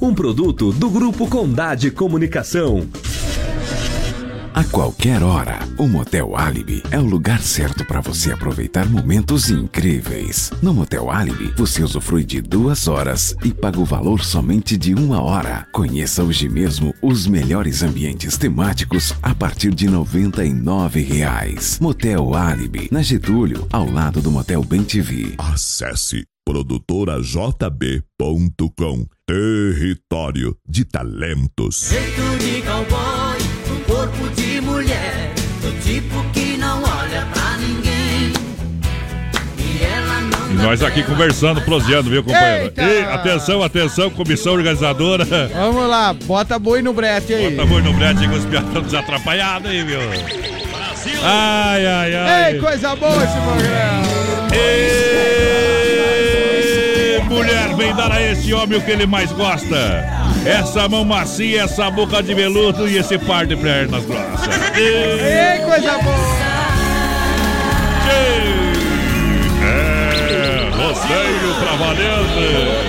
[0.00, 2.86] Um produto do Grupo Condade Comunicação.
[4.54, 10.52] A qualquer hora, o Motel Alibi é o lugar certo para você aproveitar momentos incríveis.
[10.62, 15.20] No Motel Alibi, você usufrui de duas horas e paga o valor somente de uma
[15.20, 15.66] hora.
[15.72, 21.80] Conheça hoje mesmo os melhores ambientes temáticos a partir de 99 reais.
[21.80, 25.34] Motel Alibi, na Getúlio, ao lado do Motel Bem TV.
[25.36, 31.88] Acesse produtorajb.com Território de talentos.
[31.90, 33.38] Jeito de cowboy,
[33.70, 38.30] um corpo de mulher, do tipo que não olha pra ninguém.
[39.58, 42.64] E ela não E nós aqui conversando, proseando, viu, companheiro?
[42.64, 42.82] Eita!
[42.82, 45.24] Ei, atenção, atenção, comissão organizadora.
[45.54, 47.56] Vamos lá, bota boi no brete aí.
[47.56, 49.98] Bota boi no brete com os piados desatrapalhados aí, viu?
[51.22, 52.52] Ai, ai, ai.
[52.52, 54.04] Ei, coisa boa esse programa.
[57.24, 60.04] Mulher, vem dar a esse homem o que ele mais gosta.
[60.44, 64.48] Essa mão macia, essa boca de veludo e esse par de pernas grossas.
[64.76, 66.54] Ei, coisa boa.
[69.62, 72.84] É, rodeio pra valendo.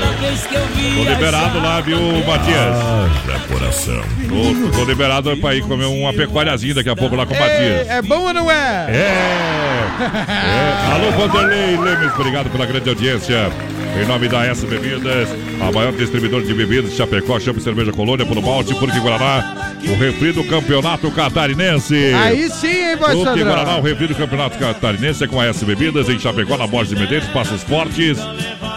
[0.95, 2.75] Tô liberado lá, viu, Matias?
[2.75, 4.01] Haja coração.
[4.27, 7.87] Tô, tô liberado pra ir comer uma pecuáriazinha daqui a pouco lá com o Matias.
[7.87, 8.87] É, é bom ou não é?
[8.89, 9.75] É.
[9.99, 10.91] É.
[10.93, 13.51] Alô, Vanderlei Lemes, obrigado pela grande audiência.
[14.01, 15.29] Em nome da S Bebidas,
[15.61, 19.95] a maior distribuidora de bebidas de Chapecó, chama cerveja Colônia, pelo malte, porque Guaraná, o
[19.95, 21.95] refri do campeonato catarinense.
[22.13, 23.45] Aí sim, hein, Porque padrão.
[23.45, 26.93] Guaraná, o refri do campeonato catarinense é com a S Bebidas, em Chapecó, na Borges
[26.93, 28.17] de Medeiros, Passos Fortes.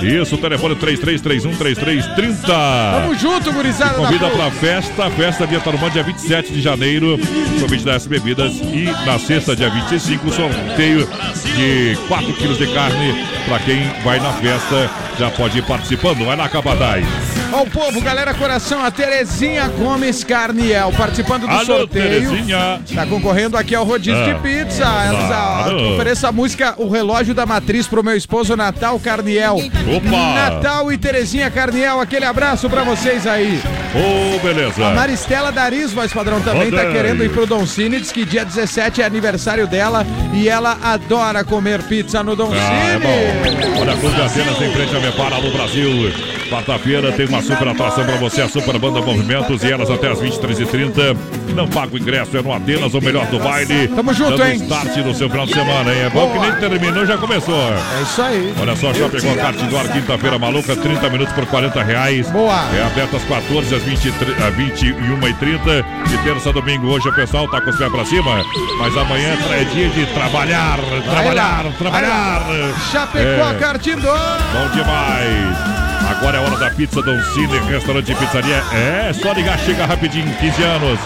[0.00, 2.46] Isso, o telefone 3331-3330.
[2.46, 3.94] Tamo junto, gurizada.
[3.94, 7.18] da Convida pra festa, festa dia Tarumã, dia 27 de janeiro,
[7.60, 11.08] convite da S Bebidas e na sexta, dia 25, sorteio
[11.56, 14.88] de 4 quilos de carne pra quem vai na festa,
[15.18, 17.04] já pode ir participando, vai lá, Cabadai.
[17.52, 22.30] Ó, o povo, galera, coração, a Terezinha Gomes Carniel, participando do Alô, sorteio.
[22.30, 22.80] Terezinha.
[22.94, 24.84] Tá concorrendo aqui ao rodízio Ah, de pizza.
[24.84, 25.94] Elas claro.
[25.94, 29.56] ofereçam a música O Relógio da Matriz pro meu esposo Natal Carniel.
[29.56, 30.34] Opa!
[30.34, 33.60] Natal e Terezinha Carniel, aquele abraço pra vocês aí.
[33.94, 34.86] Ô, beleza.
[34.86, 36.92] A Maristela Dariz, voz padrão, também tá Rodeio.
[36.92, 37.98] querendo ir pro Don Cine.
[38.00, 42.56] Diz que dia 17 é aniversário dela e ela adora comer pizza no Don Ah,
[42.56, 43.02] é Cine.
[43.02, 43.80] bom.
[43.80, 46.12] Olha, Clube Atenas em frente a Mepara no Brasil.
[46.50, 50.18] Quarta-feira tem uma super atração pra você, a Super Banda Movimentos e elas até as
[50.18, 51.16] 23h30.
[51.54, 53.88] Não paga o ingresso, é no Atenas, o melhor do baile.
[53.88, 54.56] Tamo junto, Dando hein?
[54.62, 56.02] start no seu final de semana, hein?
[56.02, 57.54] É bom que nem terminou, já começou.
[57.98, 58.54] É isso aí.
[58.60, 62.30] Olha só, já pegou a kart indoor, quinta-feira maluca, 30 minutos por 40 reais.
[62.30, 62.64] Boa.
[62.74, 65.84] É aberto às 14 às 23, às 21h30.
[66.08, 68.42] De terça a domingo, hoje o pessoal tá com os pés pra cima.
[68.78, 72.42] Mas amanhã é dia de trabalhar, trabalhar, lá, trabalhar.
[72.90, 73.54] Chapecó É.
[73.58, 74.38] Kart Indoor.
[74.52, 75.77] Bom demais.
[76.08, 78.62] Agora é hora da pizza Don Cine, restaurante e pizzaria.
[78.72, 80.32] É, só ligar, chega rapidinho.
[80.36, 80.98] 15 anos.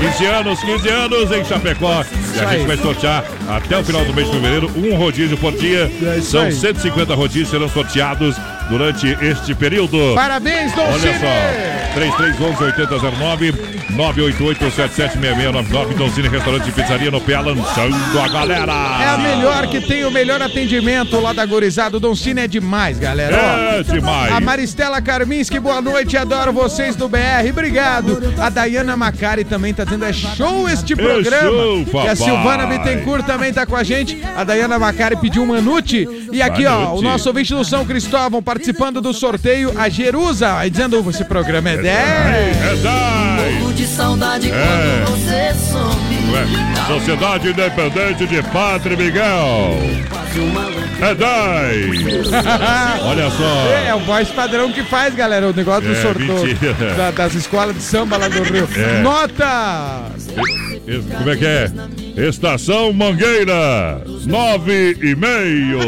[0.00, 2.04] 15 anos, 15 anos em Chapecó.
[2.34, 5.52] E a gente vai sortear até o final do mês de fevereiro um rodízio por
[5.52, 5.90] dia.
[6.16, 6.52] É São aí.
[6.52, 8.36] 150 rodízios serão sorteados
[8.68, 10.14] durante este período.
[10.14, 11.14] Parabéns, Don Olha Cine.
[11.20, 15.94] só, 3311-8009, 988-776699.
[15.94, 18.72] Donzini Restaurante e Pizzaria no pé, lançando a galera.
[18.72, 21.96] É a melhor que tem o melhor atendimento lá da Gorizada.
[21.96, 22.00] O
[22.38, 23.36] é demais, galera.
[23.36, 24.32] É demais.
[24.32, 26.16] A Maristela Karminski, boa noite.
[26.16, 27.48] Adoro vocês do BR.
[27.50, 28.34] Obrigado.
[28.38, 31.50] A Dayana Macari também tá dizendo é show este programa.
[31.50, 32.16] show, e a papai.
[32.16, 34.20] Silvana Bittencourt também tá com a gente.
[34.36, 36.08] A Dayana Macari pediu um Manute.
[36.32, 40.70] E aqui, ó, o nosso ouvinte do São Cristóvão participando do sorteio, a Jerusa, aí
[40.70, 41.86] dizendo esse programa é 10.
[41.86, 43.79] É 10.
[43.80, 44.52] De saudade É.
[44.52, 46.20] quando você some.
[46.86, 49.74] Sociedade Independente de Padre Miguel.
[51.00, 52.26] É 10.
[53.02, 53.66] Olha só.
[53.72, 56.94] É, é o voz padrão que faz, galera, o negócio do É, sorteio mentira.
[56.94, 58.68] da- das escolas de samba lá do Rio.
[58.76, 59.00] É.
[59.00, 60.02] Nota!
[61.16, 61.70] Como é que é?
[62.28, 65.78] Estação Mangueira, nove e meio.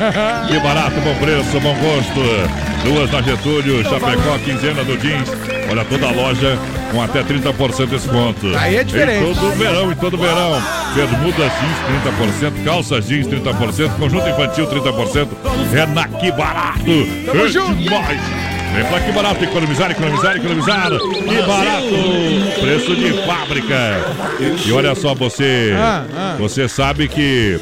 [0.48, 2.82] Que barato, bom preço, bom gosto.
[2.82, 5.28] Duas na Getúlio, Chapecó, quinzena do jeans.
[5.72, 6.58] Olha, toda a loja
[6.90, 8.52] com até 30% de desconto.
[8.58, 9.24] Aí é diferente.
[9.30, 10.62] Em todo verão, em todo verão.
[10.94, 12.64] Bermudas jeans, 30%.
[12.64, 13.90] Calças jeans, 30%.
[13.98, 15.28] Conjunto infantil, 30%.
[15.74, 16.84] É na Que Barato.
[17.24, 17.74] Tamo é junto.
[17.76, 18.20] demais.
[18.74, 20.90] Vem pra Que Barato, economizar, economizar, economizar.
[20.90, 22.60] Que Barato.
[22.60, 23.74] Preço de fábrica.
[24.66, 26.36] E olha só, você, Ah, ah.
[26.38, 27.58] você sabe que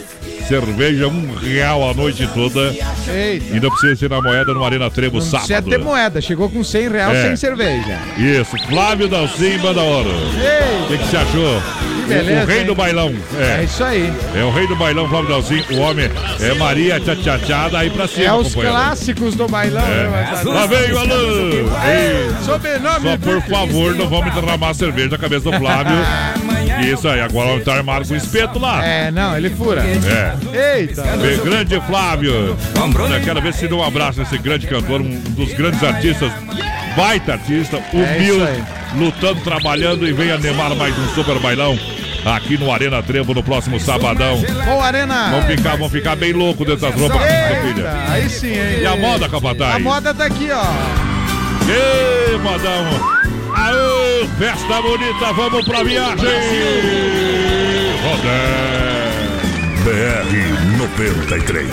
[0.51, 2.75] cerveja um real a noite toda.
[3.09, 3.57] Eita.
[3.57, 5.71] E não precisa ser na moeda no Arena Trevo Não precisa sábado.
[5.71, 7.23] ter moeda, chegou com 100 reais É.
[7.29, 7.99] sem cerveja.
[8.19, 10.11] Isso, Flávio Dalcin, Banda Ouro.
[10.11, 11.63] O que, que você achou?
[12.09, 12.67] beleza, o, rei hein?
[12.67, 13.15] do bailão.
[13.39, 13.65] É É.
[13.65, 14.13] isso aí.
[14.35, 15.63] É o rei do bailão, Flávio Dalcin.
[15.71, 16.11] O homem
[16.41, 20.03] é Maria Tchá-Tchá-Tchá, daí pra cima, É os clássicos do bailão, É.
[20.03, 20.53] né, Marcelo?
[20.53, 21.51] Lá veio o Alan.
[21.87, 25.95] Ei, Sobrenome Só por favor, não vamos derramar cerveja na cabeça do Flávio.
[26.81, 28.85] Isso aí, agora tá armado com espeto lá.
[28.85, 29.83] É, não, ele fura.
[29.85, 30.79] É.
[30.79, 31.03] Eita.
[31.03, 32.33] Bem, grande Flávio.
[32.33, 36.31] Eu quero ver se dá um abraço nesse grande cantor, um dos grandes artistas,
[36.97, 38.65] baita artista, É humilde, aí.
[38.97, 41.79] lutando, trabalhando e vem animar mais um super bailão
[42.25, 44.43] aqui no Arena Trevo no próximo sabadão.
[44.77, 45.31] Ô, Arena.
[45.31, 47.89] Vão ficar, vão ficar bem loucos dentro das roupas, minha filha.
[47.89, 48.81] Eita, aí sim, hein?
[48.83, 49.77] E a moda, Capataz?
[49.77, 50.65] A moda tá aqui, ó.
[51.71, 53.20] Ê, modão!
[53.61, 56.27] Aô, festa bonita, vamos pra viagem!
[58.03, 58.71] Rodé!
[59.85, 61.71] BR 93.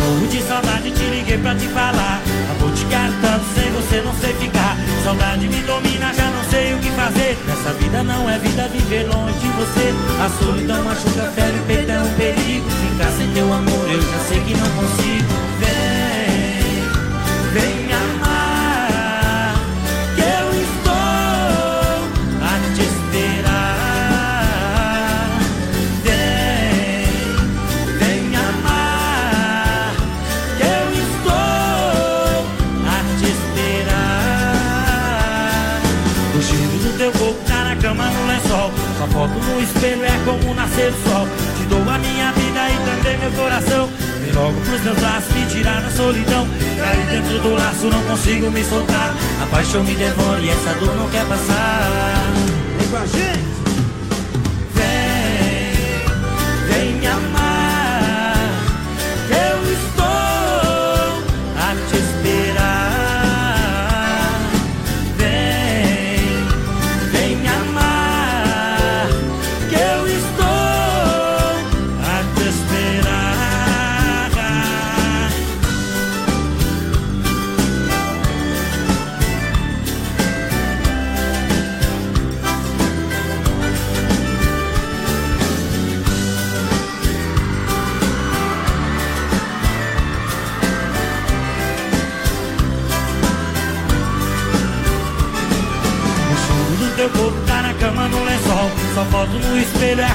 [0.00, 2.20] Morro de saudade, te liguei pra te falar.
[2.50, 4.76] Amor, te tanto, sem você não sei ficar.
[5.04, 7.38] Saudade me domina, já não sei o que fazer.
[7.48, 9.94] Essa vida não é vida, viver longe de você.
[10.20, 11.62] A solidão machuca, fere o
[14.28, 15.34] sei que não consigo.
[15.60, 16.82] Vem,
[17.52, 19.54] vem amar.
[20.14, 20.92] Que eu estou
[22.42, 23.68] a te esperar.
[26.02, 27.06] Vem,
[27.98, 29.94] vem amar.
[30.56, 32.46] Que eu estou
[32.84, 34.66] a te esperar.
[36.34, 38.72] O cheiro do teu corpo tá na cama no lençol.
[38.98, 41.28] Sua foto no espelho é como nascer do sol.
[41.56, 44.05] Te dou a minha vida e também meu coração.
[44.36, 46.46] Logo pros meus braços me tirar da solidão.
[46.78, 49.14] Caí dentro do laço, não consigo me soltar.
[49.42, 52.22] A paixão me devora e essa dor não quer passar.
[52.78, 53.55] Vem com a gente!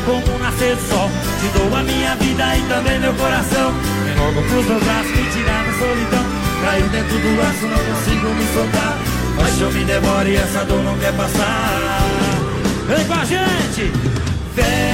[0.05, 1.09] Como nascer do sol
[1.39, 3.73] Te dou a minha vida e também meu coração.
[4.05, 6.25] Vem logo pros meus braços me tirar da solidão.
[6.63, 8.97] Caiu dentro do laço, não consigo me soltar.
[9.37, 12.01] Paixão me devora e essa dor não quer passar.
[12.87, 13.91] Vem com a gente!
[14.53, 14.90] Vem,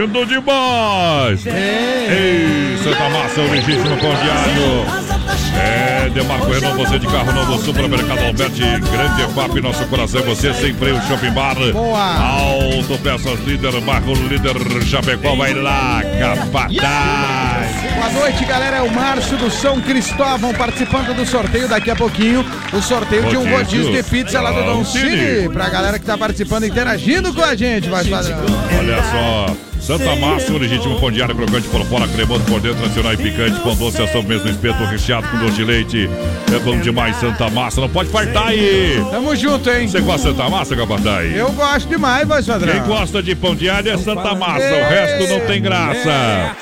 [0.00, 1.44] Lindo demais!
[1.44, 5.10] Ei, Santa Massa, o legítimo pão diário.
[5.54, 10.54] É, Demarco Renault, você de carro novo, Supermercado Alberti, Grande EFAP, nosso coração é você,
[10.54, 11.54] sem freio, Shopping Bar.
[11.74, 12.00] Boa!
[12.00, 14.54] Auto Peças Líder, Marco Líder,
[14.86, 17.90] Chapecó, vai lá, capataz!
[17.94, 18.78] Boa noite, galera.
[18.78, 22.42] É o Márcio do São Cristóvão participando do sorteio daqui a pouquinho.
[22.72, 23.92] O sorteio de um Rodízio.
[23.92, 25.50] de pizza lá do Don Cine.
[25.52, 28.38] Pra galera que tá participando, interagindo com a gente, vai padrão.
[28.78, 29.69] Olha só.
[29.90, 33.58] Santa Massa, o legítimo pão diário crocante por fora, cremoso por dentro, tradicional e picante,
[33.58, 36.08] pão doce, ação mesmo espeto recheado com doce de leite.
[36.54, 39.04] É bom demais, Santa Massa, não pode faltar aí.
[39.10, 39.88] Tamo junto, hein?
[39.88, 41.36] Você gosta de Santa Massa, Capataz?
[41.36, 42.72] Eu gosto demais, voz padrão.
[42.72, 46.56] Quem gosta de pão diário é Santa Massa, o resto não tem graça.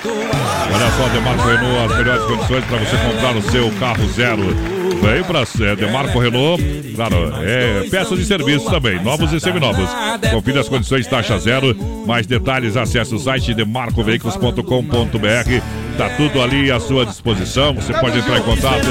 [0.73, 4.78] Olha só, Demarco Renault, as melhores condições para você comprar o seu carro zero.
[5.01, 5.41] Vem para
[5.71, 6.63] é, Demarco Renault,
[6.95, 9.89] claro, é peças e serviços também, novos e seminovos.
[10.31, 11.77] Confira as condições, taxa zero.
[12.07, 15.63] Mais detalhes, acesse o site demarcoveículos.com.br.
[15.97, 17.75] Tá tudo ali à sua disposição.
[17.75, 18.87] Você pode entrar em contato,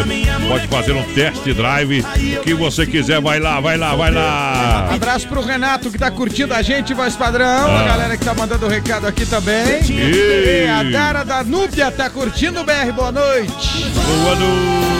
[0.47, 2.03] pode fazer um test drive.
[2.37, 4.89] O que você quiser, vai lá, vai lá, vai lá.
[4.93, 7.45] Abraço pro Renato que tá curtindo a gente, voz padrão.
[7.47, 7.81] Ah.
[7.81, 9.81] A galera que tá mandando o recado aqui também.
[9.89, 12.91] E- E a Dara da Núbia tá curtindo o BR.
[12.93, 13.85] Boa noite.
[14.23, 14.96] Boa noite.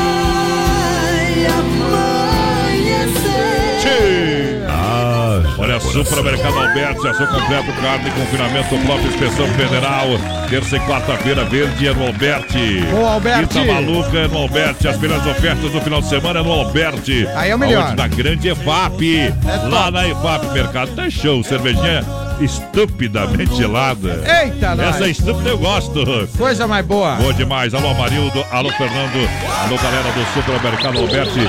[5.59, 10.07] Olha, Supermercado Alberti, ação completo, carne, confinamento, próprio inspeção federal.
[10.49, 12.81] Terça e quarta-feira, verde é no Alberti.
[12.91, 13.59] Boa, Alberti.
[13.59, 14.87] Quinta maluca é no Alberti.
[14.87, 17.27] As melhores ofertas do final de semana é no Alberti.
[17.35, 17.87] Aí é o melhor.
[17.87, 17.97] Aonde?
[17.97, 19.33] Na grande EFAP.
[19.69, 21.43] Lá na EFAP, mercado tá show.
[21.43, 22.03] Cervejinha
[22.39, 24.21] estupidamente gelada.
[24.43, 24.95] Eita, nós.
[24.95, 26.05] Essa estúpida eu gosto.
[26.37, 27.15] Coisa mais boa.
[27.15, 27.73] Boa demais.
[27.73, 28.45] Alô, Marildo.
[28.51, 29.29] Alô, Fernando.
[29.65, 31.39] Alô, galera do Supermercado Alberti.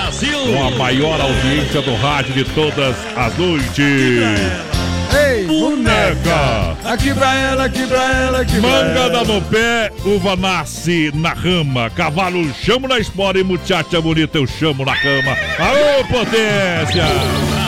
[0.52, 4.68] Com a maior audiência do rádio de todas as noites.
[5.10, 6.76] Ei, boneca.
[6.84, 9.10] Aqui pra ela, aqui pra ela, aqui pra Manga ela.
[9.10, 11.88] dá no pé, uva nasce na rama.
[11.90, 15.36] Cavalo chamo na espora e muchacha bonita eu chamo na cama.
[15.58, 17.67] Alô, potência!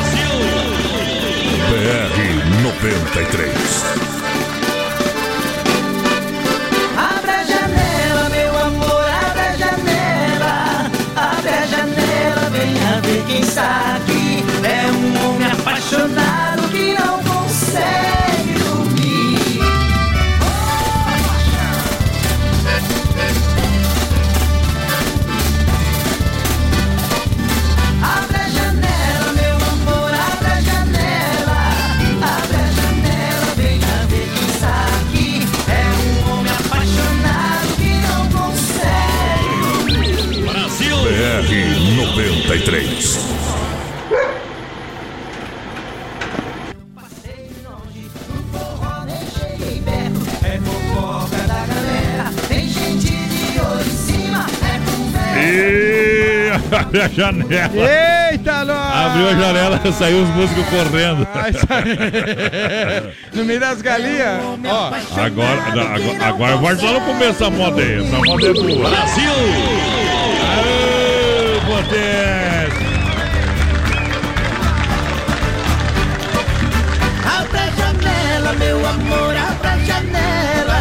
[1.70, 2.18] BR
[2.64, 3.84] 93.
[6.96, 10.90] Abre a janela, meu amor, abre a janela.
[11.14, 13.89] Abre a janela, venha ver quem está
[56.76, 57.90] abre a janela.
[58.30, 58.96] Eita, nós.
[59.06, 61.26] Abriu a janela, saiu os músicos correndo.
[63.32, 64.40] No meio das galinhas.
[64.66, 68.04] Ó, Agora, agora, agora volta lá no começo da moda aí.
[68.06, 68.90] Essa moda é boa.
[68.90, 69.32] Brasil!
[70.50, 72.90] Aê, potência!
[77.38, 80.80] Abre a janela, meu amor, abre a janela.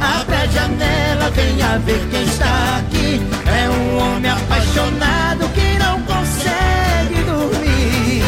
[0.00, 3.20] Abre a janela, venha ver quem está aqui.
[3.46, 4.30] É um homem
[4.76, 8.22] apaixonado que não consegue dormir.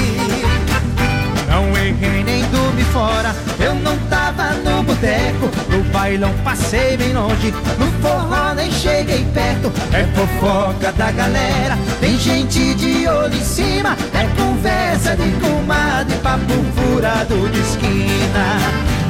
[1.46, 5.50] Não errei nem dormi fora, eu não tava no boteco.
[5.68, 9.70] No bailão passei bem longe, no forró nem cheguei perto.
[9.92, 13.96] É fofoca da galera, tem gente de olho em cima.
[14.14, 18.58] É conversa de comadre, papo furado de esquina.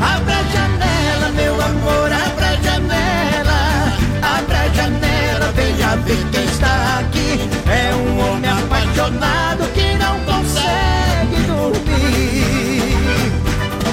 [0.01, 2.38] Abre a janela, meu amor, abre
[5.97, 7.41] ver quem está aqui.
[7.71, 12.99] É um homem apaixonado que não consegue dormir.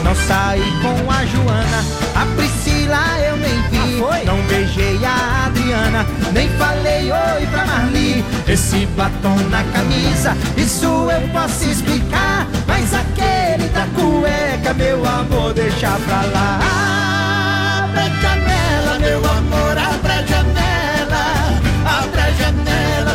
[0.04, 1.84] Não saí com a Joana,
[2.16, 4.26] a Priscila eu nem vi.
[4.26, 8.24] não beijei a Adriana, nem falei oi pra Marli.
[8.48, 12.48] Esse batom na camisa, isso eu posso explicar.
[12.68, 16.60] Mas aquele da cueca, meu amor, deixa pra lá.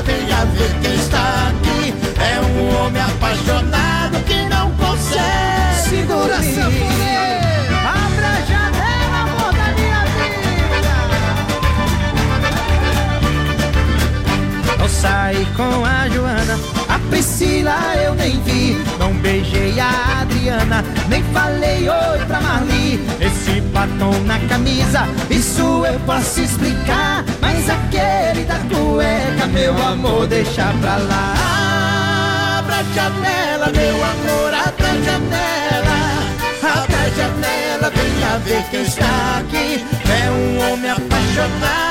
[0.02, 1.94] Venha ver quem está aqui.
[2.20, 6.54] É um homem apaixonado que não consegue Segura, dormir.
[6.54, 7.74] sanfoneiro.
[8.04, 10.94] Abre a janela, amor da minha vida.
[14.82, 15.99] Eu saí com a
[17.10, 18.76] Priscila eu nem vi.
[18.98, 23.00] Não beijei a Adriana, nem falei oi pra Marli.
[23.20, 27.24] Esse batom na camisa, isso eu posso explicar.
[27.40, 32.58] Mas aquele da cueca, meu amor, deixa pra lá.
[32.58, 36.00] Abra a janela, meu amor, abra a janela.
[36.62, 39.84] Abra a janela, venha ver quem está aqui.
[40.08, 41.89] É um homem apaixonado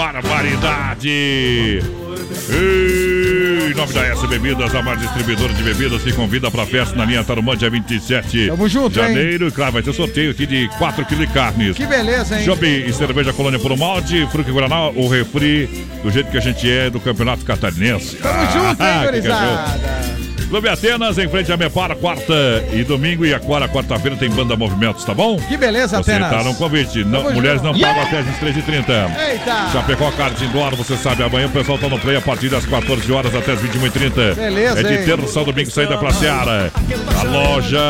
[0.00, 1.10] barbaridade!
[2.48, 6.96] Ei, em nome da S Bebidas, a mais distribuidora de bebidas, que convida pra festa
[6.96, 9.08] na linha Tarumã, dia 27 Tamo junto, hein?
[9.08, 9.48] janeiro.
[9.48, 11.76] E claro, vai ter sorteio aqui de 4 kg de carnes.
[11.76, 12.46] Que beleza, hein?
[12.46, 15.68] Chopp e cerveja Colônia por um Malte, Fruque Guaraná, o refri,
[16.02, 18.16] do jeito que a gente é, do Campeonato Catarinense.
[18.16, 20.09] Tamo junto, hein, gurizada?
[20.50, 22.34] Clube Atenas, em frente à Mepara, quarta
[22.72, 23.24] e domingo.
[23.24, 25.36] E agora, quarta-feira, tem Banda Movimentos, tá bom?
[25.48, 26.28] Que beleza, Você Atenas.
[26.30, 27.04] tá no convite.
[27.04, 27.86] Não, mulheres não junto.
[27.86, 28.18] pagam Yeah!
[28.18, 29.30] até as 13h30.
[29.30, 29.68] Eita!
[29.72, 33.12] Chapecó Kart Indoor, você sabe, amanhã o pessoal tá no play a partir das 14
[33.12, 34.34] horas até as 21h30.
[34.34, 35.04] Beleza, É de hein?
[35.04, 36.72] terça ao domingo, saída pra Seara.
[37.16, 37.80] A loja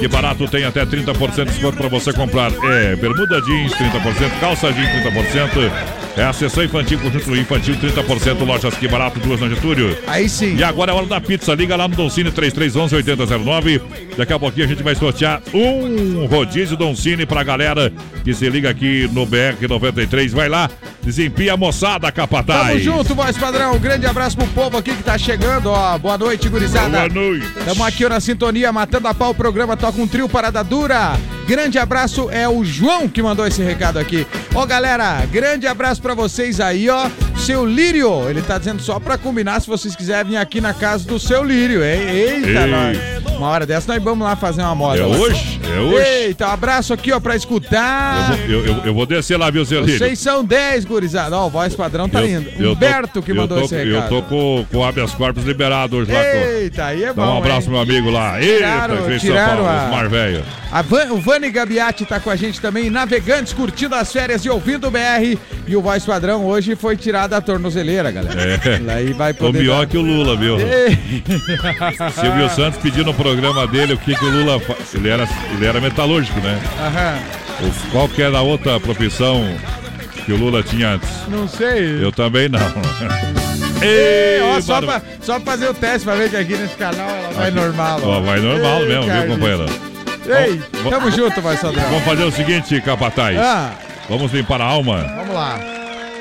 [0.00, 2.50] Que Barato tem até 30% de desconto pra você comprar.
[2.50, 5.70] É, bermuda jeans 30%, calça jeans 30%.
[6.16, 9.96] É a sessão infantil, conjunto infantil 30%, lojas Que Barato, duas na Getúlio.
[10.06, 10.54] Aí sim.
[10.56, 11.52] E agora é hora da pizza.
[11.54, 13.82] Liga lá no Doncini 3311 8009.
[14.16, 17.92] Daqui a pouquinho a gente vai sortear um rodízio Doncini pra galera
[18.22, 20.32] que se liga aqui no BR 93.
[20.32, 20.70] Vai lá,
[21.02, 22.68] desempia a moçada, capataz.
[22.68, 23.74] Tamo junto, voz padrão.
[23.74, 25.98] Um grande abraço pro povo aqui que tá chegando, ó.
[25.98, 26.90] Boa noite, gurizada.
[26.90, 27.46] Boa noite.
[27.64, 29.30] Tamo aqui ó, na sintonia, matando a pau.
[29.30, 31.18] O programa toca um trio Parada Dura.
[31.46, 34.26] Grande abraço, é o João que mandou esse recado aqui.
[34.54, 37.10] Ó, galera, grande abraço pra vocês aí, ó.
[37.36, 41.06] Seu Lírio, ele tá dizendo só pra combinar se vocês quiserem vir aqui na casa
[41.06, 42.00] do seu Lírio, hein?
[42.08, 42.66] Eita, Ei.
[42.70, 43.34] nós.
[43.36, 45.02] Uma hora dessa nós vamos lá fazer uma moda.
[45.02, 45.16] É lá.
[45.16, 45.60] hoje?
[45.62, 46.06] É hoje?
[46.08, 48.30] Eita, um abraço aqui, ó, pra escutar.
[48.30, 49.98] Eu, vou- eu- eu- eu vou descer lá, viu, seu Lírio?
[49.98, 51.36] Vocês são 10, gurizada.
[51.36, 52.48] Ó, o voz padrão tá Eu- lindo.
[52.58, 54.04] eu tô- Humberto que eu mandou tô- esse recado.
[54.04, 56.24] Eu tô com, com o habeas corpus liberado hoje lá.
[56.24, 57.34] Eita, aí é Dá bom.
[57.34, 57.72] um abraço, hein?
[57.72, 58.40] meu amigo lá.
[58.40, 60.42] Eita, Tiraram- São tiraram Paulo, a- velho.
[60.88, 64.88] Van- o Vani Gabiati tá com a gente também, navegantes, curtindo as férias e ouvindo
[64.88, 65.38] o BR.
[65.68, 68.60] E o voz padrão hoje foi tirado da tornozeleira, galera.
[68.64, 68.92] É.
[68.94, 69.60] Aí vai Tô poder.
[69.60, 70.56] pior dar- que o Lula, viu?
[72.20, 74.60] Silvio Santos pediu no programa dele o que, que o Lula.
[74.60, 76.58] fa- Ele era, ele era metalúrgico, né?
[76.80, 77.18] Aham.
[77.66, 79.44] O- Qual que era a outra profissão
[80.24, 81.08] que o Lula tinha antes?
[81.28, 82.02] Não sei.
[82.02, 82.58] Eu também não.
[83.82, 87.32] Ei, ó, só, pra, só fazer o teste pra ver que aqui nesse canal ela
[87.32, 88.00] vai Aqui- normal.
[88.02, 89.34] Ó, vai normal Ei, mesmo, viu, Carlinhos.
[89.34, 89.66] companheiro?
[90.26, 91.72] Ei, Vamos- tamo junto, padrão.
[91.72, 93.36] Vamos fazer o seguinte, capataz.
[93.38, 93.72] Ah.
[94.08, 95.04] Vamos limpar a alma.
[95.16, 95.58] Vamos lá.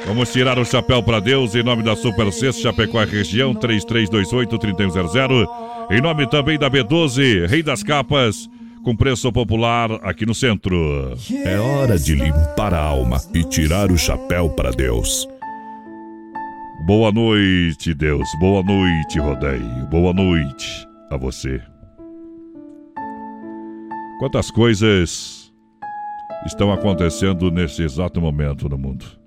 [0.05, 5.47] Vamos tirar o chapéu para Deus em nome da Super Sexta Chapecó região 3328-3100.
[5.91, 8.49] Em nome também da B12, Rei das Capas,
[8.83, 11.15] com preço popular aqui no centro.
[11.45, 15.25] É hora de limpar a alma e tirar o chapéu para Deus.
[16.85, 18.27] Boa noite, Deus.
[18.41, 19.87] Boa noite, Rodeio.
[19.89, 21.61] Boa noite a você.
[24.19, 25.53] Quantas coisas
[26.45, 29.22] estão acontecendo nesse exato momento no mundo?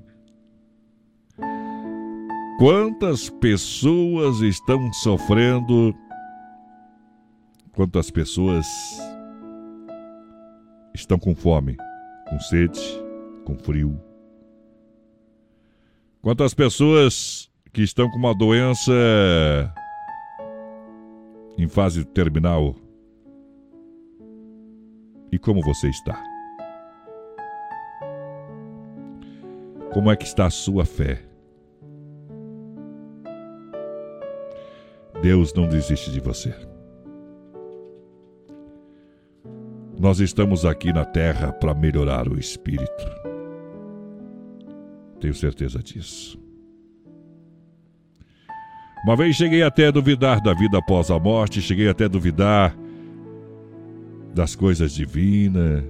[2.58, 5.94] Quantas pessoas estão sofrendo?
[7.74, 8.66] Quantas pessoas
[10.94, 11.76] estão com fome,
[12.26, 12.80] com sede,
[13.44, 14.00] com frio?
[16.22, 18.90] Quantas pessoas que estão com uma doença
[21.58, 22.74] em fase terminal?
[25.30, 26.18] E como você está?
[29.92, 31.35] Como é que está a sua fé?
[35.22, 36.54] Deus não desiste de você.
[39.98, 43.26] Nós estamos aqui na terra para melhorar o espírito.
[45.20, 46.38] Tenho certeza disso.
[49.04, 52.76] Uma vez cheguei até a duvidar da vida após a morte, cheguei até a duvidar
[54.34, 55.82] das coisas divinas.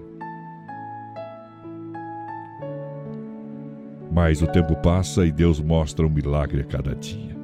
[4.12, 7.35] Mas o tempo passa e Deus mostra um milagre a cada dia.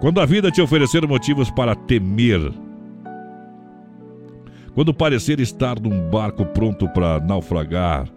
[0.00, 2.40] Quando a vida te oferecer motivos para temer,
[4.74, 8.08] quando parecer estar num barco pronto para naufragar,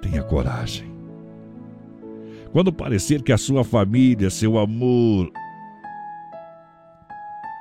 [0.00, 0.90] tenha coragem.
[2.52, 5.30] Quando parecer que a sua família, seu amor,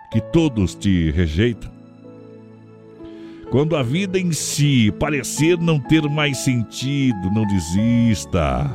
[0.10, 1.76] que todos te rejeitam,
[3.52, 8.70] Quando a vida em si parecer não ter mais sentido, não desista.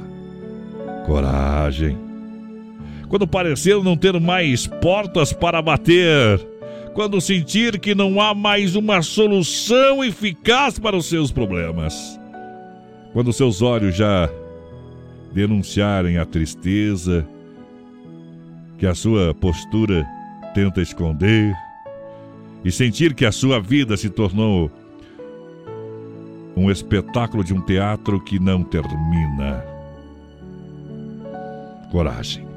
[1.06, 2.09] Coragem.
[3.10, 6.38] Quando parecer não ter mais portas para bater,
[6.94, 12.20] quando sentir que não há mais uma solução eficaz para os seus problemas,
[13.12, 14.30] quando seus olhos já
[15.32, 17.26] denunciarem a tristeza
[18.78, 20.06] que a sua postura
[20.54, 21.52] tenta esconder
[22.64, 24.70] e sentir que a sua vida se tornou
[26.56, 29.64] um espetáculo de um teatro que não termina.
[31.90, 32.49] Coragem.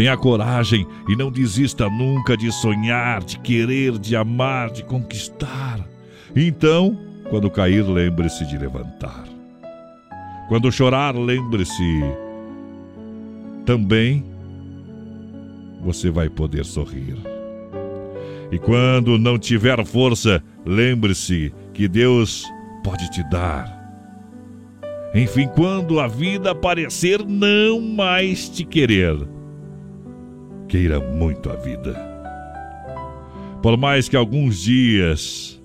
[0.00, 5.78] Tenha coragem e não desista nunca de sonhar, de querer, de amar, de conquistar.
[6.34, 6.98] Então,
[7.28, 9.26] quando cair, lembre-se de levantar.
[10.48, 12.00] Quando chorar, lembre-se
[13.66, 14.24] também
[15.82, 17.18] você vai poder sorrir.
[18.50, 22.46] E quando não tiver força, lembre-se que Deus
[22.82, 23.68] pode te dar.
[25.14, 29.28] Enfim, quando a vida parecer não mais te querer,
[30.70, 31.94] queira muito a vida.
[33.60, 35.60] Por mais que alguns dias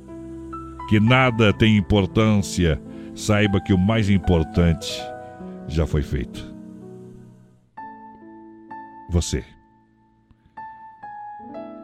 [0.90, 2.82] que nada tem importância,
[3.14, 5.02] saiba que o mais importante
[5.68, 6.54] já foi feito.
[9.10, 9.46] Você.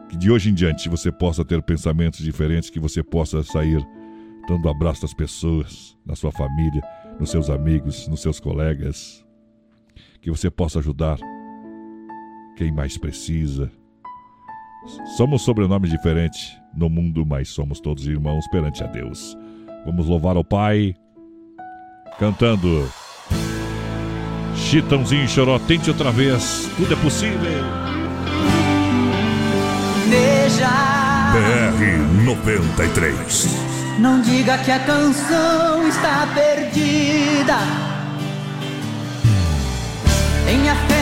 [0.08, 3.80] Que de hoje em diante você possa ter pensamentos diferentes, que você possa sair
[4.48, 6.82] dando abraço às pessoas, na sua família,
[7.18, 9.24] nos seus amigos, nos seus colegas.
[10.20, 11.18] Que você possa ajudar
[12.62, 13.68] quem mais precisa.
[15.16, 19.36] Somos sobrenomes diferentes no mundo, mas somos todos irmãos perante a Deus.
[19.84, 20.94] Vamos louvar o Pai
[22.20, 22.88] cantando
[24.54, 27.40] Chitãozinho Choró, tente outra vez, tudo é possível.
[30.08, 30.68] Veja,
[31.32, 33.98] BR 93.
[33.98, 37.58] não diga que a canção está perdida.
[40.46, 41.01] Tenha fé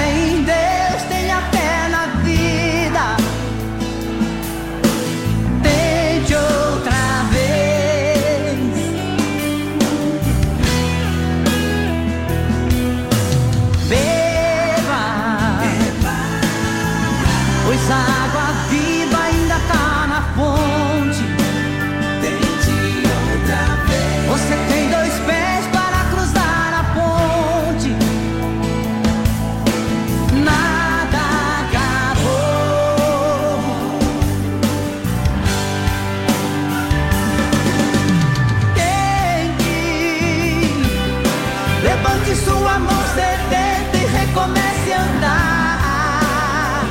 [42.31, 46.85] Levante sua mão sedenta e recomece a andar.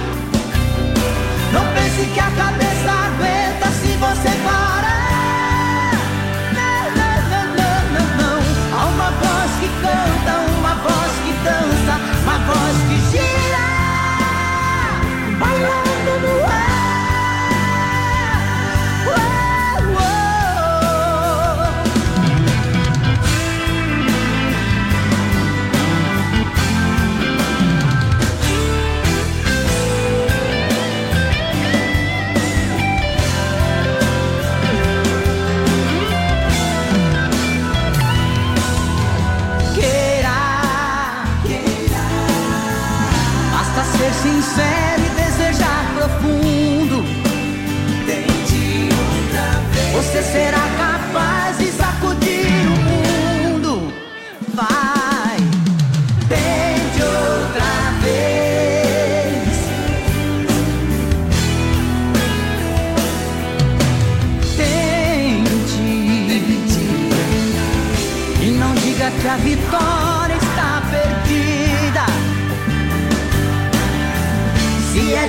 [1.54, 2.30] Não pense que a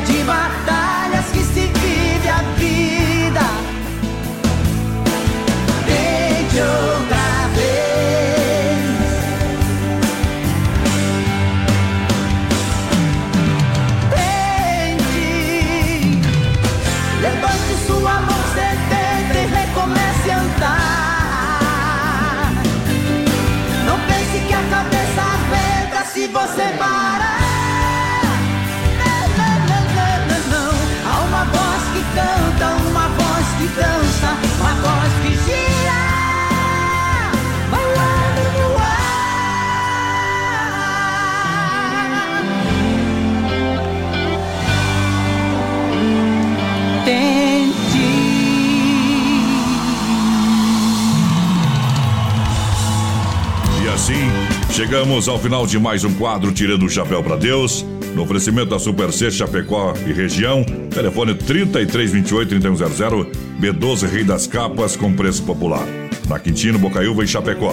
[0.06, 0.49] Se é
[54.90, 57.86] chegamos ao final de mais um quadro Tirando o Chapéu para Deus.
[58.16, 63.28] No oferecimento da Super C Chapecó e região, telefone 3328-3100,
[63.60, 65.86] B12 Rei das Capas com preço popular.
[66.28, 67.72] Na Quintino, Bocaiúva e Chapecó.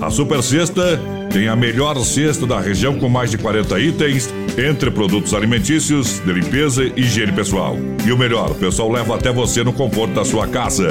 [0.00, 1.00] A Super Sexta
[1.32, 4.28] tem a melhor cesta da região com mais de 40 itens,
[4.58, 7.76] entre produtos alimentícios, de limpeza e higiene pessoal.
[8.04, 10.88] E o melhor, o pessoal leva até você no conforto da sua casa.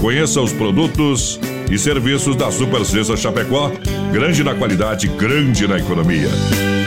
[0.00, 3.72] Conheça os produtos e serviços da Super Sexta Chapecó,
[4.12, 6.28] grande na qualidade, grande na economia.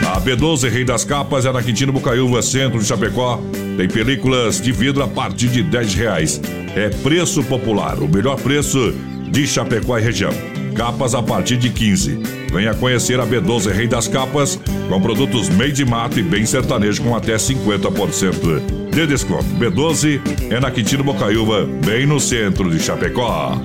[0.06, 3.40] A B12 Rei das Capas é na Quintino Bocaiúva, centro de Chapecó.
[3.76, 6.40] Tem películas de vidro a partir de 10 reais.
[6.74, 8.94] É preço popular, o melhor preço
[9.30, 10.32] de Chapecó e região.
[10.74, 12.18] Capas a partir de 15.
[12.52, 14.58] Venha conhecer a B12 Rei das Capas,
[14.88, 19.44] com produtos made in mato e bem sertanejo com até 50% de desconto.
[19.58, 20.20] B12
[20.50, 23.58] é na Quintino Bocaiúva, bem no centro de Chapecó.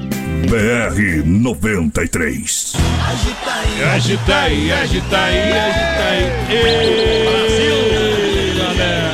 [0.47, 2.86] BR 93.
[3.09, 6.23] Agita aí, agita aí, agita aí, agita aí.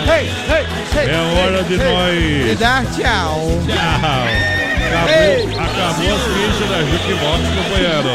[0.10, 0.66] Ei, ei,
[1.00, 2.52] ei, É hora de nós.
[2.52, 3.62] E dar tchau.
[3.66, 4.24] Tchau.
[4.94, 8.14] Acabou, acabou as fichas da Jukebox, companheiro.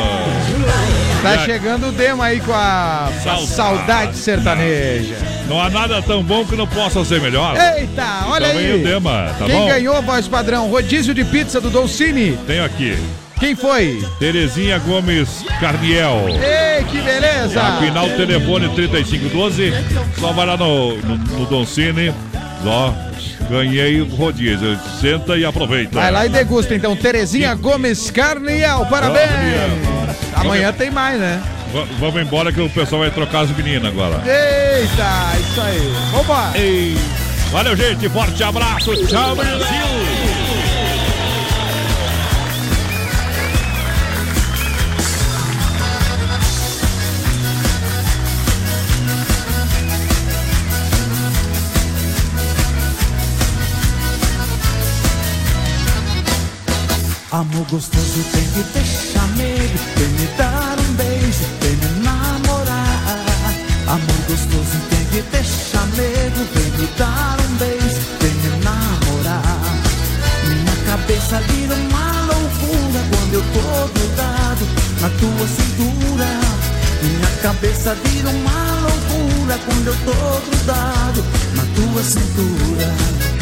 [1.23, 3.47] Tá chegando o Demo aí com a Saudade.
[3.49, 5.17] saudade sertaneja.
[5.49, 7.57] Não há nada tão bom que não possa ser melhor.
[7.57, 8.81] Eita, olha Então vem aí.
[8.81, 9.67] o Dema, tá Quem bom?
[9.67, 10.69] ganhou, voz padrão?
[10.69, 12.39] Rodízio de pizza do Dolcine.
[12.47, 12.97] Tenho aqui.
[13.39, 14.05] Quem foi?
[14.19, 16.27] Terezinha Gomes Carniel.
[16.29, 17.61] Ei, que beleza!
[17.63, 19.73] Afinal, telefone 3512.
[20.19, 22.13] Só vai lá no, no, no Don Cine.
[22.67, 22.93] Ó,
[23.49, 24.77] ganhei o rodízio.
[25.01, 25.95] Senta e aproveita.
[26.01, 26.97] Vai lá e degusta então.
[26.97, 29.29] Terezinha Gomes Carniel, parabéns!
[30.35, 31.41] Amanhã tem mais, né?
[31.73, 34.17] Va- Vamos embora que o pessoal vai trocar as meninas agora.
[34.17, 35.93] Eita, isso aí.
[36.13, 36.59] Vambora!
[36.59, 36.97] Ei.
[37.53, 38.09] Valeu, gente.
[38.09, 38.95] Forte abraço.
[39.07, 39.65] Tchau, Brasil.
[57.31, 63.55] Amor gostoso tem que deixar medo, vem me dar um beijo, vem me namorar.
[63.87, 69.61] Amor gostoso tem que deixar medo, vem me dar um beijo, vem me namorar.
[70.49, 74.67] Minha cabeça vira uma loucura quando eu tô grudado
[75.03, 76.29] na tua cintura.
[77.03, 81.23] Minha cabeça vira uma loucura quando eu tô grudado
[81.55, 83.38] na tua cintura.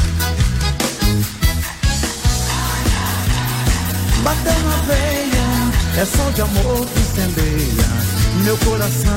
[4.26, 7.86] Bateu na veia, é sol de amor que incendeia
[8.42, 9.12] meu coração.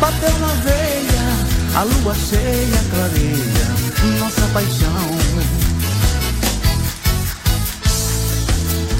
[0.00, 3.76] Bateu na veia, a lua cheia clareia
[4.18, 5.06] nossa paixão.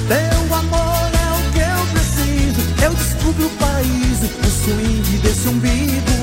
[0.07, 6.17] Teu amor é o que eu preciso, eu descubro o país, o swing desse umbigo.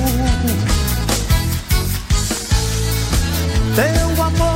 [3.75, 4.54] Teu amor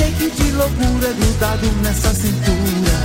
[0.00, 2.96] milkshake de loucura grudado nessa cintura.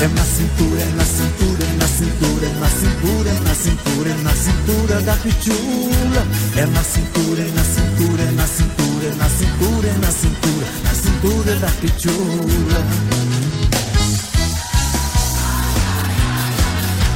[0.00, 4.10] É na cintura, é na cintura, é na cintura, é na cintura, é na cintura,
[4.10, 6.26] é na cintura da pichula.
[6.56, 10.66] É na cintura, é na cintura, é na cintura, é na cintura, é na cintura,
[10.84, 12.80] na cintura da pichula.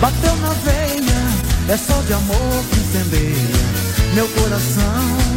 [0.01, 3.83] Bateu na veia, é só de amor que incendeia
[4.15, 5.32] meu coração.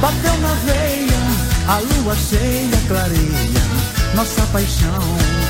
[0.00, 1.20] Bateu na veia,
[1.68, 3.66] a lua cheia clareia
[4.16, 5.45] nossa paixão.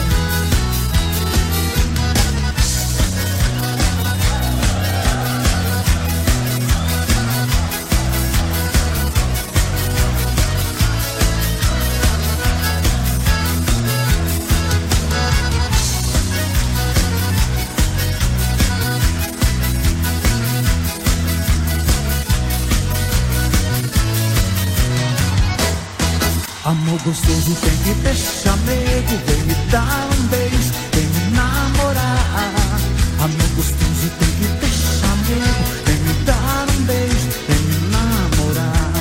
[27.06, 32.80] Gostoso tem que deixar medo, vem me dar um beijo, vem me namorar.
[33.20, 38.92] Amor gostoso tem que deixar medo, vem me dar um beijo, vem me namorar.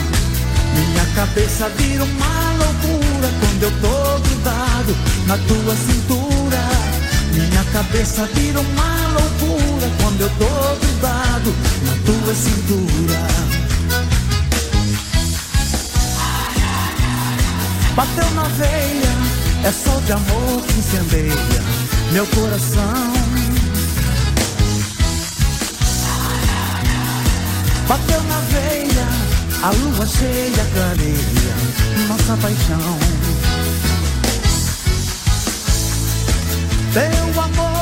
[0.76, 4.96] Minha cabeça vira uma loucura quando eu tô grudado
[5.26, 6.62] na tua cintura.
[7.34, 13.55] Minha cabeça vira uma loucura quando eu tô grudado na tua cintura.
[17.96, 19.14] Bateu na veia,
[19.64, 21.34] é sol de amor que incendeia
[22.12, 23.14] meu coração.
[27.88, 29.08] Bateu na veia,
[29.64, 31.36] a lua cheia clareia
[32.42, 33.00] paixão.
[36.94, 37.75] Teu amor